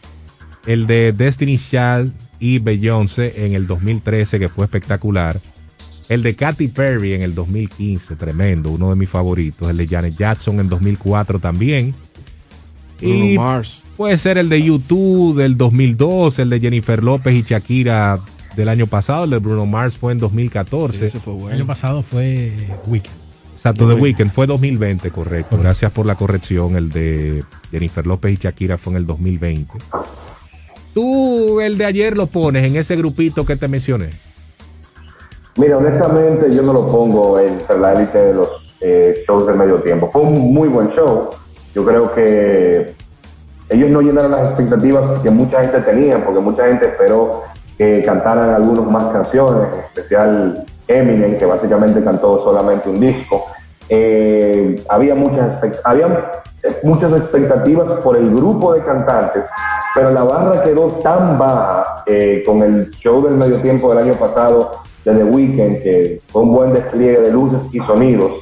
El 0.67 0.87
de 0.87 1.13
Destiny 1.13 1.59
Child 1.59 2.13
y 2.41 2.59
Beyoncé 2.59 3.47
en 3.47 3.55
el 3.55 3.67
2013, 3.67 4.39
que 4.39 4.49
fue 4.49 4.65
espectacular. 4.65 5.39
El 6.09 6.23
de 6.23 6.37
Katy 6.37 6.69
Perry 6.69 7.15
en 7.15 7.23
el 7.23 7.35
2015, 7.35 8.15
tremendo, 8.17 8.71
uno 8.71 8.91
de 8.91 8.97
mis 8.97 9.09
favoritos. 9.09 9.69
El 9.69 9.77
de 9.77 9.89
Janet 9.89 10.17
Jackson 10.17 10.61
en 10.61 10.69
2004 10.69 11.39
también. 11.39 11.95
Bruno 13.01 13.25
y 13.27 13.37
Mars. 13.37 13.83
puede 13.97 14.17
ser 14.17 14.39
el 14.39 14.49
de 14.49 14.63
YouTube 14.63 15.37
del 15.37 15.57
2002, 15.57 16.39
el 16.39 16.51
de 16.51 16.61
Jennifer 16.61 17.03
López 17.03 17.35
y 17.35 17.43
Shakira 17.43 18.21
del 18.57 18.69
año 18.69 18.87
pasado. 18.87 19.25
El 19.25 19.31
de 19.31 19.39
Bruno 19.39 19.67
Mars 19.67 19.99
fue 19.99 20.13
en 20.13 20.19
2014. 20.19 21.13
El 21.49 21.53
año 21.53 21.67
pasado 21.67 22.03
fue 22.03 22.53
Weekend. 22.87 23.26
Exacto, 23.67 23.93
The 23.93 24.01
Weeknd 24.01 24.31
fue 24.31 24.47
2020, 24.47 25.11
correcto. 25.11 25.59
Gracias 25.59 25.91
por 25.91 26.07
la 26.07 26.14
corrección. 26.14 26.77
El 26.77 26.93
de 26.93 27.43
Jennifer 27.73 28.07
López 28.07 28.31
y 28.31 28.37
Shakira 28.37 28.79
fue 28.79 28.93
en 28.93 28.99
el 28.99 29.07
2020. 29.07 29.73
Tú 30.95 31.61
el 31.61 31.77
de 31.77 31.85
ayer 31.85 32.17
lo 32.17 32.29
pones 32.29 32.64
en 32.64 32.77
ese 32.77 32.95
grupito 32.95 33.45
que 33.45 33.57
te 33.57 33.67
mencioné. 33.67 34.11
Mira, 35.57 35.79
honestamente 35.79 36.55
yo 36.55 36.62
no 36.62 36.73
lo 36.73 36.93
pongo 36.93 37.41
entre 37.41 37.77
la 37.77 37.95
élite 37.95 38.19
de 38.19 38.35
los 38.35 38.77
eh, 38.81 39.25
shows 39.27 39.49
del 39.49 39.57
medio 39.57 39.83
tiempo. 39.83 40.11
Fue 40.12 40.23
un 40.23 40.55
muy 40.55 40.69
buen 40.69 40.91
show. 40.91 41.31
Yo 41.75 41.85
creo 41.85 42.14
que 42.14 42.95
ellos 43.69 43.91
no 43.91 44.01
llenaron 44.01 44.31
las 44.31 44.47
expectativas 44.51 45.21
que 45.23 45.31
mucha 45.31 45.62
gente 45.62 45.81
tenía, 45.81 46.25
porque 46.25 46.39
mucha 46.39 46.69
gente 46.69 46.87
esperó 46.87 47.43
que 47.77 48.05
cantaran 48.07 48.51
algunos 48.51 48.89
más 48.89 49.12
canciones, 49.12 49.75
en 49.75 49.81
especial 49.81 50.67
Eminem, 50.87 51.37
que 51.37 51.47
básicamente 51.47 52.05
cantó 52.05 52.41
solamente 52.45 52.89
un 52.89 53.01
disco. 53.01 53.45
Eh, 53.89 54.82
había, 54.89 55.14
muchas 55.14 55.59
había 55.84 56.43
muchas 56.82 57.12
expectativas 57.12 57.91
por 58.01 58.16
el 58.16 58.34
grupo 58.34 58.74
de 58.74 58.82
cantantes, 58.82 59.47
pero 59.95 60.11
la 60.11 60.24
barra 60.24 60.62
quedó 60.62 60.89
tan 61.03 61.39
baja 61.39 62.03
eh, 62.07 62.43
con 62.45 62.62
el 62.62 62.91
show 62.91 63.22
del 63.24 63.34
medio 63.34 63.61
tiempo 63.61 63.91
del 63.91 64.05
año 64.05 64.14
pasado 64.14 64.72
de 65.05 65.14
The 65.14 65.24
Weeknd, 65.24 65.82
que 65.82 66.20
fue 66.28 66.43
un 66.43 66.53
buen 66.53 66.72
despliegue 66.72 67.20
de 67.20 67.32
luces 67.32 67.61
y 67.72 67.78
sonidos, 67.80 68.32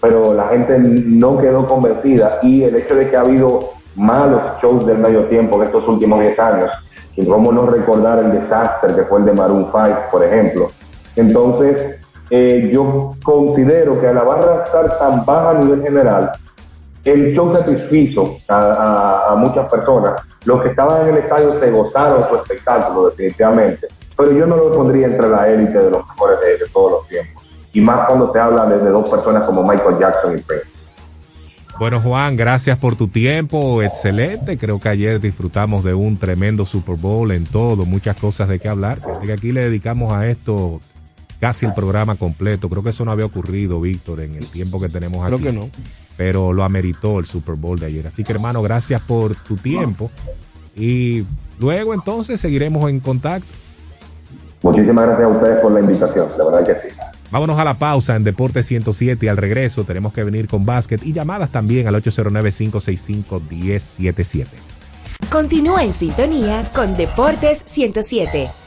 pero 0.00 0.32
la 0.34 0.48
gente 0.48 0.78
no 0.78 1.38
quedó 1.38 1.66
convencida 1.66 2.38
y 2.42 2.62
el 2.62 2.76
hecho 2.76 2.94
de 2.94 3.10
que 3.10 3.16
ha 3.16 3.20
habido 3.20 3.70
malos 3.96 4.42
shows 4.62 4.86
del 4.86 4.98
medio 4.98 5.24
tiempo 5.24 5.56
en 5.56 5.68
estos 5.68 5.86
últimos 5.88 6.20
10 6.20 6.38
años, 6.38 6.70
y 7.16 7.24
cómo 7.26 7.52
no 7.52 7.66
recordar 7.66 8.18
el 8.18 8.32
desastre 8.32 8.94
que 8.94 9.02
fue 9.02 9.20
el 9.20 9.26
de 9.26 9.32
Maroon 9.32 9.70
5, 9.72 9.98
por 10.10 10.24
ejemplo. 10.24 10.70
Entonces, 11.16 12.00
eh, 12.36 12.68
yo 12.72 13.14
considero 13.22 14.00
que 14.00 14.08
a 14.08 14.12
la 14.12 14.24
barra 14.24 14.64
estar 14.64 14.98
tan 14.98 15.24
baja 15.24 15.50
a 15.50 15.54
nivel 15.54 15.84
general, 15.84 16.32
el 17.04 17.32
show 17.32 17.54
satisfizo 17.54 18.38
a, 18.48 19.36
muchas 19.38 19.70
personas. 19.70 20.20
Los 20.44 20.60
que 20.60 20.70
estaban 20.70 21.02
en 21.02 21.14
el 21.14 21.22
estadio 21.22 21.56
se 21.60 21.70
gozaron 21.70 22.28
su 22.28 22.34
espectáculo, 22.34 23.10
definitivamente. 23.10 23.86
Pero 24.16 24.32
yo 24.32 24.46
no 24.48 24.56
lo 24.56 24.72
pondría 24.72 25.06
entre 25.06 25.28
la 25.28 25.48
élite 25.48 25.78
de 25.78 25.90
los 25.92 26.04
mejores 26.08 26.40
de, 26.40 26.66
todos 26.72 26.90
los 26.90 27.08
tiempos. 27.08 27.48
Y 27.72 27.80
más 27.80 28.08
cuando 28.08 28.32
se 28.32 28.40
habla 28.40 28.66
de, 28.66 28.90
dos 28.90 29.08
personas 29.08 29.44
como 29.44 29.62
Michael 29.62 29.98
Jackson 30.00 30.36
y 30.36 30.40
Prince. 30.40 30.66
Bueno, 31.78 32.00
Juan, 32.00 32.34
gracias 32.34 32.78
por 32.78 32.96
tu 32.96 33.06
tiempo. 33.06 33.80
Excelente. 33.80 34.58
Creo 34.58 34.80
que 34.80 34.88
ayer 34.88 35.20
disfrutamos 35.20 35.84
de 35.84 35.94
un 35.94 36.16
tremendo 36.16 36.66
Super 36.66 36.96
Bowl 36.96 37.30
en 37.30 37.46
todo, 37.46 37.84
muchas 37.84 38.16
cosas 38.16 38.48
de 38.48 38.58
qué 38.58 38.68
hablar. 38.68 38.98
Fíjate 38.98 39.26
que 39.26 39.32
aquí 39.32 39.52
le 39.52 39.66
dedicamos 39.66 40.12
a 40.12 40.26
esto 40.26 40.80
casi 41.40 41.66
el 41.66 41.74
programa 41.74 42.16
completo. 42.16 42.68
Creo 42.68 42.82
que 42.82 42.90
eso 42.90 43.04
no 43.04 43.12
había 43.12 43.26
ocurrido, 43.26 43.80
Víctor, 43.80 44.20
en 44.20 44.34
el 44.34 44.46
tiempo 44.46 44.80
que 44.80 44.88
tenemos 44.88 45.24
aquí. 45.24 45.36
Creo 45.36 45.52
que 45.52 45.58
no. 45.58 45.70
Pero 46.16 46.52
lo 46.52 46.64
ameritó 46.64 47.18
el 47.18 47.26
Super 47.26 47.56
Bowl 47.56 47.78
de 47.78 47.86
ayer. 47.86 48.06
Así 48.06 48.24
que, 48.24 48.32
hermano, 48.32 48.62
gracias 48.62 49.02
por 49.02 49.34
tu 49.34 49.56
tiempo. 49.56 50.10
Y 50.76 51.24
luego 51.58 51.94
entonces 51.94 52.40
seguiremos 52.40 52.88
en 52.88 53.00
contacto. 53.00 53.48
Muchísimas 54.62 55.06
gracias 55.06 55.26
a 55.26 55.30
ustedes 55.30 55.58
por 55.60 55.72
la 55.72 55.80
invitación, 55.80 56.28
la 56.38 56.44
verdad 56.44 56.66
que 56.66 56.74
sí. 56.88 56.94
Vámonos 57.30 57.58
a 57.58 57.64
la 57.64 57.74
pausa 57.74 58.16
en 58.16 58.24
Deportes 58.24 58.66
107 58.66 59.26
y 59.26 59.28
al 59.28 59.36
regreso 59.36 59.84
tenemos 59.84 60.12
que 60.12 60.24
venir 60.24 60.48
con 60.48 60.64
básquet 60.64 61.04
y 61.04 61.12
llamadas 61.12 61.50
también 61.50 61.86
al 61.88 61.96
809-565-1077. 61.96 64.46
Continúa 65.30 65.84
en 65.84 65.92
sintonía 65.92 66.64
con 66.72 66.94
Deportes 66.94 67.62
107. 67.66 68.63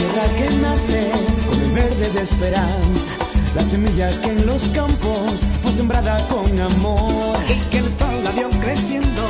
Tierra 0.00 0.26
que 0.34 0.54
nace 0.54 1.10
con 1.46 1.60
el 1.60 1.72
verde 1.72 2.10
de 2.10 2.22
esperanza, 2.22 3.12
la 3.54 3.64
semilla 3.64 4.20
que 4.20 4.30
en 4.30 4.46
los 4.46 4.68
campos 4.70 5.46
fue 5.62 5.72
sembrada 5.72 6.26
con 6.28 6.58
amor 6.58 7.36
y 7.48 7.58
que 7.70 7.78
el 7.78 7.88
sol 7.88 8.24
la 8.24 8.30
vio 8.32 8.48
creciendo 8.50 9.22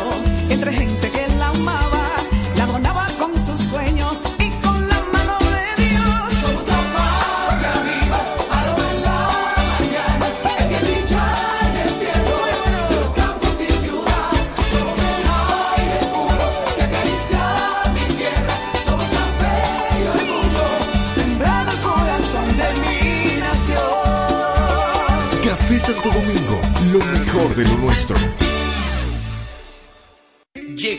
entre 0.48 0.72
gente 0.72 1.10
que 1.10 1.29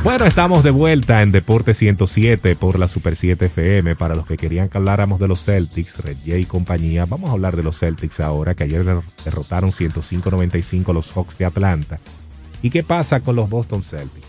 Bueno, 0.04 0.24
estamos 0.24 0.64
de 0.64 0.72
vuelta 0.72 1.22
en 1.22 1.30
Deporte 1.30 1.74
107 1.74 2.56
por 2.56 2.76
la 2.76 2.88
Super 2.88 3.14
7 3.14 3.46
FM. 3.46 3.94
Para 3.94 4.16
los 4.16 4.26
que 4.26 4.36
querían 4.36 4.68
que 4.68 4.76
habláramos 4.76 5.20
de 5.20 5.28
los 5.28 5.44
Celtics, 5.44 5.98
Red 5.98 6.16
y 6.26 6.44
compañía, 6.44 7.06
vamos 7.06 7.30
a 7.30 7.34
hablar 7.34 7.54
de 7.54 7.62
los 7.62 7.78
Celtics 7.78 8.18
ahora, 8.18 8.54
que 8.54 8.64
ayer 8.64 8.84
derrotaron 9.24 9.70
105-95 9.70 10.88
a 10.88 10.92
los 10.92 11.12
Hawks 11.12 11.38
de 11.38 11.44
Atlanta. 11.44 12.00
¿Y 12.62 12.70
qué 12.70 12.82
pasa 12.82 13.20
con 13.20 13.36
los 13.36 13.48
Boston 13.48 13.84
Celtics? 13.84 14.26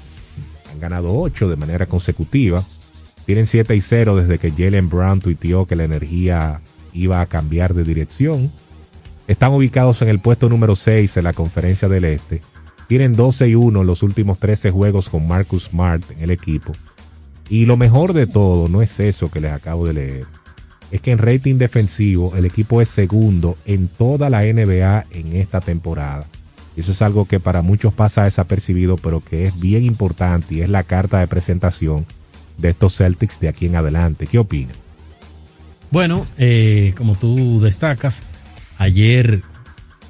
Han 0.71 0.79
ganado 0.79 1.11
8 1.11 1.49
de 1.49 1.55
manera 1.55 1.87
consecutiva. 1.87 2.63
Tienen 3.25 3.47
7 3.47 3.75
y 3.75 3.81
0 3.81 4.17
desde 4.17 4.37
que 4.37 4.51
Jalen 4.51 4.89
Brown 4.89 5.21
tuiteó 5.21 5.65
que 5.65 5.75
la 5.75 5.85
energía 5.85 6.61
iba 6.93 7.19
a 7.19 7.25
cambiar 7.25 7.73
de 7.73 7.83
dirección. 7.83 8.51
Están 9.27 9.51
ubicados 9.53 10.03
en 10.03 10.09
el 10.09 10.19
puesto 10.19 10.49
número 10.49 10.75
6 10.75 11.17
en 11.17 11.23
la 11.23 11.33
conferencia 11.33 11.89
del 11.89 12.05
Este 12.05 12.41
tienen 12.87 13.13
12 13.13 13.49
y 13.49 13.55
1 13.55 13.83
los 13.83 14.03
últimos 14.03 14.39
13 14.39 14.71
juegos 14.71 15.09
con 15.09 15.27
Marcus 15.27 15.65
Smart 15.65 16.03
en 16.11 16.23
el 16.23 16.31
equipo. 16.31 16.73
Y 17.49 17.65
lo 17.65 17.77
mejor 17.77 18.13
de 18.13 18.27
todo 18.27 18.67
no 18.67 18.81
es 18.81 18.99
eso 18.99 19.29
que 19.29 19.39
les 19.39 19.51
acabo 19.51 19.85
de 19.85 19.93
leer. 19.93 20.25
Es 20.91 21.01
que 21.01 21.11
en 21.11 21.17
rating 21.17 21.55
defensivo 21.55 22.33
el 22.35 22.45
equipo 22.45 22.81
es 22.81 22.89
segundo 22.89 23.57
en 23.65 23.87
toda 23.87 24.29
la 24.29 24.41
NBA 24.41 25.05
en 25.11 25.35
esta 25.35 25.59
temporada. 25.59 26.25
Y 26.75 26.81
eso 26.81 26.91
es 26.91 27.01
algo 27.01 27.25
que 27.25 27.39
para 27.39 27.61
muchos 27.61 27.93
pasa 27.93 28.23
desapercibido, 28.23 28.97
pero 28.97 29.21
que 29.21 29.45
es 29.45 29.59
bien 29.59 29.83
importante 29.83 30.55
y 30.55 30.61
es 30.61 30.69
la 30.69 30.83
carta 30.83 31.19
de 31.19 31.27
presentación 31.27 32.05
de 32.57 32.69
estos 32.69 32.97
Celtics 32.97 33.39
de 33.39 33.47
aquí 33.47 33.65
en 33.65 33.75
adelante. 33.75 34.27
¿Qué 34.27 34.39
opinan? 34.39 34.75
Bueno, 35.91 36.25
eh, 36.37 36.93
como 36.97 37.15
tú 37.15 37.61
destacas, 37.61 38.23
ayer 38.77 39.41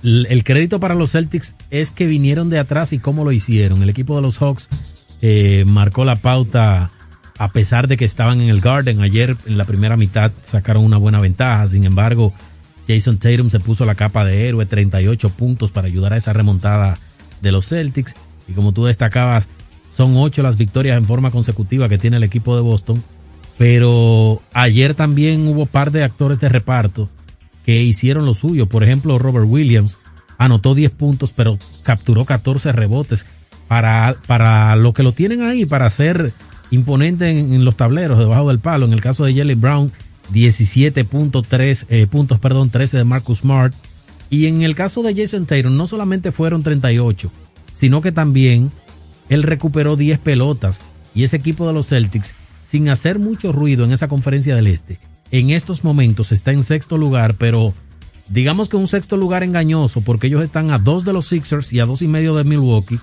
el 0.03 0.43
crédito 0.43 0.79
para 0.79 0.95
los 0.95 1.11
Celtics 1.11 1.55
es 1.69 1.89
que 1.89 2.05
vinieron 2.05 2.49
de 2.49 2.59
atrás 2.59 2.91
y 2.91 2.99
cómo 2.99 3.23
lo 3.23 3.31
hicieron. 3.31 3.81
El 3.81 3.89
equipo 3.89 4.15
de 4.15 4.21
los 4.21 4.37
Hawks 4.37 4.67
eh, 5.21 5.63
marcó 5.65 6.03
la 6.03 6.17
pauta 6.17 6.89
a 7.37 7.47
pesar 7.49 7.87
de 7.87 7.95
que 7.95 8.05
estaban 8.05 8.41
en 8.41 8.49
el 8.49 8.59
Garden. 8.59 9.01
Ayer 9.01 9.37
en 9.45 9.57
la 9.57 9.65
primera 9.65 9.95
mitad 9.95 10.31
sacaron 10.41 10.83
una 10.83 10.97
buena 10.97 11.21
ventaja. 11.21 11.67
Sin 11.67 11.85
embargo, 11.85 12.33
Jason 12.87 13.17
Tatum 13.17 13.49
se 13.49 13.61
puso 13.61 13.85
la 13.85 13.95
capa 13.95 14.25
de 14.25 14.49
héroe, 14.49 14.65
38 14.65 15.29
puntos 15.29 15.71
para 15.71 15.87
ayudar 15.87 16.13
a 16.13 16.17
esa 16.17 16.33
remontada 16.33 16.97
de 17.41 17.51
los 17.53 17.69
Celtics. 17.69 18.13
Y 18.49 18.53
como 18.53 18.73
tú 18.73 18.85
destacabas, 18.85 19.47
son 19.93 20.17
ocho 20.17 20.43
las 20.43 20.57
victorias 20.57 20.97
en 20.97 21.05
forma 21.05 21.31
consecutiva 21.31 21.87
que 21.87 21.97
tiene 21.97 22.17
el 22.17 22.23
equipo 22.23 22.57
de 22.57 22.61
Boston. 22.61 23.01
Pero 23.57 24.41
ayer 24.51 24.95
también 24.95 25.47
hubo 25.47 25.65
par 25.65 25.91
de 25.91 26.03
actores 26.03 26.41
de 26.41 26.49
reparto 26.49 27.07
que 27.65 27.81
hicieron 27.83 28.25
lo 28.25 28.33
suyo. 28.33 28.67
Por 28.67 28.83
ejemplo, 28.83 29.19
Robert 29.19 29.47
Williams 29.47 29.97
anotó 30.37 30.75
10 30.75 30.91
puntos, 30.91 31.33
pero 31.33 31.57
capturó 31.83 32.25
14 32.25 32.71
rebotes. 32.71 33.25
Para, 33.67 34.15
para 34.27 34.75
lo 34.75 34.93
que 34.93 35.03
lo 35.03 35.13
tienen 35.13 35.41
ahí, 35.41 35.65
para 35.65 35.89
ser 35.89 36.33
imponente 36.69 37.29
en, 37.29 37.65
los 37.65 37.75
tableros 37.77 38.19
debajo 38.19 38.49
del 38.49 38.59
palo. 38.59 38.85
En 38.85 38.93
el 38.93 39.01
caso 39.01 39.23
de 39.23 39.33
Jelly 39.33 39.55
Brown, 39.55 39.91
17.3 40.31 41.85
eh, 41.89 42.07
puntos, 42.07 42.39
perdón, 42.39 42.69
13 42.69 42.97
de 42.97 43.03
Marcus 43.03 43.39
Smart. 43.39 43.73
Y 44.29 44.47
en 44.47 44.63
el 44.63 44.75
caso 44.75 45.03
de 45.03 45.15
Jason 45.15 45.45
Taylor, 45.45 45.71
no 45.71 45.87
solamente 45.87 46.31
fueron 46.31 46.63
38, 46.63 47.31
sino 47.73 48.01
que 48.01 48.11
también 48.11 48.71
él 49.29 49.43
recuperó 49.43 49.95
10 49.95 50.19
pelotas. 50.19 50.81
Y 51.15 51.23
ese 51.23 51.37
equipo 51.37 51.67
de 51.67 51.73
los 51.73 51.89
Celtics, 51.89 52.33
sin 52.67 52.89
hacer 52.89 53.19
mucho 53.19 53.51
ruido 53.51 53.85
en 53.85 53.91
esa 53.91 54.07
conferencia 54.07 54.55
del 54.55 54.67
Este, 54.67 54.99
en 55.33 55.49
estos 55.49 55.83
momentos 55.83 56.31
está 56.31 56.51
en 56.51 56.63
sexto 56.63 56.95
lugar, 56.95 57.33
pero 57.39 57.73
digamos 58.29 58.69
que 58.69 58.77
un 58.77 58.87
sexto 58.87 59.17
lugar 59.17 59.41
engañoso 59.41 60.01
porque 60.01 60.27
ellos 60.27 60.43
están 60.43 60.69
a 60.69 60.77
dos 60.77 61.05
de 61.05 61.11
los 61.11 61.25
Sixers 61.25 61.73
y 61.73 61.79
a 61.79 61.87
dos 61.87 62.03
y 62.03 62.07
medio 62.07 62.35
de 62.35 62.43
Milwaukee. 62.43 62.99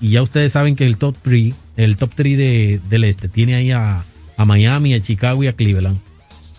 Y 0.00 0.10
ya 0.10 0.22
ustedes 0.22 0.50
saben 0.50 0.74
que 0.74 0.84
el 0.84 0.96
top 0.96 1.14
3, 1.22 1.54
el 1.76 1.96
top 1.96 2.10
3 2.16 2.82
del 2.90 3.04
este, 3.04 3.28
tiene 3.28 3.54
ahí 3.54 3.70
a, 3.70 4.02
a 4.36 4.44
Miami, 4.44 4.94
a 4.94 5.00
Chicago 5.00 5.44
y 5.44 5.46
a 5.46 5.52
Cleveland. 5.52 5.98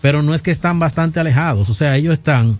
Pero 0.00 0.22
no 0.22 0.34
es 0.34 0.40
que 0.40 0.50
están 0.50 0.78
bastante 0.78 1.20
alejados, 1.20 1.68
o 1.68 1.74
sea, 1.74 1.98
ellos 1.98 2.14
están 2.14 2.58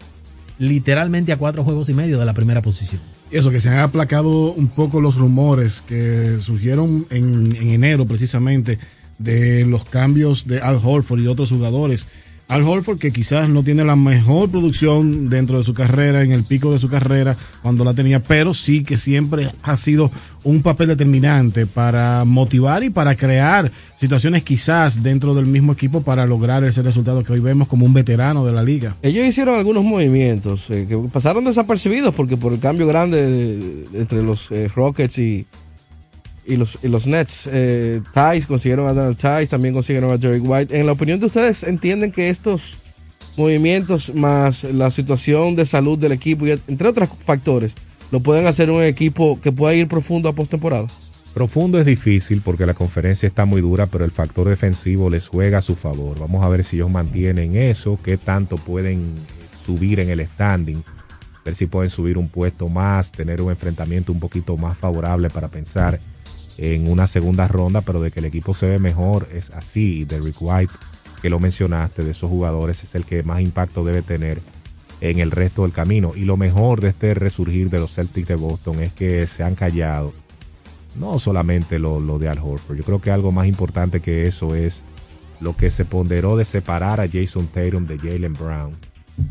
literalmente 0.59 1.33
a 1.33 1.39
cuatro 1.39 1.65
juegos 1.65 1.89
y 1.89 1.95
medio 1.95 2.19
de 2.19 2.27
la 2.27 2.35
primera 2.35 2.61
posición. 2.61 3.01
Eso, 3.31 3.51
que 3.51 3.59
se 3.59 3.71
han 3.71 3.79
aplacado 3.79 4.53
un 4.53 4.69
poco 4.69 5.01
los 5.01 5.15
rumores 5.15 5.81
que 5.81 6.37
surgieron 6.43 7.07
en, 7.09 7.57
en 7.57 7.71
enero 7.71 8.05
precisamente 8.05 8.79
de 9.19 9.65
los 9.65 9.87
cambios 9.87 10.47
de 10.47 10.61
Al 10.61 10.79
Horford 10.83 11.21
y 11.21 11.27
otros 11.27 11.49
jugadores 11.49 12.07
al 12.55 12.63
Horford, 12.63 12.99
que 12.99 13.13
quizás 13.13 13.49
no 13.49 13.65
tiene 13.65 13.85
la 13.85 13.97
mejor 13.97 14.49
producción 14.49 15.29
dentro 15.29 15.59
de 15.59 15.65
su 15.65 15.75
carrera, 15.75 16.23
en 16.23 16.31
el 16.31 16.45
pico 16.45 16.73
de 16.73 16.79
su 16.79 16.89
carrera, 16.89 17.37
cuando 17.63 17.83
la 17.83 17.95
tenía, 17.95 18.21
pero 18.21 18.55
sí 18.55 18.85
que 18.85 18.97
siempre 18.97 19.51
ha 19.65 19.77
sido 19.77 20.13
un 20.45 20.63
papel 20.63 20.87
determinante 20.87 21.67
para 21.67 22.25
motivar 22.25 22.85
y 22.85 22.91
para 22.91 23.17
crear 23.17 23.73
situaciones 23.99 24.45
quizás 24.45 25.03
dentro 25.03 25.35
del 25.35 25.47
mismo 25.47 25.73
equipo 25.73 26.03
para 26.03 26.27
lograr 26.27 26.63
ese 26.63 26.83
resultado 26.83 27.25
que 27.25 27.33
hoy 27.33 27.41
vemos 27.41 27.67
como 27.67 27.87
un 27.87 27.93
veterano 27.93 28.47
de 28.47 28.53
la 28.53 28.63
liga. 28.63 28.95
Ellos 29.03 29.27
hicieron 29.27 29.57
algunos 29.57 29.83
movimientos 29.83 30.71
eh, 30.71 30.87
que 30.89 30.97
pasaron 31.13 31.45
desapercibidos 31.45 32.15
porque 32.15 32.37
por 32.37 32.53
el 32.53 32.61
cambio 32.61 32.87
grande 32.87 33.85
entre 33.95 34.23
los 34.23 34.53
eh, 34.53 34.71
Rockets 34.73 35.19
y, 35.19 35.45
y 36.47 36.57
los, 36.57 36.79
y 36.83 36.89
los 36.89 37.07
Nets. 37.07 37.49
Eh, 37.51 38.01
Tice 38.13 38.47
consiguieron 38.47 38.87
a 38.87 38.93
Donald 38.93 39.17
Tice, 39.17 39.47
también 39.47 39.75
consiguieron 39.75 40.13
a 40.13 40.19
Jerry 40.19 40.41
White. 40.41 40.79
En 40.79 40.87
la 40.87 40.93
opinión 40.93 41.21
de 41.21 41.27
ustedes, 41.27 41.63
¿entienden 41.63 42.13
que 42.13 42.29
estos 42.29 42.77
movimientos 43.37 44.15
más 44.15 44.65
la 44.65 44.91
situación 44.91 45.57
de 45.57 45.65
salud 45.65 45.99
del 45.99 46.13
equipo 46.13 46.47
y 46.47 46.53
entre 46.53 46.89
otros 46.89 47.09
factores 47.25 47.75
lo 48.11 48.21
pueden 48.21 48.47
hacer 48.47 48.71
un 48.71 48.83
equipo 48.83 49.41
que 49.41 49.53
pueda 49.53 49.75
ir 49.75 49.89
profundo 49.89 50.29
a 50.29 50.35
postemporada? 50.35 50.87
Profundo 51.35 51.81
es 51.81 51.87
difícil 51.87 52.43
porque 52.45 52.65
la 52.65 52.75
conferencia 52.75 53.27
está 53.27 53.45
muy 53.45 53.61
dura, 53.61 53.87
pero 53.87 54.05
el 54.05 54.13
factor 54.13 54.49
defensivo 54.49 55.11
les 55.11 55.27
juega 55.27 55.59
a 55.59 55.63
su 55.63 55.75
favor. 55.75 56.17
Vamos 56.21 56.45
a 56.45 56.49
ver 56.49 56.63
si 56.63 56.77
ellos 56.77 56.93
mantienen 56.93 57.57
eso, 57.57 57.99
qué 58.05 58.17
tanto 58.17 58.57
pueden 58.57 59.15
subir 59.67 59.99
en 59.99 60.11
el 60.11 60.25
standing, 60.25 60.85
ver 61.45 61.57
si 61.57 61.67
pueden 61.67 61.91
subir 61.91 62.19
un 62.19 62.29
puesto 62.29 62.69
más, 62.69 63.11
tener 63.11 63.43
un 63.43 63.51
enfrentamiento 63.51 64.13
un 64.13 64.21
poquito 64.21 64.57
más 64.57 64.79
favorable 64.79 65.29
para 65.29 65.49
pensar 65.49 65.99
en 66.59 66.89
una 66.89 67.07
segunda 67.07 67.49
ronda, 67.49 67.81
pero 67.81 68.01
de 68.01 68.11
que 68.11 68.21
el 68.21 68.27
equipo 68.27 68.55
se 68.55 68.67
ve 68.67 68.79
mejor 68.79 69.29
es 69.33 69.51
así. 69.51 70.05
Derrick 70.05 70.37
White, 70.41 70.73
que 71.21 71.31
lo 71.31 71.39
mencionaste, 71.39 72.05
de 72.05 72.13
esos 72.13 72.31
jugadores 72.31 72.83
es 72.85 72.95
el 72.95 73.05
que 73.05 73.23
más 73.23 73.41
impacto 73.41 73.85
debe 73.85 74.03
tener 74.03 74.41
en 75.01 75.19
el 75.19 75.31
resto 75.31 75.63
del 75.63 75.73
camino. 75.73 76.13
Y 76.15 76.21
lo 76.21 76.37
mejor 76.37 76.81
de 76.81 76.89
este 76.91 77.15
resurgir 77.15 77.71
de 77.71 77.79
los 77.79 77.93
Celtics 77.93 78.29
de 78.29 78.37
Boston 78.37 78.81
es 78.83 78.93
que 78.93 79.27
se 79.27 79.43
han 79.43 79.55
callado. 79.55 80.13
No 80.97 81.19
solamente 81.19 81.79
lo, 81.79 82.19
de 82.19 82.29
Al 82.29 82.39
Horford, 82.39 82.77
yo 82.77 82.85
creo 82.85 83.01
que 83.01 83.11
algo 83.11 83.33
más 83.33 83.49
importante 83.49 84.01
que 84.01 84.29
eso 84.29 84.55
es 84.55 84.83
lo 85.41 85.57
que 85.57 85.71
se 85.71 85.85
ponderó 85.85 86.37
de 86.37 86.45
separar 86.45 87.01
a 87.01 87.09
Jason 87.09 87.49
Tatum 87.49 87.87
de 87.87 87.99
Jalen 87.99 88.35
Brown. 88.35 88.73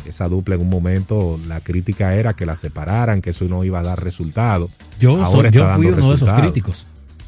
Esa 0.06 0.28
dupla 0.28 0.56
en 0.56 0.62
un 0.62 0.70
momento, 0.70 1.40
la 1.48 1.62
crítica 1.62 2.16
era 2.16 2.34
que 2.34 2.46
la 2.46 2.56
separaran, 2.56 3.22
que 3.22 3.32
eso 3.32 3.46
no 3.46 3.64
iba 3.64 3.80
a 3.80 3.84
dar 3.84 4.04
resultado. 4.04 4.70
Yo, 5.00 5.18
yo 5.50 5.76
fui 5.76 5.88
uno 5.88 6.10
de 6.10 6.16
esos 6.16 6.34
críticos. 6.34 6.86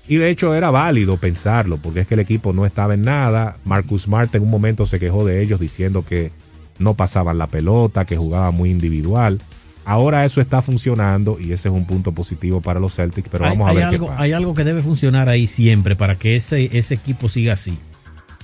Y 0.08 0.18
de 0.18 0.30
hecho 0.30 0.54
era 0.54 0.70
válido 0.70 1.18
pensarlo, 1.18 1.78
porque 1.78 2.02
es 2.02 2.08
que 2.08 2.14
el 2.14 2.20
equipo 2.20 2.54
no 2.54 2.66
estaba 2.66 2.94
en 2.94 3.02
nada. 3.02 3.58
Marcus 3.66 4.04
Smart 4.04 4.34
en 4.36 4.44
un 4.44 4.52
momento 4.52 4.86
se 4.86 5.00
quejó 5.00 5.26
de 5.26 5.42
ellos 5.42 5.60
diciendo 5.60 6.06
que 6.06 6.32
no 6.78 6.94
pasaban 6.94 7.38
la 7.38 7.48
pelota, 7.48 8.06
que 8.06 8.16
jugaba 8.16 8.52
muy 8.52 8.70
individual. 8.70 9.40
Ahora 9.84 10.26
eso 10.26 10.42
está 10.42 10.62
funcionando 10.62 11.40
y 11.40 11.54
ese 11.54 11.70
es 11.70 11.74
un 11.74 11.86
punto 11.86 12.12
positivo 12.12 12.62
para 12.62 12.80
los 12.80 12.96
Celtics, 12.96 13.30
pero 13.32 13.46
vamos 13.46 13.70
a 13.70 13.74
ver 13.74 13.84
algo, 13.84 14.06
qué 14.06 14.12
pasa. 14.12 14.22
Hay 14.22 14.32
algo 14.32 14.54
que 14.54 14.64
debe 14.64 14.82
funcionar 14.82 15.30
ahí 15.30 15.48
siempre 15.48 15.96
para 15.96 16.16
que 16.16 16.36
ese, 16.36 16.76
ese 16.78 16.96
equipo 16.96 17.30
siga 17.30 17.54
así. 17.54 17.78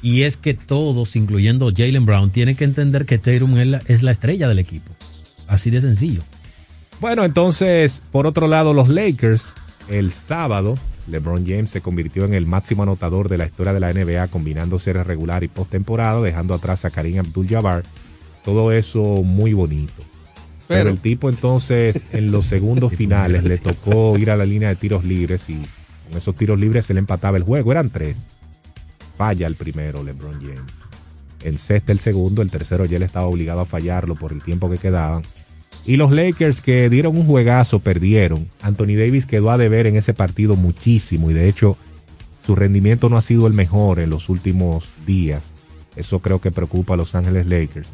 Y 0.04 0.24
es 0.24 0.38
que 0.38 0.54
todos, 0.54 1.16
incluyendo 1.16 1.72
Jalen 1.76 2.06
Brown, 2.06 2.32
tienen 2.32 2.56
que 2.56 2.64
entender 2.64 3.06
que 3.06 3.18
Tatum 3.18 3.58
es 3.58 3.68
la, 3.68 3.82
es 3.88 4.04
la 4.04 4.12
estrella 4.12 4.48
del 4.48 4.60
equipo. 4.60 4.92
Así 5.48 5.70
de 5.70 5.82
sencillo. 5.82 6.22
Bueno, 7.00 7.24
entonces, 7.24 8.02
por 8.12 8.26
otro 8.26 8.48
lado, 8.48 8.74
los 8.74 8.90
Lakers 8.90 9.54
el 9.90 10.12
sábado 10.12 10.78
LeBron 11.12 11.46
James 11.46 11.70
se 11.70 11.82
convirtió 11.82 12.26
en 12.26 12.34
el 12.34 12.46
máximo 12.46 12.84
anotador 12.84 13.30
de 13.30 13.38
la 13.38 13.46
historia 13.46 13.74
de 13.74 13.80
la 13.80 13.94
NBA 13.94 14.28
combinando 14.30 14.80
series 14.80 15.06
regular 15.06 15.44
y 15.44 15.48
postemporada, 15.48 16.22
dejando 16.22 16.54
atrás 16.54 16.86
a 16.86 16.90
Karim 16.90 17.20
Abdul-Jabbar. 17.20 17.84
Todo 18.44 18.72
eso 18.72 19.02
muy 19.02 19.54
bonito. 19.54 20.02
Pero, 20.68 20.90
el 20.90 21.00
tipo 21.00 21.30
entonces 21.30 22.08
en 22.14 22.32
los 22.32 22.46
segundos 22.46 22.94
finales 22.96 23.44
le 23.44 23.58
tocó 23.58 24.18
ir 24.18 24.32
a 24.32 24.38
la 24.38 24.46
línea 24.46 24.70
de 24.70 24.78
tiros 24.78 25.04
libres 25.04 25.50
y 25.50 25.62
con 26.08 26.18
esos 26.18 26.34
tiros 26.36 26.58
libres 26.58 26.86
se 26.86 26.94
le 26.94 27.00
empataba 27.00 27.38
el 27.38 27.44
juego. 27.44 27.72
Eran 27.72 27.90
tres. 27.90 28.26
Falla 29.18 29.48
el 29.48 29.56
primero 29.56 30.02
LeBron 30.02 30.40
James. 30.42 30.74
En 31.44 31.58
sexta 31.58 31.92
el 31.92 32.00
segundo, 32.00 32.42
el 32.42 32.52
tercero 32.52 32.86
ya 32.86 32.98
él 32.98 33.04
estaba 33.04 33.26
obligado 33.26 33.62
a 33.62 33.66
fallarlo 33.66 34.16
por 34.16 34.32
el 34.32 34.42
tiempo 34.42 34.70
que 34.70 34.78
quedaban. 34.78 35.24
Y 35.86 35.98
los 35.98 36.12
Lakers 36.12 36.62
que 36.62 36.90
dieron 36.90 37.18
un 37.18 37.26
juegazo 37.26 37.80
perdieron. 37.80 38.48
Anthony 38.62 38.96
Davis 38.98 39.26
quedó 39.26 39.52
a 39.52 39.58
deber 39.58 39.88
en 39.88 39.96
ese 39.96 40.14
partido 40.14 40.56
muchísimo 40.56 41.32
y 41.32 41.34
de 41.34 41.48
hecho 41.48 41.76
su 42.46 42.56
rendimiento 42.56 43.10
no 43.10 43.18
ha 43.18 43.22
sido 43.22 43.48
el 43.48 43.54
mejor 43.54 44.00
en 44.00 44.10
los 44.10 44.30
últimos 44.30 44.86
días. 45.06 45.42
Eso 45.96 46.20
creo 46.20 46.40
que 46.40 46.52
preocupa 46.52 46.94
a 46.94 46.98
Los 46.98 47.16
Ángeles 47.16 47.48
Lakers. 47.48 47.88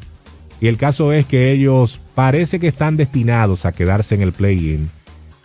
Y 0.60 0.68
el 0.68 0.78
caso 0.78 1.14
es 1.14 1.26
que 1.26 1.52
ellos 1.52 2.00
parece 2.16 2.60
que 2.60 2.68
están 2.68 2.98
destinados 2.98 3.66
a 3.66 3.72
quedarse 3.72 4.16
en 4.16 4.22
el 4.22 4.32
play-in. 4.32 4.90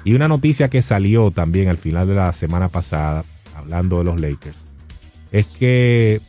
Y 0.05 0.15
una 0.15 0.29
noticia 0.29 0.69
que 0.69 0.83
salió 0.83 1.31
también 1.31 1.69
al 1.69 1.79
final 1.79 2.09
de 2.09 2.15
la 2.15 2.33
semana 2.33 2.69
pasada 2.69 3.25
hablando 3.55 3.99
de 3.99 4.05
los 4.05 4.21
Lakers, 4.21 4.57
es 5.31 5.47
que 5.47 6.21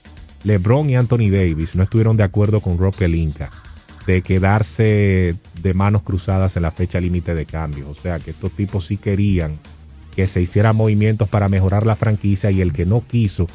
LeBron 0.44 0.90
y 0.90 0.96
Anthony 0.96 1.30
Davis 1.32 1.76
no 1.76 1.84
estuvieron 1.84 2.18
de 2.18 2.24
acuerdo 2.24 2.60
con 2.62 2.78
Rob 2.78 2.96
Pelinka 2.96 3.50
de 4.06 4.22
quedarse 4.22 5.36
de 5.64 5.74
manos 5.74 6.04
cruzadas 6.04 6.56
en 6.58 6.64
la 6.64 6.72
fecha 6.72 7.00
límite 7.00 7.34
de 7.34 7.46
cambios. 7.46 7.88
O 7.90 7.96
sea 8.02 8.20
que 8.20 8.32
estos 8.32 8.52
tipos 8.52 8.86
sí 8.86 8.98
querían 8.98 9.54
que 10.16 10.28
se 10.28 10.42
hicieran 10.42 10.76
movimientos 10.76 11.28
para 11.30 11.50
mejorar 11.50 11.86
la 11.86 11.96
franquicia 11.96 12.52
y 12.52 12.62
el 12.62 12.72
que 12.74 12.86
no 12.86 13.02
quiso 13.08 13.48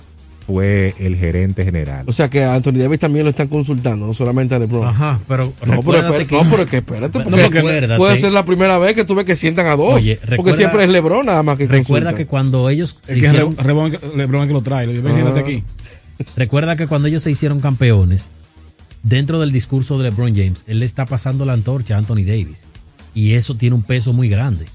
fue 0.46 0.94
el 0.98 1.14
gerente 1.14 1.62
general. 1.62 2.04
O 2.08 2.12
sea 2.12 2.30
que 2.30 2.42
a 2.42 2.54
Anthony 2.54 2.72
Davis 2.78 2.98
también 2.98 3.24
lo 3.24 3.30
están 3.30 3.48
consultando, 3.48 4.06
no 4.06 4.14
solamente 4.14 4.54
a 4.54 4.58
LeBron. 4.58 4.88
Ajá, 4.88 5.20
pero 5.28 5.44
no, 5.66 5.82
pero, 5.82 5.98
espérate, 5.98 6.26
que- 6.26 6.34
no, 6.42 6.50
pero 6.50 6.66
que 6.66 6.76
espérate, 6.78 7.18
No, 7.18 7.24
porque 7.24 7.42
recuérdate. 7.50 7.96
puede 7.98 8.16
ser 8.16 8.32
la 8.32 8.44
primera 8.46 8.78
vez 8.78 8.94
que 8.94 9.04
tú 9.04 9.14
ves 9.14 9.26
que 9.26 9.36
sientan 9.36 9.66
a 9.66 9.76
dos. 9.76 9.92
Oye, 9.96 10.18
porque 10.36 10.54
siempre 10.54 10.84
es 10.84 10.90
LeBron 10.90 11.26
nada 11.26 11.42
más 11.42 11.58
que 11.58 11.64
Recuerda 11.66 11.84
consulta. 12.12 12.14
que 12.16 12.26
cuando 12.26 12.70
ellos 12.70 12.98
se 13.04 13.12
Es 13.12 13.20
que 13.20 13.26
hicieron- 13.26 13.56
Rebón- 13.58 13.98
LeBron 14.16 14.40
es 14.42 14.46
que 14.48 14.52
lo 14.54 14.62
trae. 14.62 14.86
Ven, 14.86 15.06
Ah. 15.06 15.34
aquí. 15.38 15.62
Recuerda 16.36 16.76
que 16.76 16.86
cuando 16.86 17.08
ellos 17.08 17.22
se 17.22 17.30
hicieron 17.30 17.60
campeones, 17.60 18.28
dentro 19.02 19.40
del 19.40 19.52
discurso 19.52 19.98
de 19.98 20.04
LeBron 20.04 20.34
James, 20.34 20.64
él 20.66 20.80
le 20.80 20.86
está 20.86 21.06
pasando 21.06 21.44
la 21.44 21.52
antorcha 21.52 21.94
a 21.94 21.98
Anthony 21.98 22.24
Davis. 22.26 22.64
Y 23.14 23.34
eso 23.34 23.54
tiene 23.54 23.76
un 23.76 23.82
peso 23.82 24.12
muy 24.12 24.28
grande. 24.28 24.66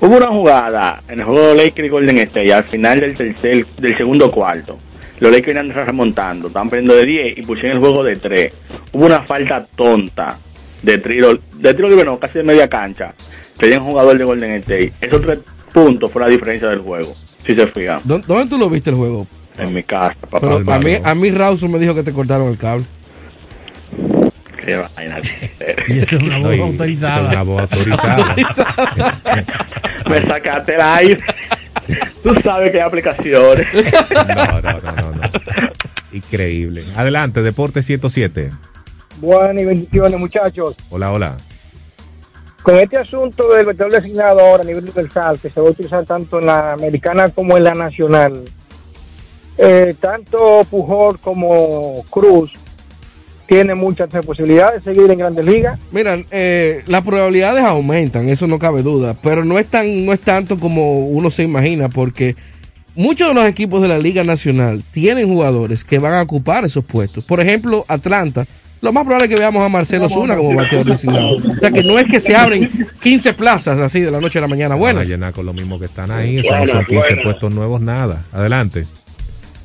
Hubo 0.00 0.16
una 0.16 0.28
jugada 0.28 1.02
en 1.08 1.20
el 1.20 1.26
juego 1.26 1.48
de 1.48 1.54
Lakers 1.64 1.86
y 1.86 1.90
Golden 1.90 2.18
State 2.18 2.52
al 2.52 2.64
final 2.64 3.00
del 3.00 3.16
tercer, 3.16 3.66
del 3.78 3.96
segundo 3.96 4.30
cuarto. 4.30 4.76
Los 5.20 5.32
Lakers 5.32 5.52
iban 5.54 5.70
remontando, 5.74 6.46
estaban 6.46 6.70
perdiendo 6.70 6.94
de 6.94 7.04
10 7.06 7.38
y 7.38 7.42
pusieron 7.42 7.72
el 7.72 7.78
juego 7.80 8.04
de 8.04 8.16
3. 8.16 8.52
Hubo 8.92 9.06
una 9.06 9.22
falta 9.22 9.66
tonta 9.74 10.38
de 10.82 10.98
tiro, 10.98 11.36
de 11.54 11.74
tiro 11.74 11.88
libre, 11.88 12.04
no, 12.04 12.18
casi 12.18 12.38
de 12.38 12.44
media 12.44 12.68
cancha. 12.68 13.12
Pedían 13.58 13.82
un 13.82 13.88
jugador 13.88 14.16
de 14.16 14.24
Golden 14.24 14.52
State. 14.52 14.92
Esos 15.00 15.20
tres 15.20 15.40
puntos 15.72 16.12
fue 16.12 16.22
la 16.22 16.28
diferencia 16.28 16.68
del 16.68 16.78
juego, 16.78 17.12
si 17.44 17.56
se 17.56 17.66
fijan. 17.66 18.00
¿Dó- 18.04 18.20
¿Dónde 18.24 18.48
tú 18.48 18.56
lo 18.58 18.70
viste 18.70 18.90
el 18.90 18.96
juego? 18.96 19.26
En 19.58 19.74
mi 19.74 19.82
casa, 19.82 20.14
papá. 20.20 20.38
Pero 20.40 20.72
a 20.72 20.78
mí, 20.78 20.92
a 21.02 21.14
mí 21.16 21.30
Rawson 21.32 21.72
me 21.72 21.80
dijo 21.80 21.92
que 21.96 22.04
te 22.04 22.12
cortaron 22.12 22.46
el 22.48 22.56
cable. 22.56 22.84
Qué 24.68 24.76
vaina. 24.76 25.18
Y 25.88 25.98
eso 25.98 26.16
es 26.16 26.22
una 26.22 26.38
voz 26.40 26.60
autorizada. 26.60 27.22
es 27.22 27.32
una 27.32 27.42
voz 27.42 27.62
autorizada. 27.62 28.36
Me 30.10 30.26
sacaste 30.26 30.74
el 30.74 30.80
aire. 30.82 31.20
Tú 32.22 32.34
sabes 32.42 32.70
que 32.70 32.78
hay 32.78 32.86
aplicaciones. 32.86 33.66
No, 33.72 34.60
no, 34.60 34.80
no, 34.80 34.92
no, 34.92 35.12
no. 35.12 35.22
Increíble. 36.12 36.84
Adelante, 36.94 37.40
Deporte 37.40 37.82
107. 37.82 38.50
Buenas 39.22 39.62
y 39.62 39.64
bendiciones, 39.64 40.20
muchachos. 40.20 40.76
Hola, 40.90 41.12
hola. 41.12 41.36
Con 42.62 42.76
este 42.76 42.98
asunto 42.98 43.50
del 43.54 43.64
vetor 43.64 43.90
designado 43.90 44.40
ahora 44.40 44.64
a 44.64 44.66
nivel 44.66 44.84
universal, 44.84 45.38
que 45.40 45.48
se 45.48 45.62
va 45.62 45.68
a 45.68 45.70
utilizar 45.70 46.04
tanto 46.04 46.40
en 46.40 46.46
la 46.46 46.74
americana 46.74 47.30
como 47.30 47.56
en 47.56 47.64
la 47.64 47.74
nacional, 47.74 48.44
eh, 49.56 49.94
tanto 49.98 50.66
Pujol 50.68 51.18
como 51.20 52.04
Cruz 52.10 52.52
tienen 53.48 53.78
muchas 53.78 54.08
posibilidades 54.26 54.84
de 54.84 54.94
seguir 54.94 55.10
en 55.10 55.18
grandes 55.18 55.44
ligas. 55.44 55.78
Mira, 55.90 56.18
eh, 56.30 56.82
las 56.86 57.02
probabilidades 57.02 57.64
aumentan, 57.64 58.28
eso 58.28 58.46
no 58.46 58.58
cabe 58.58 58.82
duda, 58.82 59.16
pero 59.22 59.42
no 59.44 59.58
es, 59.58 59.66
tan, 59.66 60.04
no 60.04 60.12
es 60.12 60.20
tanto 60.20 60.58
como 60.58 61.06
uno 61.08 61.30
se 61.30 61.44
imagina, 61.44 61.88
porque 61.88 62.36
muchos 62.94 63.28
de 63.28 63.34
los 63.34 63.46
equipos 63.46 63.80
de 63.80 63.88
la 63.88 63.98
Liga 63.98 64.22
Nacional 64.22 64.82
tienen 64.92 65.28
jugadores 65.28 65.82
que 65.82 65.98
van 65.98 66.12
a 66.12 66.22
ocupar 66.22 66.64
esos 66.66 66.84
puestos. 66.84 67.24
Por 67.24 67.40
ejemplo, 67.40 67.86
Atlanta, 67.88 68.44
lo 68.82 68.92
más 68.92 69.04
probable 69.04 69.24
es 69.26 69.30
que 69.34 69.40
veamos 69.40 69.64
a 69.64 69.68
Marcelo 69.70 70.08
Zuna 70.10 70.36
como 70.36 70.54
bateador 70.54 70.86
designado. 70.86 71.36
O 71.38 71.54
sea 71.58 71.70
que 71.70 71.82
no 71.82 71.98
es 71.98 72.06
que 72.06 72.20
se 72.20 72.36
abren 72.36 72.70
15 73.02 73.32
plazas 73.32 73.78
así 73.78 74.02
de 74.02 74.10
la 74.10 74.20
noche 74.20 74.38
a 74.38 74.42
la 74.42 74.48
mañana. 74.48 74.74
Van 74.74 74.78
a 74.78 74.80
Buenas. 74.80 75.08
llenar 75.08 75.32
con 75.32 75.46
lo 75.46 75.54
mismo 75.54 75.78
que 75.78 75.86
están 75.86 76.10
ahí. 76.10 76.38
Eso 76.38 76.50
no 76.52 76.66
son 76.66 76.84
15 76.84 76.94
buenas. 76.94 77.24
puestos 77.24 77.54
nuevos, 77.54 77.80
nada. 77.80 78.24
Adelante. 78.30 78.86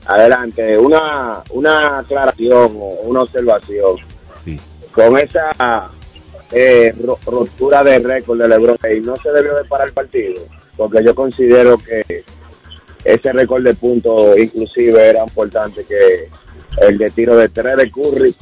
Adelante, 0.05 0.77
una, 0.77 1.41
una 1.51 1.99
aclaración 1.99 2.71
o 2.77 2.87
una 3.03 3.21
observación. 3.21 3.95
Sí. 4.43 4.59
Con 4.93 5.17
esa 5.17 5.89
eh, 6.51 6.93
ro- 7.01 7.17
rotura 7.25 7.83
de 7.83 7.99
récord 7.99 8.39
de 8.41 8.47
LeBron, 8.47 8.77
James, 8.81 9.03
no 9.03 9.15
se 9.17 9.31
debió 9.31 9.55
de 9.55 9.63
parar 9.65 9.87
el 9.87 9.93
partido, 9.93 10.41
porque 10.77 11.03
yo 11.03 11.15
considero 11.15 11.77
que 11.77 12.23
ese 13.05 13.33
récord 13.33 13.63
de 13.63 13.73
puntos 13.73 14.37
inclusive 14.37 15.09
era 15.09 15.23
importante 15.23 15.83
que 15.85 16.29
el 16.85 16.97
de 16.97 17.09
tiro 17.09 17.35
de 17.35 17.49
tres 17.49 17.77
de 17.77 17.89
Curry 17.91 18.35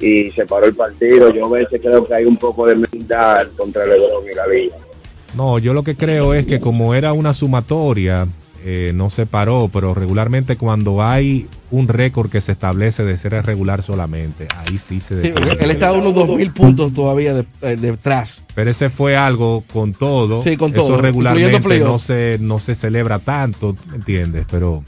y 0.00 0.30
se 0.32 0.44
paró 0.46 0.66
el 0.66 0.74
partido. 0.74 1.30
Yo 1.32 1.46
a 1.46 1.50
veces 1.50 1.80
creo 1.80 2.06
que 2.06 2.14
hay 2.14 2.24
un 2.24 2.36
poco 2.36 2.66
de 2.66 2.74
maldad 2.76 3.46
contra 3.56 3.86
LeBron 3.86 4.24
y 4.30 4.34
la 4.34 4.46
liga. 4.46 4.76
No, 5.34 5.58
yo 5.58 5.72
lo 5.74 5.82
que 5.82 5.96
creo 5.96 6.34
es 6.34 6.46
que 6.46 6.60
como 6.60 6.94
era 6.94 7.12
una 7.12 7.32
sumatoria, 7.34 8.26
eh, 8.68 8.90
no 8.92 9.10
se 9.10 9.26
paró, 9.26 9.70
pero 9.72 9.94
regularmente 9.94 10.56
cuando 10.56 11.00
hay 11.00 11.46
un 11.70 11.86
récord 11.86 12.28
que 12.28 12.40
se 12.40 12.50
establece 12.50 13.04
de 13.04 13.16
ser 13.16 13.32
regular 13.46 13.84
solamente, 13.84 14.48
ahí 14.56 14.76
sí 14.76 14.98
se 14.98 15.22
Sí, 15.22 15.32
él 15.60 15.70
está 15.70 15.90
a 15.90 15.92
unos 15.92 16.14
2.000 16.14 16.52
puntos 16.52 16.92
todavía 16.92 17.32
de- 17.32 17.46
eh, 17.62 17.76
detrás. 17.76 18.42
Pero 18.56 18.68
ese 18.72 18.90
fue 18.90 19.16
algo 19.16 19.62
con 19.72 19.94
todo. 19.94 20.42
Sí, 20.42 20.56
con 20.56 20.72
Eso 20.72 20.82
todo, 20.88 20.96
regularmente 21.00 21.58
incluyendo 21.58 21.92
no 21.92 21.98
se, 22.00 22.38
no 22.40 22.58
se 22.58 22.74
celebra 22.74 23.20
tanto, 23.20 23.76
¿me 23.88 23.96
¿entiendes? 23.96 24.46
Pero 24.50 24.82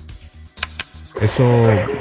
eso, 1.20 1.45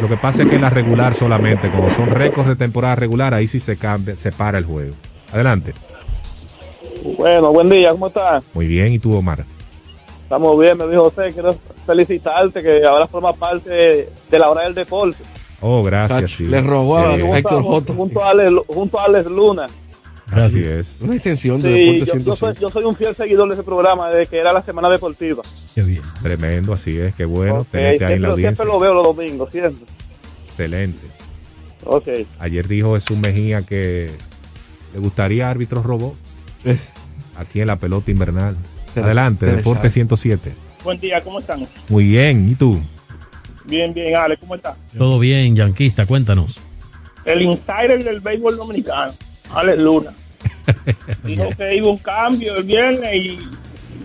lo 0.02 0.08
que 0.10 0.18
pasa 0.18 0.44
es 0.44 0.50
que 0.50 0.58
la 0.58 0.72
regular 0.72 1.14
solamente, 1.14 1.70
como 1.70 1.92
son 1.92 2.10
récords 2.10 2.50
de 2.50 2.56
temporada 2.56 2.96
regular, 2.96 3.36
ahí 3.36 3.48
sí 3.48 3.60
se 3.60 3.78
cambia, 3.78 4.16
se 4.16 4.32
para 4.32 4.58
el 4.58 4.66
juego. 4.66 4.96
Adelante. 5.32 5.74
Bueno, 7.20 7.52
buen 7.54 7.70
día, 7.70 7.92
¿cómo 7.92 8.08
estás? 8.08 8.44
Muy 8.56 8.66
bien, 8.68 8.94
¿y 8.94 8.98
tú, 9.00 9.14
Omar? 9.14 9.46
Estamos 10.28 10.60
bien, 10.60 10.78
me 10.78 10.88
dijo 10.88 11.04
José, 11.10 11.32
quiero 11.34 11.56
felicitarte 11.86 12.62
que 12.62 12.84
ahora 12.86 13.08
forma 13.08 13.32
parte 13.32 13.70
de 14.30 14.40
la 14.40 14.50
hora 14.50 14.64
del 14.64 14.74
deporte. 14.76 15.24
Oh, 15.62 15.82
gracias. 15.84 16.20
Tach, 16.22 16.30
sí. 16.30 16.44
le 16.46 16.62
robó 16.62 16.98
a 16.98 17.16
Eh, 17.16 17.38
Héctor 17.38 17.64
Junto- 17.64 17.94
J. 17.94 17.94
Junto 17.94 18.24
a 18.24 18.30
Alex, 18.32 18.52
junto 18.68 19.00
a 19.00 19.06
Alex 19.06 19.26
Luna. 19.28 19.68
Así 20.30 20.60
es. 20.62 20.98
Una 21.00 21.14
extensión 21.16 21.62
de 21.62 21.74
Sí, 21.74 21.80
Deporte 21.80 22.00
yo, 22.00 22.06
yo 22.06 22.12
105. 22.36 22.36
soy, 22.36 22.56
yo 22.62 22.70
soy 22.70 22.84
un 22.84 22.94
fiel 22.96 23.16
seguidor 23.16 23.48
de 23.48 23.54
ese 23.54 23.64
programa 23.64 24.10
desde 24.10 24.26
que 24.30 24.38
era 24.38 24.52
la 24.52 24.62
Semana 24.62 24.90
Deportiva. 24.90 25.42
Qué 25.74 25.82
bien. 25.84 26.02
Tremendo, 26.22 26.74
así 26.74 26.98
es, 27.00 27.16
qué 27.16 27.24
bueno 27.24 27.60
Ok, 27.60 27.68
tenerte 27.72 28.04
ahí 28.06 28.14
en 28.16 28.22
la 28.22 28.28
siempre, 28.28 28.32
audiencia. 28.32 28.56
siempre 28.66 28.66
lo 28.66 28.80
veo 28.82 28.94
los 28.94 29.04
domingos, 29.16 29.50
siempre. 29.50 29.86
Excelente. 30.50 31.08
Ok. 31.86 32.08
Ayer 32.40 32.68
dijo 32.68 32.96
Jesús 32.96 33.18
Mejía 33.18 33.62
que 33.62 34.10
le 34.94 35.00
gustaría 35.00 35.50
árbitros 35.50 35.86
robot 35.86 36.16
aquí 37.38 37.62
en 37.62 37.68
la 37.68 37.78
pelota 37.78 38.12
invernal. 38.12 38.58
Adelante. 38.96 39.46
Deporte 39.46 39.90
107. 39.90 40.54
Buen 40.84 41.00
día, 41.00 41.22
¿cómo 41.24 41.40
están? 41.40 41.68
Muy 41.90 42.08
bien, 42.08 42.50
¿y 42.50 42.56
tú? 42.56 42.82
Bien, 43.66 43.94
bien, 43.94 44.16
Alex, 44.16 44.40
¿cómo 44.40 44.56
estás? 44.56 44.78
Todo 44.98 45.20
bien, 45.20 45.56
Yanquista, 45.56 46.06
cuéntanos. 46.06 46.60
El 47.26 47.42
insider 47.42 48.04
del 48.04 48.22
béisbol 48.22 48.56
dominicano, 48.58 49.14
Alex 49.54 49.78
Luna. 49.84 50.12
Dijo 51.24 51.50
que 51.58 51.76
iba 51.76 51.90
un 51.90 51.98
cambio 51.98 52.56
el 52.56 52.64
viernes 52.64 53.16
y 53.16 53.40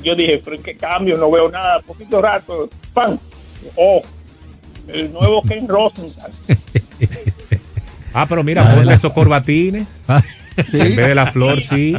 yo 0.03 0.15
dije, 0.17 0.43
pero 0.45 0.61
qué 0.63 0.77
cambio, 0.77 1.17
no 1.17 1.31
veo 1.31 1.49
nada, 1.49 1.81
poquito 1.81 2.21
rato, 2.21 2.69
¡pam! 2.93 3.17
Oh, 3.77 4.03
el 4.89 5.13
nuevo 5.13 5.43
Ken 5.43 5.69
Rosenthal. 5.69 6.33
Ah, 8.15 8.27
pero 8.29 8.45
mira, 8.45 8.75
ponle 8.75 8.93
esos 8.93 9.11
corbatines. 9.15 9.87
En 10.57 10.97
vez 10.97 11.09
de 11.09 11.15
la 11.15 11.27
flor, 11.33 11.63
sí. 11.63 11.97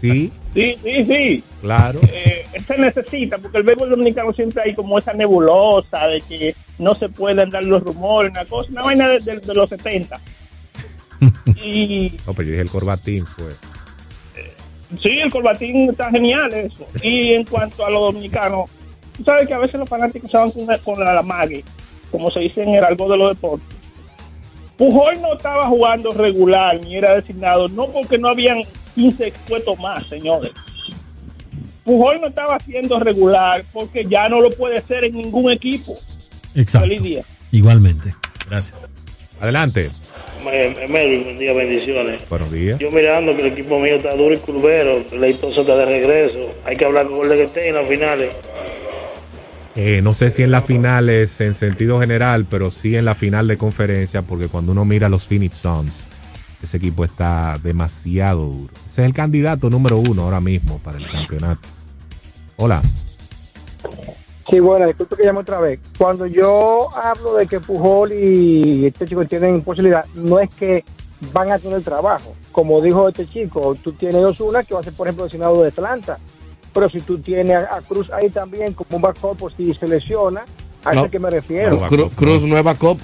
Sí, 0.00 0.32
Sí, 0.54 0.76
sí, 0.82 1.04
sí. 1.04 1.44
claro. 1.62 1.98
Eh, 2.12 2.44
se 2.66 2.76
necesita, 2.78 3.38
porque 3.38 3.58
el 3.58 3.62
béisbol 3.64 3.88
dominicano 3.90 4.32
siempre 4.34 4.62
hay 4.64 4.74
como 4.74 4.98
esa 4.98 5.12
nebulosa 5.14 6.06
de 6.08 6.20
que 6.20 6.54
no 6.78 6.94
se 6.94 7.08
pueden 7.08 7.48
dar 7.50 7.64
los 7.64 7.82
rumores, 7.82 8.30
una 8.32 8.44
cosa, 8.44 8.68
una 8.70 8.82
vaina 8.82 9.08
de, 9.08 9.20
de- 9.20 9.40
de 9.40 9.54
los 9.54 9.68
70. 9.70 10.20
y 11.56 12.16
No, 12.26 12.34
pero 12.34 12.42
yo 12.48 12.50
dije 12.52 12.62
el 12.62 12.70
corbatín, 12.70 13.24
pues. 13.36 13.56
sí, 15.02 15.08
el 15.20 15.30
corbatín 15.30 15.90
está 15.90 16.10
genial 16.10 16.52
eso. 16.52 16.86
Y 17.02 17.32
en 17.32 17.44
cuanto 17.44 17.86
a 17.86 17.90
los 17.90 18.12
dominicanos, 18.12 18.70
tú 19.16 19.24
sabes 19.24 19.46
que 19.48 19.54
a 19.54 19.58
veces 19.58 19.78
los 19.80 19.88
fanáticos 19.88 20.30
se 20.30 20.36
van 20.36 20.50
con, 20.50 20.66
con 20.84 21.00
la, 21.04 21.14
la 21.14 21.22
mague, 21.22 21.64
como 22.10 22.30
se 22.30 22.40
dice 22.40 22.62
en 22.62 22.74
el 22.74 22.84
algo 22.84 23.08
de 23.10 23.16
los 23.16 23.28
deportes. 23.30 23.66
Pujol 24.76 25.20
no 25.22 25.34
estaba 25.34 25.66
jugando 25.68 26.12
regular 26.12 26.78
ni 26.80 26.96
era 26.96 27.14
designado, 27.14 27.68
no 27.68 27.86
porque 27.88 28.18
no 28.18 28.28
habían 28.28 28.62
15 28.94 29.26
expuestos 29.26 29.78
más, 29.78 30.06
señores. 30.06 30.52
Pujol 31.84 32.20
no 32.20 32.28
estaba 32.28 32.58
siendo 32.60 32.98
regular 33.00 33.64
porque 33.72 34.04
ya 34.04 34.28
no 34.28 34.40
lo 34.40 34.50
puede 34.50 34.80
ser 34.80 35.04
en 35.04 35.14
ningún 35.16 35.50
equipo. 35.50 35.96
Exacto. 36.54 36.86
Feliz 36.88 37.02
día. 37.02 37.22
Igualmente. 37.50 38.14
Gracias. 38.48 38.86
Adelante. 39.40 39.90
Me- 40.44 40.86
Melvin, 40.88 41.24
buen 41.24 41.38
día, 41.38 41.52
bendiciones. 41.52 42.28
Buenos 42.28 42.50
días. 42.52 42.78
Yo 42.78 42.90
mirando 42.90 43.34
que 43.36 43.42
el 43.46 43.52
equipo 43.52 43.78
mío 43.80 43.96
está 43.96 44.14
duro 44.14 44.34
y 44.34 44.38
curvero, 44.38 45.02
Leitoso 45.18 45.60
está 45.62 45.74
de 45.76 45.84
regreso. 45.86 46.50
Hay 46.64 46.76
que 46.76 46.84
hablar 46.84 47.06
con 47.08 47.16
Golden 47.16 47.40
State 47.46 47.68
en 47.68 47.74
las 47.76 47.86
finales. 47.88 48.30
Eh, 49.74 50.02
no 50.02 50.12
sé 50.12 50.30
si 50.30 50.42
en 50.42 50.50
las 50.50 50.64
finales 50.66 51.40
en 51.40 51.54
sentido 51.54 51.98
general, 52.00 52.46
pero 52.48 52.70
sí 52.70 52.94
en 52.94 53.04
la 53.06 53.14
final 53.14 53.48
de 53.48 53.56
conferencia, 53.56 54.20
porque 54.22 54.48
cuando 54.48 54.72
uno 54.72 54.84
mira 54.84 55.06
a 55.06 55.10
los 55.10 55.26
Phoenix 55.26 55.56
Suns, 55.58 55.92
ese 56.62 56.76
equipo 56.76 57.04
está 57.04 57.58
demasiado 57.62 58.44
duro. 58.46 58.74
Es 58.92 58.98
el 58.98 59.14
candidato 59.14 59.70
número 59.70 59.96
uno 59.96 60.24
ahora 60.24 60.40
mismo 60.40 60.78
para 60.78 60.98
el 60.98 61.10
campeonato. 61.10 61.66
Hola. 62.56 62.82
Sí, 64.50 64.60
bueno, 64.60 64.86
disculpe 64.86 65.16
que 65.16 65.24
llame 65.24 65.38
otra 65.38 65.60
vez. 65.60 65.80
Cuando 65.96 66.26
yo 66.26 66.94
hablo 66.94 67.34
de 67.36 67.46
que 67.46 67.58
Pujol 67.58 68.12
y 68.12 68.84
este 68.86 69.06
chico 69.06 69.24
tienen 69.24 69.62
posibilidad, 69.62 70.04
no 70.14 70.38
es 70.40 70.50
que 70.54 70.84
van 71.32 71.50
a 71.50 71.58
tener 71.58 71.82
trabajo. 71.82 72.34
Como 72.52 72.82
dijo 72.82 73.08
este 73.08 73.26
chico, 73.26 73.74
tú 73.82 73.92
tienes 73.92 74.22
Osuna 74.22 74.62
que 74.62 74.74
va 74.74 74.80
a 74.80 74.84
ser, 74.84 74.92
por 74.92 75.06
ejemplo, 75.06 75.24
designado 75.24 75.62
de 75.62 75.68
Atlanta. 75.68 76.18
Pero 76.74 76.90
si 76.90 77.00
tú 77.00 77.18
tienes 77.18 77.64
a 77.64 77.80
Cruz 77.80 78.10
ahí 78.10 78.28
también 78.28 78.74
como 78.74 78.96
un 78.96 79.02
backup, 79.02 79.38
pues 79.38 79.54
si 79.56 79.72
se 79.72 79.88
lesiona, 79.88 80.44
a 80.84 80.92
No. 80.94 81.08
que 81.10 81.18
me 81.18 81.30
refiero. 81.30 81.78
Cru- 81.88 82.10
Cruz, 82.14 82.42
no 82.42 82.58
es 82.58 82.64
backup, 82.64 82.98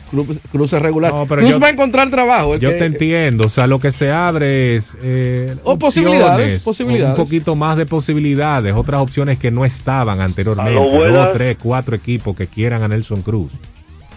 Cruz, 0.51 0.73
regular. 0.73 1.13
pero 1.29 1.43
Cruz 1.43 1.53
yo- 1.55 1.61
va 1.61 1.69
a 1.69 1.71
encontrar 1.71 2.11
trabajo. 2.11 2.57
Yo 2.57 2.71
que- 2.71 2.77
te 2.77 2.87
entiendo, 2.87 3.45
o 3.47 3.49
sea, 3.49 3.67
lo 3.67 3.79
que 3.79 3.93
se 3.93 4.11
abre 4.11 4.77
es 4.77 4.97
eh, 5.03 5.55
O 5.65 5.79
posibilidades, 5.79 6.31
opciones, 6.57 6.63
posibilidades. 6.63 7.19
un 7.19 7.25
poquito 7.25 7.55
más 7.55 7.77
de 7.79 7.87
posibilidades, 7.87 8.75
otras 8.75 9.01
opciones 9.01 9.39
que 9.39 9.51
no 9.51 9.65
estaban 9.65 10.21
anteriormente, 10.21 10.75
dos, 11.13 11.33
tres, 11.35 11.57
cuatro 11.63 11.95
equipos 11.95 12.35
que 12.37 12.47
quieran 12.47 12.83
a 12.83 12.89
Nelson 12.89 13.23
Cruz. 13.23 13.53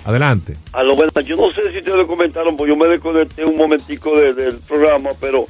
Adelante. 0.03 0.55
A 0.73 0.81
lo 0.81 0.95
bueno, 0.95 1.11
yo 1.23 1.35
no 1.35 1.51
sé 1.51 1.61
si 1.71 1.77
ustedes 1.77 1.97
lo 1.97 2.07
comentaron, 2.07 2.57
porque 2.57 2.71
yo 2.71 2.75
me 2.77 2.87
desconecté 2.87 3.45
un 3.45 3.55
momentico 3.55 4.15
de- 4.17 4.33
del 4.33 4.55
programa, 4.67 5.11
pero 5.19 5.45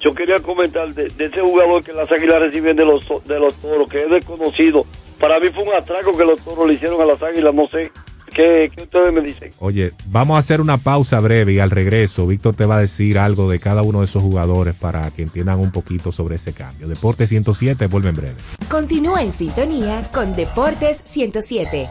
yo 0.00 0.12
quería 0.12 0.38
comentar 0.40 0.92
de, 0.94 1.08
de 1.08 1.24
ese 1.24 1.40
jugador 1.40 1.82
que 1.82 1.94
las 1.94 2.12
águilas 2.12 2.40
reciben 2.40 2.76
de 2.76 2.84
los, 2.84 3.02
de 3.26 3.40
los 3.40 3.54
toros, 3.54 3.88
que 3.88 4.02
es 4.04 4.10
desconocido. 4.10 4.84
Para 5.20 5.40
mí 5.40 5.48
fue 5.48 5.62
un 5.64 5.74
atraco 5.74 6.16
que 6.16 6.24
los 6.24 6.40
toros 6.40 6.66
le 6.66 6.74
hicieron 6.74 7.00
a 7.00 7.04
las 7.04 7.22
águilas, 7.22 7.54
no 7.54 7.66
sé. 7.68 7.90
¿Qué, 8.34 8.70
qué 8.74 8.82
ustedes 8.82 9.14
me 9.14 9.22
dicen? 9.22 9.50
Oye, 9.60 9.92
vamos 10.06 10.36
a 10.36 10.40
hacer 10.40 10.60
una 10.60 10.76
pausa 10.76 11.20
breve 11.20 11.54
y 11.54 11.58
al 11.58 11.70
regreso 11.70 12.26
Víctor 12.26 12.54
te 12.54 12.66
va 12.66 12.76
a 12.76 12.80
decir 12.80 13.18
algo 13.18 13.48
de 13.48 13.58
cada 13.60 13.80
uno 13.82 14.00
de 14.00 14.06
esos 14.06 14.22
jugadores 14.22 14.74
para 14.74 15.10
que 15.10 15.22
entiendan 15.22 15.58
un 15.58 15.72
poquito 15.72 16.12
sobre 16.12 16.34
ese 16.34 16.52
cambio. 16.52 16.86
Deporte 16.86 17.26
107 17.26 17.86
vuelve 17.86 18.10
en 18.10 18.16
breve. 18.16 18.34
Continúa 18.68 19.22
en 19.22 19.32
sintonía 19.32 20.02
con 20.12 20.34
Deportes 20.34 21.02
107. 21.06 21.88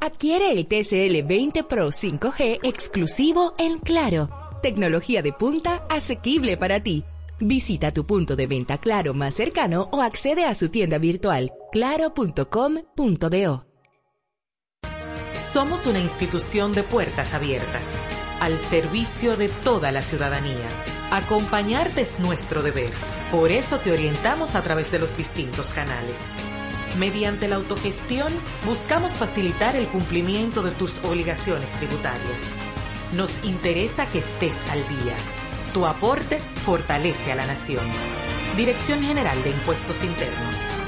Adquiere 0.00 0.52
el 0.52 0.66
TCL 0.66 1.26
20 1.28 1.64
Pro 1.64 1.88
5G 1.88 2.60
exclusivo 2.62 3.54
en 3.58 3.78
Claro. 3.78 4.30
Tecnología 4.62 5.22
de 5.22 5.32
punta 5.32 5.84
asequible 5.88 6.56
para 6.56 6.80
ti. 6.82 7.04
Visita 7.40 7.92
tu 7.92 8.04
punto 8.04 8.34
de 8.34 8.48
venta 8.48 8.78
Claro 8.78 9.14
más 9.14 9.34
cercano 9.34 9.88
o 9.92 10.02
accede 10.02 10.44
a 10.44 10.54
su 10.54 10.70
tienda 10.70 10.98
virtual 10.98 11.52
claro.com.do. 11.70 12.44
Somos 15.52 15.86
una 15.86 16.00
institución 16.00 16.72
de 16.72 16.82
puertas 16.82 17.34
abiertas, 17.34 18.06
al 18.40 18.58
servicio 18.58 19.36
de 19.36 19.48
toda 19.48 19.92
la 19.92 20.02
ciudadanía. 20.02 20.68
Acompañarte 21.10 22.00
es 22.02 22.18
nuestro 22.18 22.62
deber. 22.62 22.90
Por 23.30 23.50
eso 23.50 23.78
te 23.78 23.92
orientamos 23.92 24.56
a 24.56 24.62
través 24.62 24.90
de 24.90 24.98
los 24.98 25.16
distintos 25.16 25.72
canales. 25.72 26.36
Mediante 26.98 27.46
la 27.48 27.56
autogestión, 27.56 28.32
buscamos 28.66 29.12
facilitar 29.12 29.76
el 29.76 29.86
cumplimiento 29.86 30.62
de 30.62 30.72
tus 30.72 30.98
obligaciones 31.04 31.72
tributarias. 31.72 32.58
Nos 33.14 33.42
interesa 33.44 34.06
que 34.06 34.18
estés 34.18 34.56
al 34.70 34.80
día. 34.88 35.14
Tu 35.72 35.84
aporte 35.84 36.40
fortalece 36.64 37.32
a 37.32 37.34
la 37.34 37.46
nación. 37.46 37.84
Dirección 38.56 39.02
General 39.02 39.42
de 39.44 39.50
Impuestos 39.50 40.02
Internos. 40.02 40.87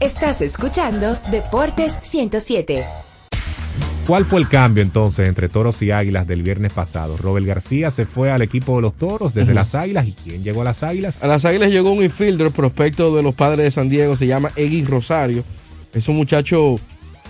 Estás 0.00 0.40
escuchando 0.42 1.16
Deportes 1.30 2.00
107. 2.02 2.84
¿Cuál 4.06 4.24
fue 4.24 4.40
el 4.40 4.48
cambio 4.48 4.82
entonces 4.82 5.28
entre 5.28 5.48
Toros 5.48 5.80
y 5.82 5.92
Águilas 5.92 6.26
del 6.26 6.42
viernes 6.42 6.72
pasado? 6.72 7.16
Robert 7.16 7.46
García 7.46 7.92
se 7.92 8.04
fue 8.04 8.30
al 8.32 8.42
equipo 8.42 8.76
de 8.76 8.82
los 8.82 8.94
Toros 8.94 9.32
desde 9.32 9.54
las 9.54 9.74
Águilas 9.76 10.08
y 10.08 10.12
¿quién 10.12 10.42
llegó 10.42 10.62
a 10.62 10.64
las 10.64 10.82
Águilas? 10.82 11.22
A 11.22 11.28
las 11.28 11.44
Águilas 11.44 11.70
llegó 11.70 11.92
un 11.92 12.02
infielder 12.02 12.50
prospecto 12.50 13.14
de 13.14 13.22
los 13.22 13.36
padres 13.36 13.64
de 13.64 13.70
San 13.70 13.88
Diego, 13.88 14.16
se 14.16 14.26
llama 14.26 14.50
Eggy 14.56 14.84
Rosario. 14.84 15.44
Es 15.94 16.08
un 16.08 16.16
muchacho 16.16 16.76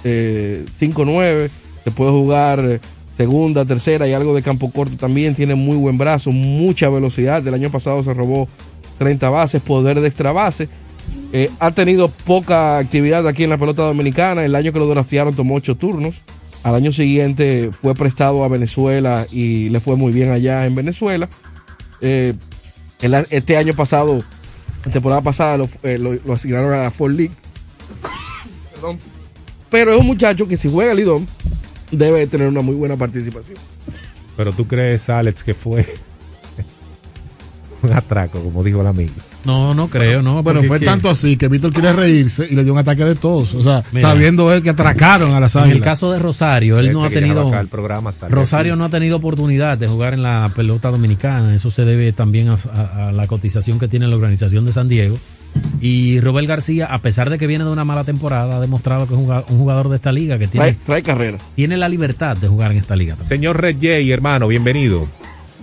eh, 0.02 0.64
5'9, 0.80 1.50
se 1.84 1.90
puede 1.90 2.12
jugar 2.12 2.60
eh, 2.60 2.80
segunda, 3.16 3.66
tercera 3.66 4.08
y 4.08 4.14
algo 4.14 4.34
de 4.34 4.42
campo 4.42 4.72
corto 4.72 4.96
también. 4.96 5.34
Tiene 5.34 5.54
muy 5.54 5.76
buen 5.76 5.98
brazo, 5.98 6.32
mucha 6.32 6.88
velocidad. 6.88 7.46
El 7.46 7.54
año 7.54 7.70
pasado 7.70 8.02
se 8.02 8.14
robó 8.14 8.48
30 8.98 9.28
bases, 9.28 9.62
poder 9.62 10.00
de 10.00 10.08
extra 10.08 10.32
base. 10.32 10.68
Eh, 11.36 11.50
ha 11.58 11.72
tenido 11.72 12.10
poca 12.10 12.78
actividad 12.78 13.26
aquí 13.26 13.42
en 13.42 13.50
la 13.50 13.58
pelota 13.58 13.82
dominicana. 13.82 14.44
El 14.44 14.54
año 14.54 14.72
que 14.72 14.78
lo 14.78 14.86
draftearon 14.86 15.34
tomó 15.34 15.56
ocho 15.56 15.74
turnos. 15.74 16.22
Al 16.62 16.76
año 16.76 16.92
siguiente 16.92 17.70
fue 17.72 17.92
prestado 17.96 18.44
a 18.44 18.48
Venezuela 18.48 19.26
y 19.32 19.68
le 19.70 19.80
fue 19.80 19.96
muy 19.96 20.12
bien 20.12 20.30
allá 20.30 20.64
en 20.64 20.76
Venezuela. 20.76 21.28
Eh, 22.00 22.34
este 23.30 23.56
año 23.56 23.74
pasado, 23.74 24.22
la 24.86 24.92
temporada 24.92 25.22
pasada, 25.22 25.58
lo, 25.58 25.68
eh, 25.82 26.20
asignaron 26.32 26.72
a 26.72 26.84
la 26.84 26.90
Ford 26.92 27.10
League. 27.10 27.34
Perdón. 28.72 28.98
Pero 29.70 29.92
es 29.92 29.98
un 29.98 30.06
muchacho 30.06 30.46
que 30.46 30.56
si 30.56 30.70
juega 30.70 30.92
el 30.92 30.98
Lidón, 30.98 31.26
debe 31.90 32.28
tener 32.28 32.46
una 32.46 32.60
muy 32.60 32.76
buena 32.76 32.96
participación. 32.96 33.58
Pero 34.36 34.52
tú 34.52 34.68
crees, 34.68 35.10
Alex, 35.10 35.42
que 35.42 35.54
fue 35.54 35.84
un 37.82 37.92
atraco, 37.92 38.40
como 38.40 38.62
dijo 38.62 38.82
el 38.82 38.86
amigo. 38.86 39.14
No, 39.44 39.74
no 39.74 39.88
creo, 39.88 40.22
no. 40.22 40.42
Bueno, 40.42 40.62
fue 40.64 40.78
que- 40.80 40.86
tanto 40.86 41.08
así 41.10 41.36
que 41.36 41.48
Víctor 41.48 41.72
quiere 41.72 41.92
reírse 41.92 42.46
y 42.50 42.54
le 42.54 42.64
dio 42.64 42.72
un 42.72 42.78
ataque 42.78 43.04
de 43.04 43.14
todos. 43.14 43.54
O 43.54 43.62
sea, 43.62 43.82
Mira. 43.92 44.08
sabiendo 44.08 44.52
él 44.52 44.62
que 44.62 44.70
atracaron 44.70 45.32
a 45.32 45.40
las 45.40 45.54
En 45.56 45.70
el 45.70 45.80
caso 45.80 46.10
de 46.12 46.18
Rosario, 46.18 46.78
él 46.78 46.86
Este 46.86 46.92
no 46.94 47.04
ha 47.04 47.10
tenido. 47.10 47.52
al 47.54 47.68
programa 47.68 48.10
Rosario 48.28 48.72
aquí. 48.72 48.78
no 48.78 48.84
ha 48.84 48.88
tenido 48.88 49.16
oportunidad 49.16 49.76
de 49.78 49.86
jugar 49.88 50.14
en 50.14 50.22
la 50.22 50.50
pelota 50.54 50.90
dominicana. 50.90 51.54
Eso 51.54 51.70
se 51.70 51.84
debe 51.84 52.12
también 52.12 52.48
a, 52.48 52.56
a- 52.74 53.08
a 53.08 53.12
la 53.12 53.26
cotización 53.26 53.78
que 53.78 53.88
tiene 53.88 54.06
la 54.08 54.16
organización 54.16 54.64
de 54.64 54.72
San 54.72 54.88
Diego. 54.88 55.18
Y 55.80 56.18
Robert 56.20 56.48
García, 56.48 56.86
a 56.86 56.98
pesar 56.98 57.30
de 57.30 57.38
que 57.38 57.46
viene 57.46 57.64
de 57.64 57.70
una 57.70 57.84
mala 57.84 58.02
temporada, 58.02 58.56
ha 58.56 58.60
demostrado 58.60 59.06
que 59.06 59.14
es 59.14 59.20
un 59.20 59.58
jugador, 59.58 59.88
de 59.88 59.96
esta 59.96 60.10
liga 60.10 60.36
que 60.38 60.48
tiene, 60.48 60.72
Trae, 60.72 60.78
trae 60.84 61.02
carrera. 61.02 61.38
tiene 61.54 61.76
la 61.76 61.88
libertad 61.88 62.36
de 62.36 62.48
jugar 62.48 62.72
en 62.72 62.78
esta 62.78 62.96
liga. 62.96 63.14
también. 63.14 63.28
Señor 63.28 63.60
Red 63.60 63.76
Jay, 63.80 64.10
hermano, 64.10 64.48
bienvenido. 64.48 65.06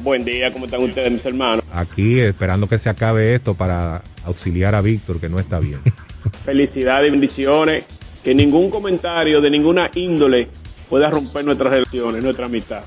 Buen 0.04 0.24
día, 0.26 0.52
¿cómo 0.52 0.66
están 0.66 0.82
ustedes, 0.82 1.12
mis 1.12 1.26
hermanos? 1.26 1.64
Aquí 1.72 2.20
esperando 2.20 2.68
que 2.68 2.78
se 2.78 2.90
acabe 2.90 3.36
esto 3.36 3.54
para 3.54 4.02
auxiliar 4.26 4.74
a 4.74 4.82
Víctor, 4.82 5.20
que 5.20 5.30
no 5.30 5.38
está 5.40 5.60
bien. 5.60 5.80
Felicidades 6.46 7.08
y 7.10 7.12
bendiciones. 7.12 7.84
Que 8.24 8.36
ningún 8.36 8.70
comentario 8.70 9.42
de 9.42 9.50
ninguna 9.50 9.90
índole 9.96 10.48
pueda 10.90 11.10
romper 11.10 11.44
nuestras 11.44 11.72
relaciones, 11.72 12.24
nuestra 12.24 12.46
amistad. 12.46 12.82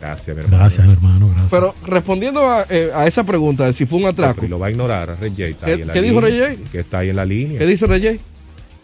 Gracias, 0.00 0.36
mi 0.36 0.42
hermano. 0.42 0.58
Gracias, 0.62 0.88
hermano. 0.88 1.26
Gracias. 1.28 1.50
Pero 1.50 1.74
respondiendo 1.86 2.48
a, 2.48 2.66
eh, 2.70 2.90
a 2.94 3.06
esa 3.06 3.24
pregunta 3.24 3.66
de 3.66 3.72
si 3.72 3.86
fue 3.86 3.98
un 4.00 4.06
atraco, 4.06 4.44
Y 4.44 4.48
lo 4.48 4.58
va 4.60 4.66
a 4.68 4.70
ignorar, 4.70 5.16
Rey 5.20 5.32
está 5.38 5.66
¿Qué- 5.66 5.72
ahí 5.72 5.80
en 5.82 5.86
la 5.88 5.92
qué 5.92 6.02
dijo 6.02 6.20
Rey 6.20 6.38
J? 6.40 6.70
Que 6.70 6.80
está 6.80 6.98
ahí 6.98 7.10
en 7.10 7.16
la 7.16 7.24
línea. 7.24 7.58
¿qué 7.58 7.66
dice 7.66 7.86
Rey 7.86 8.00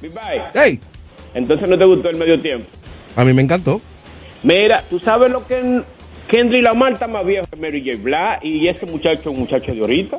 Bye 0.00 0.10
bye. 0.10 0.42
Hey, 0.54 0.80
Entonces 1.34 1.68
no 1.68 1.78
te 1.78 1.84
gustó 1.84 2.08
el 2.10 2.16
medio 2.16 2.40
tiempo. 2.40 2.66
a 3.16 3.24
mí 3.24 3.32
me 3.32 3.42
encantó. 3.42 3.80
Mira, 4.42 4.82
tú 4.88 4.98
sabes 5.00 5.30
lo 5.30 5.44
que 5.46 5.82
Kendrick 6.28 6.62
Lamar 6.62 6.92
está 6.92 7.06
más 7.06 7.24
viejo 7.24 7.46
que 7.50 7.56
Mary 7.56 7.82
J. 7.84 8.02
Blige 8.02 8.38
y 8.42 8.68
ese 8.68 8.86
muchacho 8.86 9.20
es 9.20 9.26
un 9.26 9.38
muchacho 9.40 9.72
de 9.74 9.80
ahorita. 9.80 10.18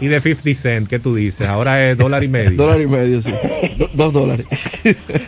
Y 0.00 0.06
de 0.06 0.18
50 0.18 0.54
Cent, 0.58 0.88
¿qué 0.88 0.98
tú 0.98 1.14
dices? 1.14 1.46
Ahora 1.46 1.90
es 1.90 1.98
dólar 1.98 2.24
y 2.24 2.28
medio. 2.28 2.52
Dólar 2.56 2.80
y 2.80 2.86
medio, 2.86 3.20
sí. 3.20 3.32
Do- 3.76 3.90
dos 3.92 4.12
dólares. 4.14 4.46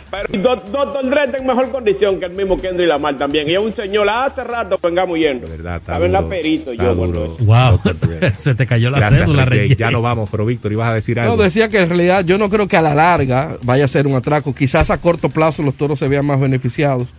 Pero 0.09 0.41
Do- 0.41 0.63
Dr. 0.71 1.09
Dre 1.11 1.25
está 1.25 1.37
en 1.37 1.45
mejor 1.45 1.69
condición 1.69 2.19
que 2.19 2.25
el 2.25 2.31
mismo 2.31 2.59
Kendrick 2.59 2.87
Lamar 2.87 3.15
también. 3.17 3.47
Y 3.47 3.53
es 3.53 3.59
un 3.59 3.75
señor, 3.75 4.09
hace 4.09 4.43
rato 4.43 4.79
vengamos 4.81 5.19
yendo. 5.19 5.45
verdad, 5.47 5.75
está 5.77 5.93
Saben 5.93 6.11
la 6.11 6.19
duro, 6.21 6.29
perito 6.29 6.71
está 6.71 6.83
yo. 6.85 6.95
duro. 6.95 7.37
Wow, 7.41 7.79
se 8.39 8.55
te 8.55 8.65
cayó 8.65 8.89
la 8.89 8.97
Gracias, 8.97 9.19
cédula. 9.21 9.45
Rey. 9.45 9.75
Ya 9.75 9.91
no 9.91 10.01
vamos, 10.01 10.27
pero 10.31 10.43
Víctor, 10.43 10.71
ibas 10.71 10.89
a 10.89 10.93
decir 10.95 11.19
algo. 11.19 11.35
No, 11.35 11.43
decía 11.43 11.69
que 11.69 11.77
en 11.79 11.89
realidad 11.89 12.25
yo 12.25 12.39
no 12.39 12.49
creo 12.49 12.67
que 12.67 12.77
a 12.77 12.81
la 12.81 12.95
larga 12.95 13.57
vaya 13.61 13.85
a 13.85 13.87
ser 13.89 14.07
un 14.07 14.15
atraco. 14.15 14.55
Quizás 14.55 14.89
a 14.89 14.99
corto 14.99 15.29
plazo 15.29 15.61
los 15.61 15.75
toros 15.75 15.99
se 15.99 16.07
vean 16.07 16.25
más 16.25 16.39
beneficiados. 16.39 17.09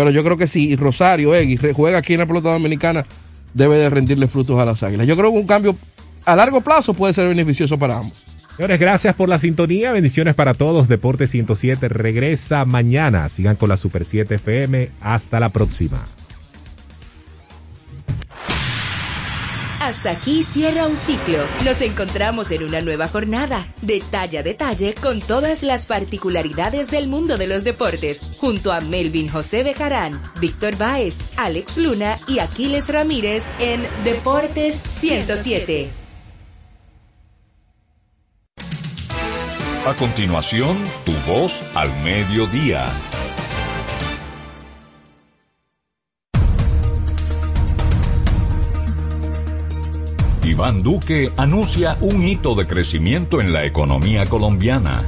Pero 0.00 0.10
yo 0.12 0.24
creo 0.24 0.36
que 0.38 0.46
si 0.46 0.74
Rosario 0.76 1.34
Egui 1.34 1.56
re- 1.56 1.72
juega 1.74 1.98
aquí 1.98 2.14
en 2.14 2.20
la 2.20 2.26
pelota 2.26 2.50
dominicana, 2.52 3.04
debe 3.52 3.76
de 3.76 3.90
rendirle 3.90 4.28
frutos 4.28 4.58
a 4.58 4.64
las 4.64 4.82
águilas. 4.82 5.06
Yo 5.06 5.16
creo 5.16 5.30
que 5.30 5.36
un 5.38 5.46
cambio 5.46 5.76
a 6.24 6.34
largo 6.36 6.60
plazo 6.62 6.94
puede 6.94 7.12
ser 7.12 7.28
beneficioso 7.28 7.78
para 7.78 7.98
ambos. 7.98 8.24
Señores, 8.56 8.80
gracias 8.80 9.14
por 9.14 9.28
la 9.28 9.38
sintonía. 9.38 9.92
Bendiciones 9.92 10.34
para 10.34 10.54
todos. 10.54 10.88
Deporte 10.88 11.26
107 11.26 11.88
regresa 11.88 12.64
mañana. 12.64 13.28
Sigan 13.28 13.56
con 13.56 13.68
la 13.68 13.76
Super 13.76 14.04
7 14.04 14.34
FM. 14.36 14.90
Hasta 15.00 15.38
la 15.40 15.48
próxima. 15.50 16.04
Hasta 19.90 20.12
aquí 20.12 20.44
cierra 20.44 20.86
un 20.86 20.96
ciclo. 20.96 21.38
Nos 21.64 21.80
encontramos 21.80 22.52
en 22.52 22.62
una 22.62 22.80
nueva 22.80 23.08
jornada, 23.08 23.66
detalle 23.82 24.38
a 24.38 24.42
detalle, 24.44 24.94
con 24.94 25.20
todas 25.20 25.64
las 25.64 25.86
particularidades 25.86 26.92
del 26.92 27.08
mundo 27.08 27.36
de 27.36 27.48
los 27.48 27.64
deportes, 27.64 28.22
junto 28.38 28.70
a 28.70 28.80
Melvin 28.80 29.28
José 29.28 29.64
Bejarán, 29.64 30.22
Víctor 30.40 30.76
Báez, 30.76 31.18
Alex 31.36 31.76
Luna 31.78 32.20
y 32.28 32.38
Aquiles 32.38 32.88
Ramírez 32.88 33.46
en 33.58 33.82
Deportes 34.04 34.80
107. 34.80 35.90
A 39.86 39.94
continuación, 39.98 40.76
tu 41.04 41.12
voz 41.26 41.64
al 41.74 41.92
mediodía. 42.04 42.86
Iván 50.44 50.82
Duque 50.82 51.30
anuncia 51.36 51.98
un 52.00 52.22
hito 52.22 52.54
de 52.54 52.66
crecimiento 52.66 53.42
en 53.42 53.52
la 53.52 53.66
economía 53.66 54.24
colombiana. 54.24 55.02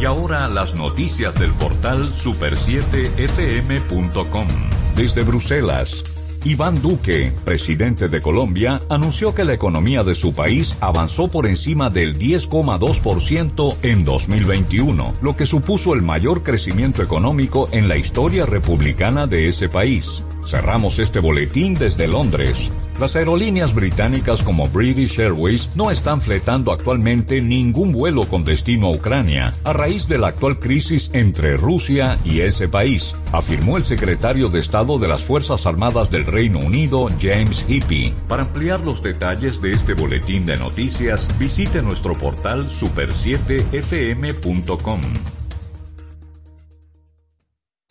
Y 0.00 0.04
ahora 0.04 0.46
las 0.48 0.74
noticias 0.74 1.34
del 1.34 1.50
portal 1.52 2.08
super7fm.com. 2.08 4.46
Desde 4.94 5.24
Bruselas, 5.24 6.04
Iván 6.44 6.80
Duque, 6.80 7.32
presidente 7.44 8.08
de 8.08 8.20
Colombia, 8.20 8.78
anunció 8.88 9.34
que 9.34 9.44
la 9.44 9.54
economía 9.54 10.04
de 10.04 10.14
su 10.14 10.32
país 10.32 10.76
avanzó 10.80 11.26
por 11.28 11.46
encima 11.46 11.90
del 11.90 12.16
10,2% 12.16 13.76
en 13.82 14.04
2021, 14.04 15.14
lo 15.20 15.36
que 15.36 15.46
supuso 15.46 15.94
el 15.94 16.02
mayor 16.02 16.44
crecimiento 16.44 17.02
económico 17.02 17.68
en 17.72 17.88
la 17.88 17.96
historia 17.96 18.46
republicana 18.46 19.26
de 19.26 19.48
ese 19.48 19.68
país. 19.68 20.22
Cerramos 20.46 20.98
este 20.98 21.20
boletín 21.20 21.74
desde 21.74 22.08
Londres. 22.08 22.70
Las 22.98 23.16
aerolíneas 23.16 23.74
británicas 23.74 24.42
como 24.42 24.68
British 24.68 25.18
Airways 25.18 25.70
no 25.74 25.90
están 25.90 26.20
fletando 26.20 26.72
actualmente 26.72 27.40
ningún 27.40 27.92
vuelo 27.92 28.24
con 28.24 28.44
destino 28.44 28.88
a 28.88 28.90
Ucrania 28.90 29.54
a 29.64 29.72
raíz 29.72 30.06
de 30.08 30.18
la 30.18 30.28
actual 30.28 30.58
crisis 30.58 31.10
entre 31.12 31.56
Rusia 31.56 32.18
y 32.24 32.40
ese 32.40 32.68
país, 32.68 33.14
afirmó 33.32 33.76
el 33.76 33.84
secretario 33.84 34.48
de 34.48 34.58
Estado 34.60 34.98
de 34.98 35.06
las 35.08 35.22
Fuerzas 35.22 35.66
Armadas 35.66 36.10
del 36.10 36.24
Reino 36.26 36.58
Unido, 36.58 37.08
James 37.20 37.64
Hippie. 37.68 38.12
Para 38.28 38.42
ampliar 38.42 38.80
los 38.80 39.00
detalles 39.02 39.62
de 39.62 39.70
este 39.70 39.94
boletín 39.94 40.44
de 40.46 40.56
noticias, 40.56 41.28
visite 41.38 41.82
nuestro 41.82 42.14
portal 42.14 42.68
super7fm.com. 42.68 45.00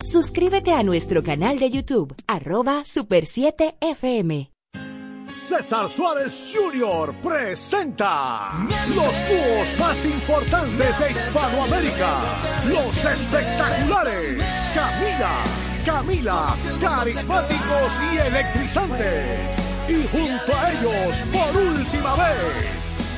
Suscríbete 0.02 0.72
a 0.72 0.82
nuestro 0.82 1.22
canal 1.22 1.58
de 1.58 1.70
YouTube, 1.70 2.14
arroba 2.26 2.84
Super 2.86 3.26
7 3.26 3.76
FM. 3.82 4.50
César 5.36 5.90
Suárez 5.90 6.54
Jr. 6.54 7.14
presenta 7.22 8.66
los 8.88 8.96
dúos 8.96 9.78
más 9.78 10.06
importantes 10.06 10.98
de 10.98 11.10
Hispanoamérica, 11.10 12.18
los 12.66 13.04
espectaculares 13.04 14.42
Camila, 14.74 15.44
Camila, 15.84 16.56
carismáticos 16.80 18.00
y 18.12 18.18
electrizantes. 18.26 19.56
Y 19.86 20.06
junto 20.08 20.56
a 20.56 20.72
ellos, 20.72 21.24
por 21.30 21.62
última 21.62 22.16
vez, 22.16 22.79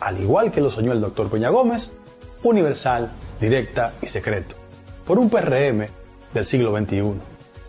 al 0.00 0.20
igual 0.20 0.52
que 0.52 0.60
lo 0.60 0.70
soñó 0.70 0.92
el 0.92 1.00
doctor 1.00 1.30
Peña 1.30 1.48
Gómez, 1.48 1.92
universal, 2.42 3.10
directa 3.40 3.94
y 4.02 4.06
secreto, 4.06 4.56
por 5.06 5.18
un 5.18 5.30
PRM 5.30 5.86
del 6.32 6.46
siglo 6.46 6.76
XXI, 6.76 7.14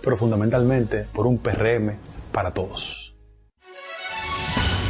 pero 0.01 0.17
fundamentalmente 0.17 1.07
por 1.13 1.28
un 1.28 1.38
PRM 1.38 1.95
para 2.32 2.51
todos. 2.51 3.07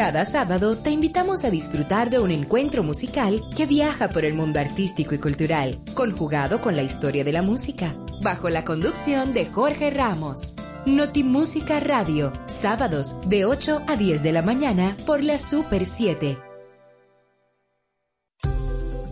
Cada 0.00 0.24
sábado 0.24 0.78
te 0.78 0.90
invitamos 0.90 1.44
a 1.44 1.50
disfrutar 1.50 2.08
de 2.08 2.18
un 2.18 2.30
encuentro 2.30 2.82
musical 2.82 3.44
que 3.54 3.66
viaja 3.66 4.08
por 4.08 4.24
el 4.24 4.32
mundo 4.32 4.58
artístico 4.58 5.14
y 5.14 5.18
cultural, 5.18 5.78
conjugado 5.92 6.62
con 6.62 6.74
la 6.74 6.82
historia 6.82 7.22
de 7.22 7.32
la 7.32 7.42
música, 7.42 7.94
bajo 8.22 8.48
la 8.48 8.64
conducción 8.64 9.34
de 9.34 9.44
Jorge 9.44 9.90
Ramos. 9.90 10.56
Notimúsica 10.86 11.80
Radio, 11.80 12.32
sábados 12.46 13.20
de 13.26 13.44
8 13.44 13.82
a 13.86 13.96
10 13.96 14.22
de 14.22 14.32
la 14.32 14.40
mañana 14.40 14.96
por 15.04 15.22
la 15.22 15.36
Super 15.36 15.84
7. 15.84 16.38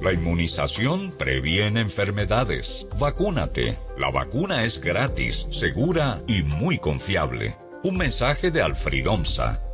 La 0.00 0.14
inmunización 0.14 1.12
previene 1.18 1.80
enfermedades. 1.80 2.86
Vacúnate. 2.98 3.76
La 3.98 4.10
vacuna 4.10 4.64
es 4.64 4.80
gratis, 4.80 5.48
segura 5.50 6.22
y 6.26 6.42
muy 6.44 6.78
confiable. 6.78 7.58
Un 7.84 7.98
mensaje 7.98 8.50
de 8.50 8.62
Alfridomsa 8.62 9.67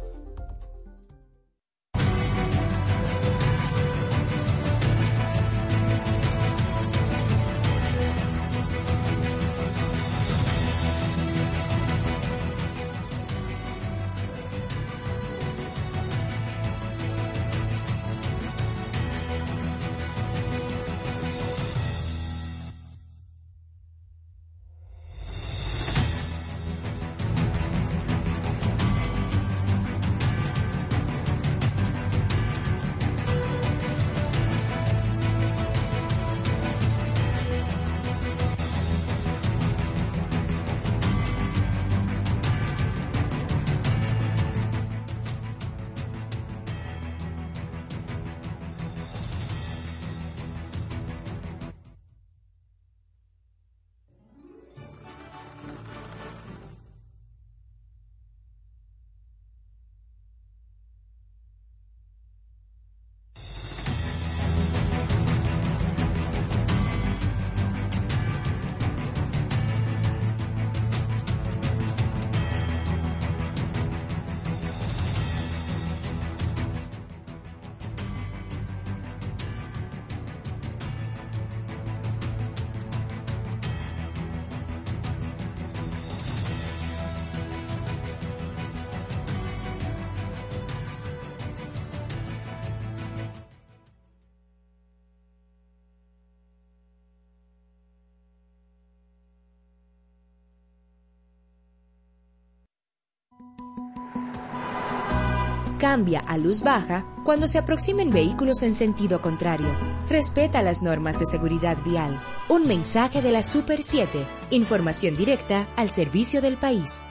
Cambia 105.84 106.20
a 106.20 106.38
luz 106.38 106.62
baja 106.62 107.04
cuando 107.24 107.46
se 107.46 107.58
aproximen 107.58 108.10
vehículos 108.10 108.62
en 108.62 108.74
sentido 108.74 109.20
contrario. 109.20 109.68
Respeta 110.08 110.62
las 110.62 110.82
normas 110.82 111.18
de 111.18 111.26
seguridad 111.26 111.76
vial. 111.84 112.18
Un 112.48 112.66
mensaje 112.66 113.20
de 113.20 113.30
la 113.30 113.42
Super 113.42 113.82
7. 113.82 114.08
Información 114.48 115.14
directa 115.14 115.66
al 115.76 115.90
servicio 115.90 116.40
del 116.40 116.56
país. 116.56 117.04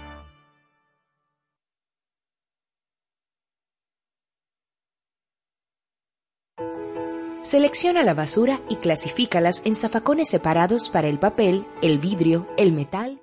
Selecciona 7.43 8.01
la 8.01 8.15
basura 8.15 8.59
y 8.69 8.77
clasifícalas 8.77 9.61
en 9.65 9.75
zafacones 9.75 10.29
separados 10.29 10.89
para 10.89 11.09
el 11.09 11.19
papel, 11.19 11.67
el 11.83 11.99
vidrio, 11.99 12.47
el 12.57 12.73
metal. 12.73 13.21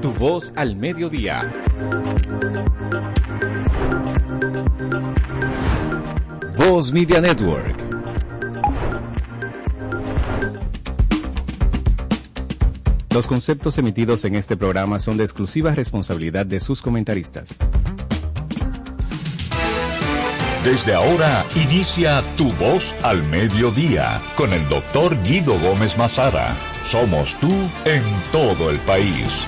Tu 0.00 0.12
voz 0.12 0.52
al 0.56 0.74
mediodía. 0.74 1.52
Voz 6.68 6.92
Media 6.92 7.20
Network. 7.20 7.76
Los 13.12 13.26
conceptos 13.26 13.78
emitidos 13.78 14.24
en 14.24 14.36
este 14.36 14.56
programa 14.56 15.00
son 15.00 15.16
de 15.16 15.24
exclusiva 15.24 15.74
responsabilidad 15.74 16.46
de 16.46 16.60
sus 16.60 16.80
comentaristas. 16.80 17.58
Desde 20.62 20.94
ahora 20.94 21.44
inicia 21.56 22.22
Tu 22.36 22.48
Voz 22.52 22.94
al 23.02 23.24
Mediodía 23.24 24.22
con 24.36 24.52
el 24.52 24.68
doctor 24.68 25.20
Guido 25.24 25.58
Gómez 25.58 25.98
Mazara. 25.98 26.56
Somos 26.84 27.34
tú 27.40 27.50
en 27.84 28.04
todo 28.30 28.70
el 28.70 28.78
país. 28.80 29.44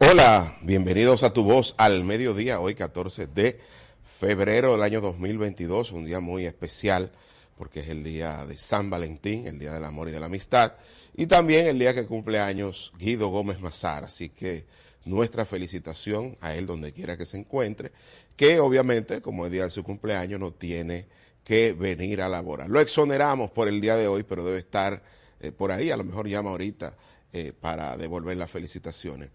Hola, 0.00 0.56
bienvenidos 0.62 1.22
a 1.22 1.32
Tu 1.32 1.44
Voz 1.44 1.76
al 1.78 2.02
Mediodía, 2.02 2.58
hoy 2.58 2.74
14 2.74 3.28
de 3.28 3.60
febrero 4.02 4.72
del 4.72 4.82
año 4.82 5.00
2022, 5.00 5.92
un 5.92 6.04
día 6.04 6.20
muy 6.20 6.46
especial 6.46 7.12
porque 7.56 7.80
es 7.80 7.88
el 7.88 8.02
día 8.02 8.44
de 8.46 8.56
San 8.56 8.90
Valentín, 8.90 9.46
el 9.46 9.58
día 9.58 9.72
del 9.72 9.84
amor 9.84 10.08
y 10.08 10.12
de 10.12 10.20
la 10.20 10.26
amistad, 10.26 10.72
y 11.14 11.26
también 11.26 11.66
el 11.66 11.78
día 11.78 11.94
que 11.94 12.06
cumple 12.06 12.40
años 12.40 12.92
Guido 12.98 13.28
Gómez 13.28 13.60
Mazar, 13.60 14.04
así 14.04 14.30
que 14.30 14.64
nuestra 15.04 15.44
felicitación 15.44 16.36
a 16.40 16.54
él 16.54 16.66
donde 16.66 16.92
quiera 16.92 17.16
que 17.16 17.26
se 17.26 17.36
encuentre, 17.36 17.92
que 18.36 18.60
obviamente, 18.60 19.20
como 19.20 19.46
es 19.46 19.52
día 19.52 19.64
de 19.64 19.70
su 19.70 19.82
cumpleaños, 19.82 20.40
no 20.40 20.52
tiene 20.52 21.06
que 21.44 21.72
venir 21.72 22.22
a 22.22 22.28
laborar. 22.28 22.70
Lo 22.70 22.80
exoneramos 22.80 23.50
por 23.50 23.68
el 23.68 23.80
día 23.80 23.96
de 23.96 24.08
hoy, 24.08 24.22
pero 24.22 24.44
debe 24.44 24.58
estar 24.58 25.02
eh, 25.40 25.52
por 25.52 25.72
ahí, 25.72 25.90
a 25.90 25.96
lo 25.96 26.04
mejor 26.04 26.28
llama 26.28 26.50
ahorita 26.50 26.96
eh, 27.32 27.52
para 27.52 27.96
devolver 27.96 28.36
las 28.36 28.50
felicitaciones. 28.50 29.30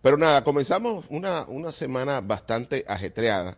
Pero 0.00 0.16
nada, 0.16 0.42
comenzamos 0.42 1.04
una, 1.10 1.44
una 1.44 1.70
semana 1.70 2.20
bastante 2.20 2.84
ajetreada 2.88 3.56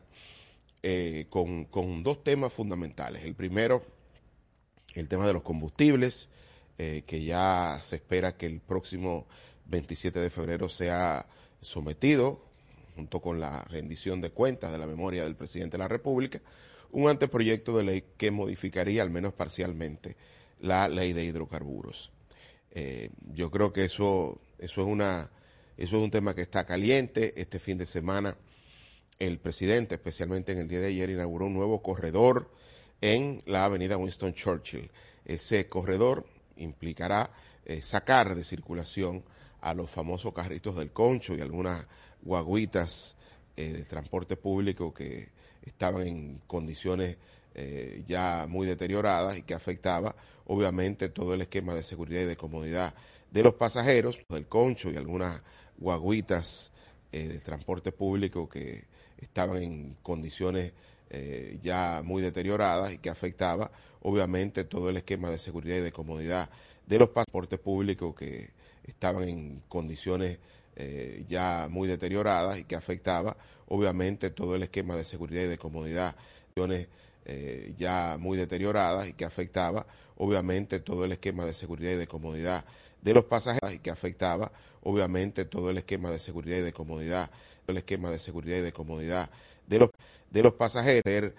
eh, 0.87 1.29
con, 1.31 2.03
dos 2.03 2.23
temas 2.23 2.53
fundamentales. 2.53 3.25
El 3.25 3.35
primero, 3.35 3.83
el 4.93 5.09
tema 5.09 5.27
de 5.27 5.33
los 5.33 5.41
combustibles, 5.41 6.29
eh, 6.77 7.05
que 7.07 7.25
ya 7.25 7.81
se 7.83 7.97
espera 7.97 8.37
que 8.37 8.45
el 8.45 8.61
próximo 8.61 9.27
27 9.65 10.21
de 10.21 10.29
febrero 10.29 10.69
sea 10.69 11.27
sometido, 11.63 12.45
junto 12.97 13.23
con 13.23 13.41
la 13.41 13.65
rendición 13.65 14.21
de 14.21 14.29
cuentas 14.29 14.73
de 14.73 14.77
la 14.79 14.87
memoria 14.87 15.25
del 15.25 15.37
presidente 15.37 15.79
de 15.79 15.85
la 15.85 15.89
República, 15.89 16.43
un 16.93 17.09
anteproyecto 17.09 17.75
de 17.79 17.85
ley 17.85 18.05
que 18.19 18.31
modificaría, 18.31 19.01
al 19.01 19.11
menos 19.11 19.33
parcialmente, 19.33 20.19
la 20.61 20.87
ley 20.91 21.15
de 21.15 21.25
hidrocarburos. 21.25 22.13
Eh, 22.73 23.09
yo 23.33 23.51
creo 23.51 23.73
que 23.73 23.85
eso, 23.87 24.39
eso 24.59 24.83
es 24.83 24.87
una, 24.87 25.31
eso 25.79 25.97
es 25.97 26.05
un 26.05 26.11
tema 26.11 26.35
que 26.35 26.43
está 26.43 26.67
caliente. 26.67 27.33
Este 27.41 27.59
fin 27.59 27.79
de 27.79 27.87
semana 27.87 28.37
el 29.19 29.39
presidente, 29.39 29.95
especialmente 29.95 30.53
en 30.53 30.59
el 30.59 30.69
día 30.69 30.81
de 30.81 30.89
ayer, 30.89 31.11
inauguró 31.11 31.47
un 31.47 31.55
nuevo 31.55 31.83
corredor 31.83 32.51
en 33.01 33.43
la 33.47 33.65
avenida 33.65 33.97
Winston 33.97 34.35
Churchill. 34.35 34.91
Ese 35.25 35.67
corredor 35.69 36.27
implicará 36.57 37.31
eh, 37.65 37.81
sacar 37.83 38.35
de 38.35 38.45
circulación 38.45 39.25
a 39.61 39.75
los 39.75 39.91
famosos 39.91 40.33
carritos 40.33 40.77
del 40.77 40.93
concho 40.93 41.35
y 41.35 41.41
algunas 41.41 41.87
guaguitas 42.23 43.17
eh, 43.57 43.73
de 43.73 43.85
transporte 43.85 44.37
público 44.37 44.93
que 44.93 45.31
estaban 45.63 46.07
en 46.07 46.41
condiciones 46.47 47.17
eh, 47.55 48.03
ya 48.07 48.47
muy 48.49 48.67
deterioradas 48.67 49.39
y 49.39 49.43
que 49.43 49.55
afectaba 49.55 50.15
obviamente 50.47 51.09
todo 51.09 51.35
el 51.35 51.41
esquema 51.41 51.75
de 51.75 51.83
seguridad 51.83 52.23
y 52.23 52.27
de 52.27 52.37
comodidad 52.37 52.95
de 53.31 53.43
los 53.43 53.55
pasajeros, 53.55 54.19
del 54.29 54.47
concho 54.47 54.91
y 54.91 54.97
algunas 54.97 55.41
guaguitas 55.79 56.71
de 57.11 57.39
transporte 57.39 57.93
público 57.93 58.49
que 58.49 58.85
estaban 59.25 59.63
en 59.63 59.97
condiciones 60.03 60.73
ya 61.63 62.03
muy 62.05 62.23
deterioradas 62.23 62.93
y 62.93 62.99
que 62.99 63.09
afectaba 63.09 63.71
obviamente 64.01 64.65
todo 64.65 64.91
el 64.91 64.97
esquema 64.97 65.31
de 65.31 65.39
seguridad 65.39 65.77
y 65.77 65.81
de 65.81 65.93
comodidad 65.93 66.51
de 66.87 66.99
los 66.99 67.13
transportes 67.13 67.59
públicos 67.59 68.15
que 68.15 68.51
estaban 68.85 69.29
en 69.29 69.63
condiciones 69.69 70.39
eh, 70.77 71.25
ya 71.29 71.69
muy 71.71 71.89
deterioradas 71.89 72.59
y 72.59 72.65
que 72.65 72.77
afectaba 72.77 73.37
obviamente 73.69 74.31
todo 74.31 74.57
el 74.57 74.65
esquema 74.65 74.97
de 74.97 75.05
seguridad 75.05 75.43
y 75.43 75.47
de 75.47 75.59
comodidad. 75.59 76.17
Eh, 77.27 77.75
ya 77.77 78.17
muy 78.21 78.37
deterioradas 78.37 79.09
y 79.09 79.15
que 79.15 79.25
afectaba 79.25 79.87
obviamente 80.17 80.79
todo 80.79 81.05
el 81.05 81.13
esquema 81.13 81.45
de 81.47 81.55
seguridad 81.55 81.93
y 81.93 81.97
de 81.97 82.07
comodidad 82.07 82.65
de 83.03 83.15
los 83.15 83.25
pasajeros 83.25 83.73
y 83.73 83.79
que 83.79 83.91
afectaba 83.91 84.53
obviamente 84.83 85.45
todo 85.45 85.71
el 85.71 85.79
esquema 85.79 86.11
de 86.11 86.21
seguridad 86.21 86.59
y 86.59 86.61
de 86.61 86.73
comodidad 86.73 87.31
el 87.69 87.79
esquema 87.79 88.11
de 88.11 88.19
seguridad 88.19 88.59
y 88.59 88.63
de 88.63 88.73
comodidad 88.73 89.31
de 89.67 89.79
los 89.79 89.91
de 90.31 90.43
los 90.43 90.55
pasajeros 90.55 91.33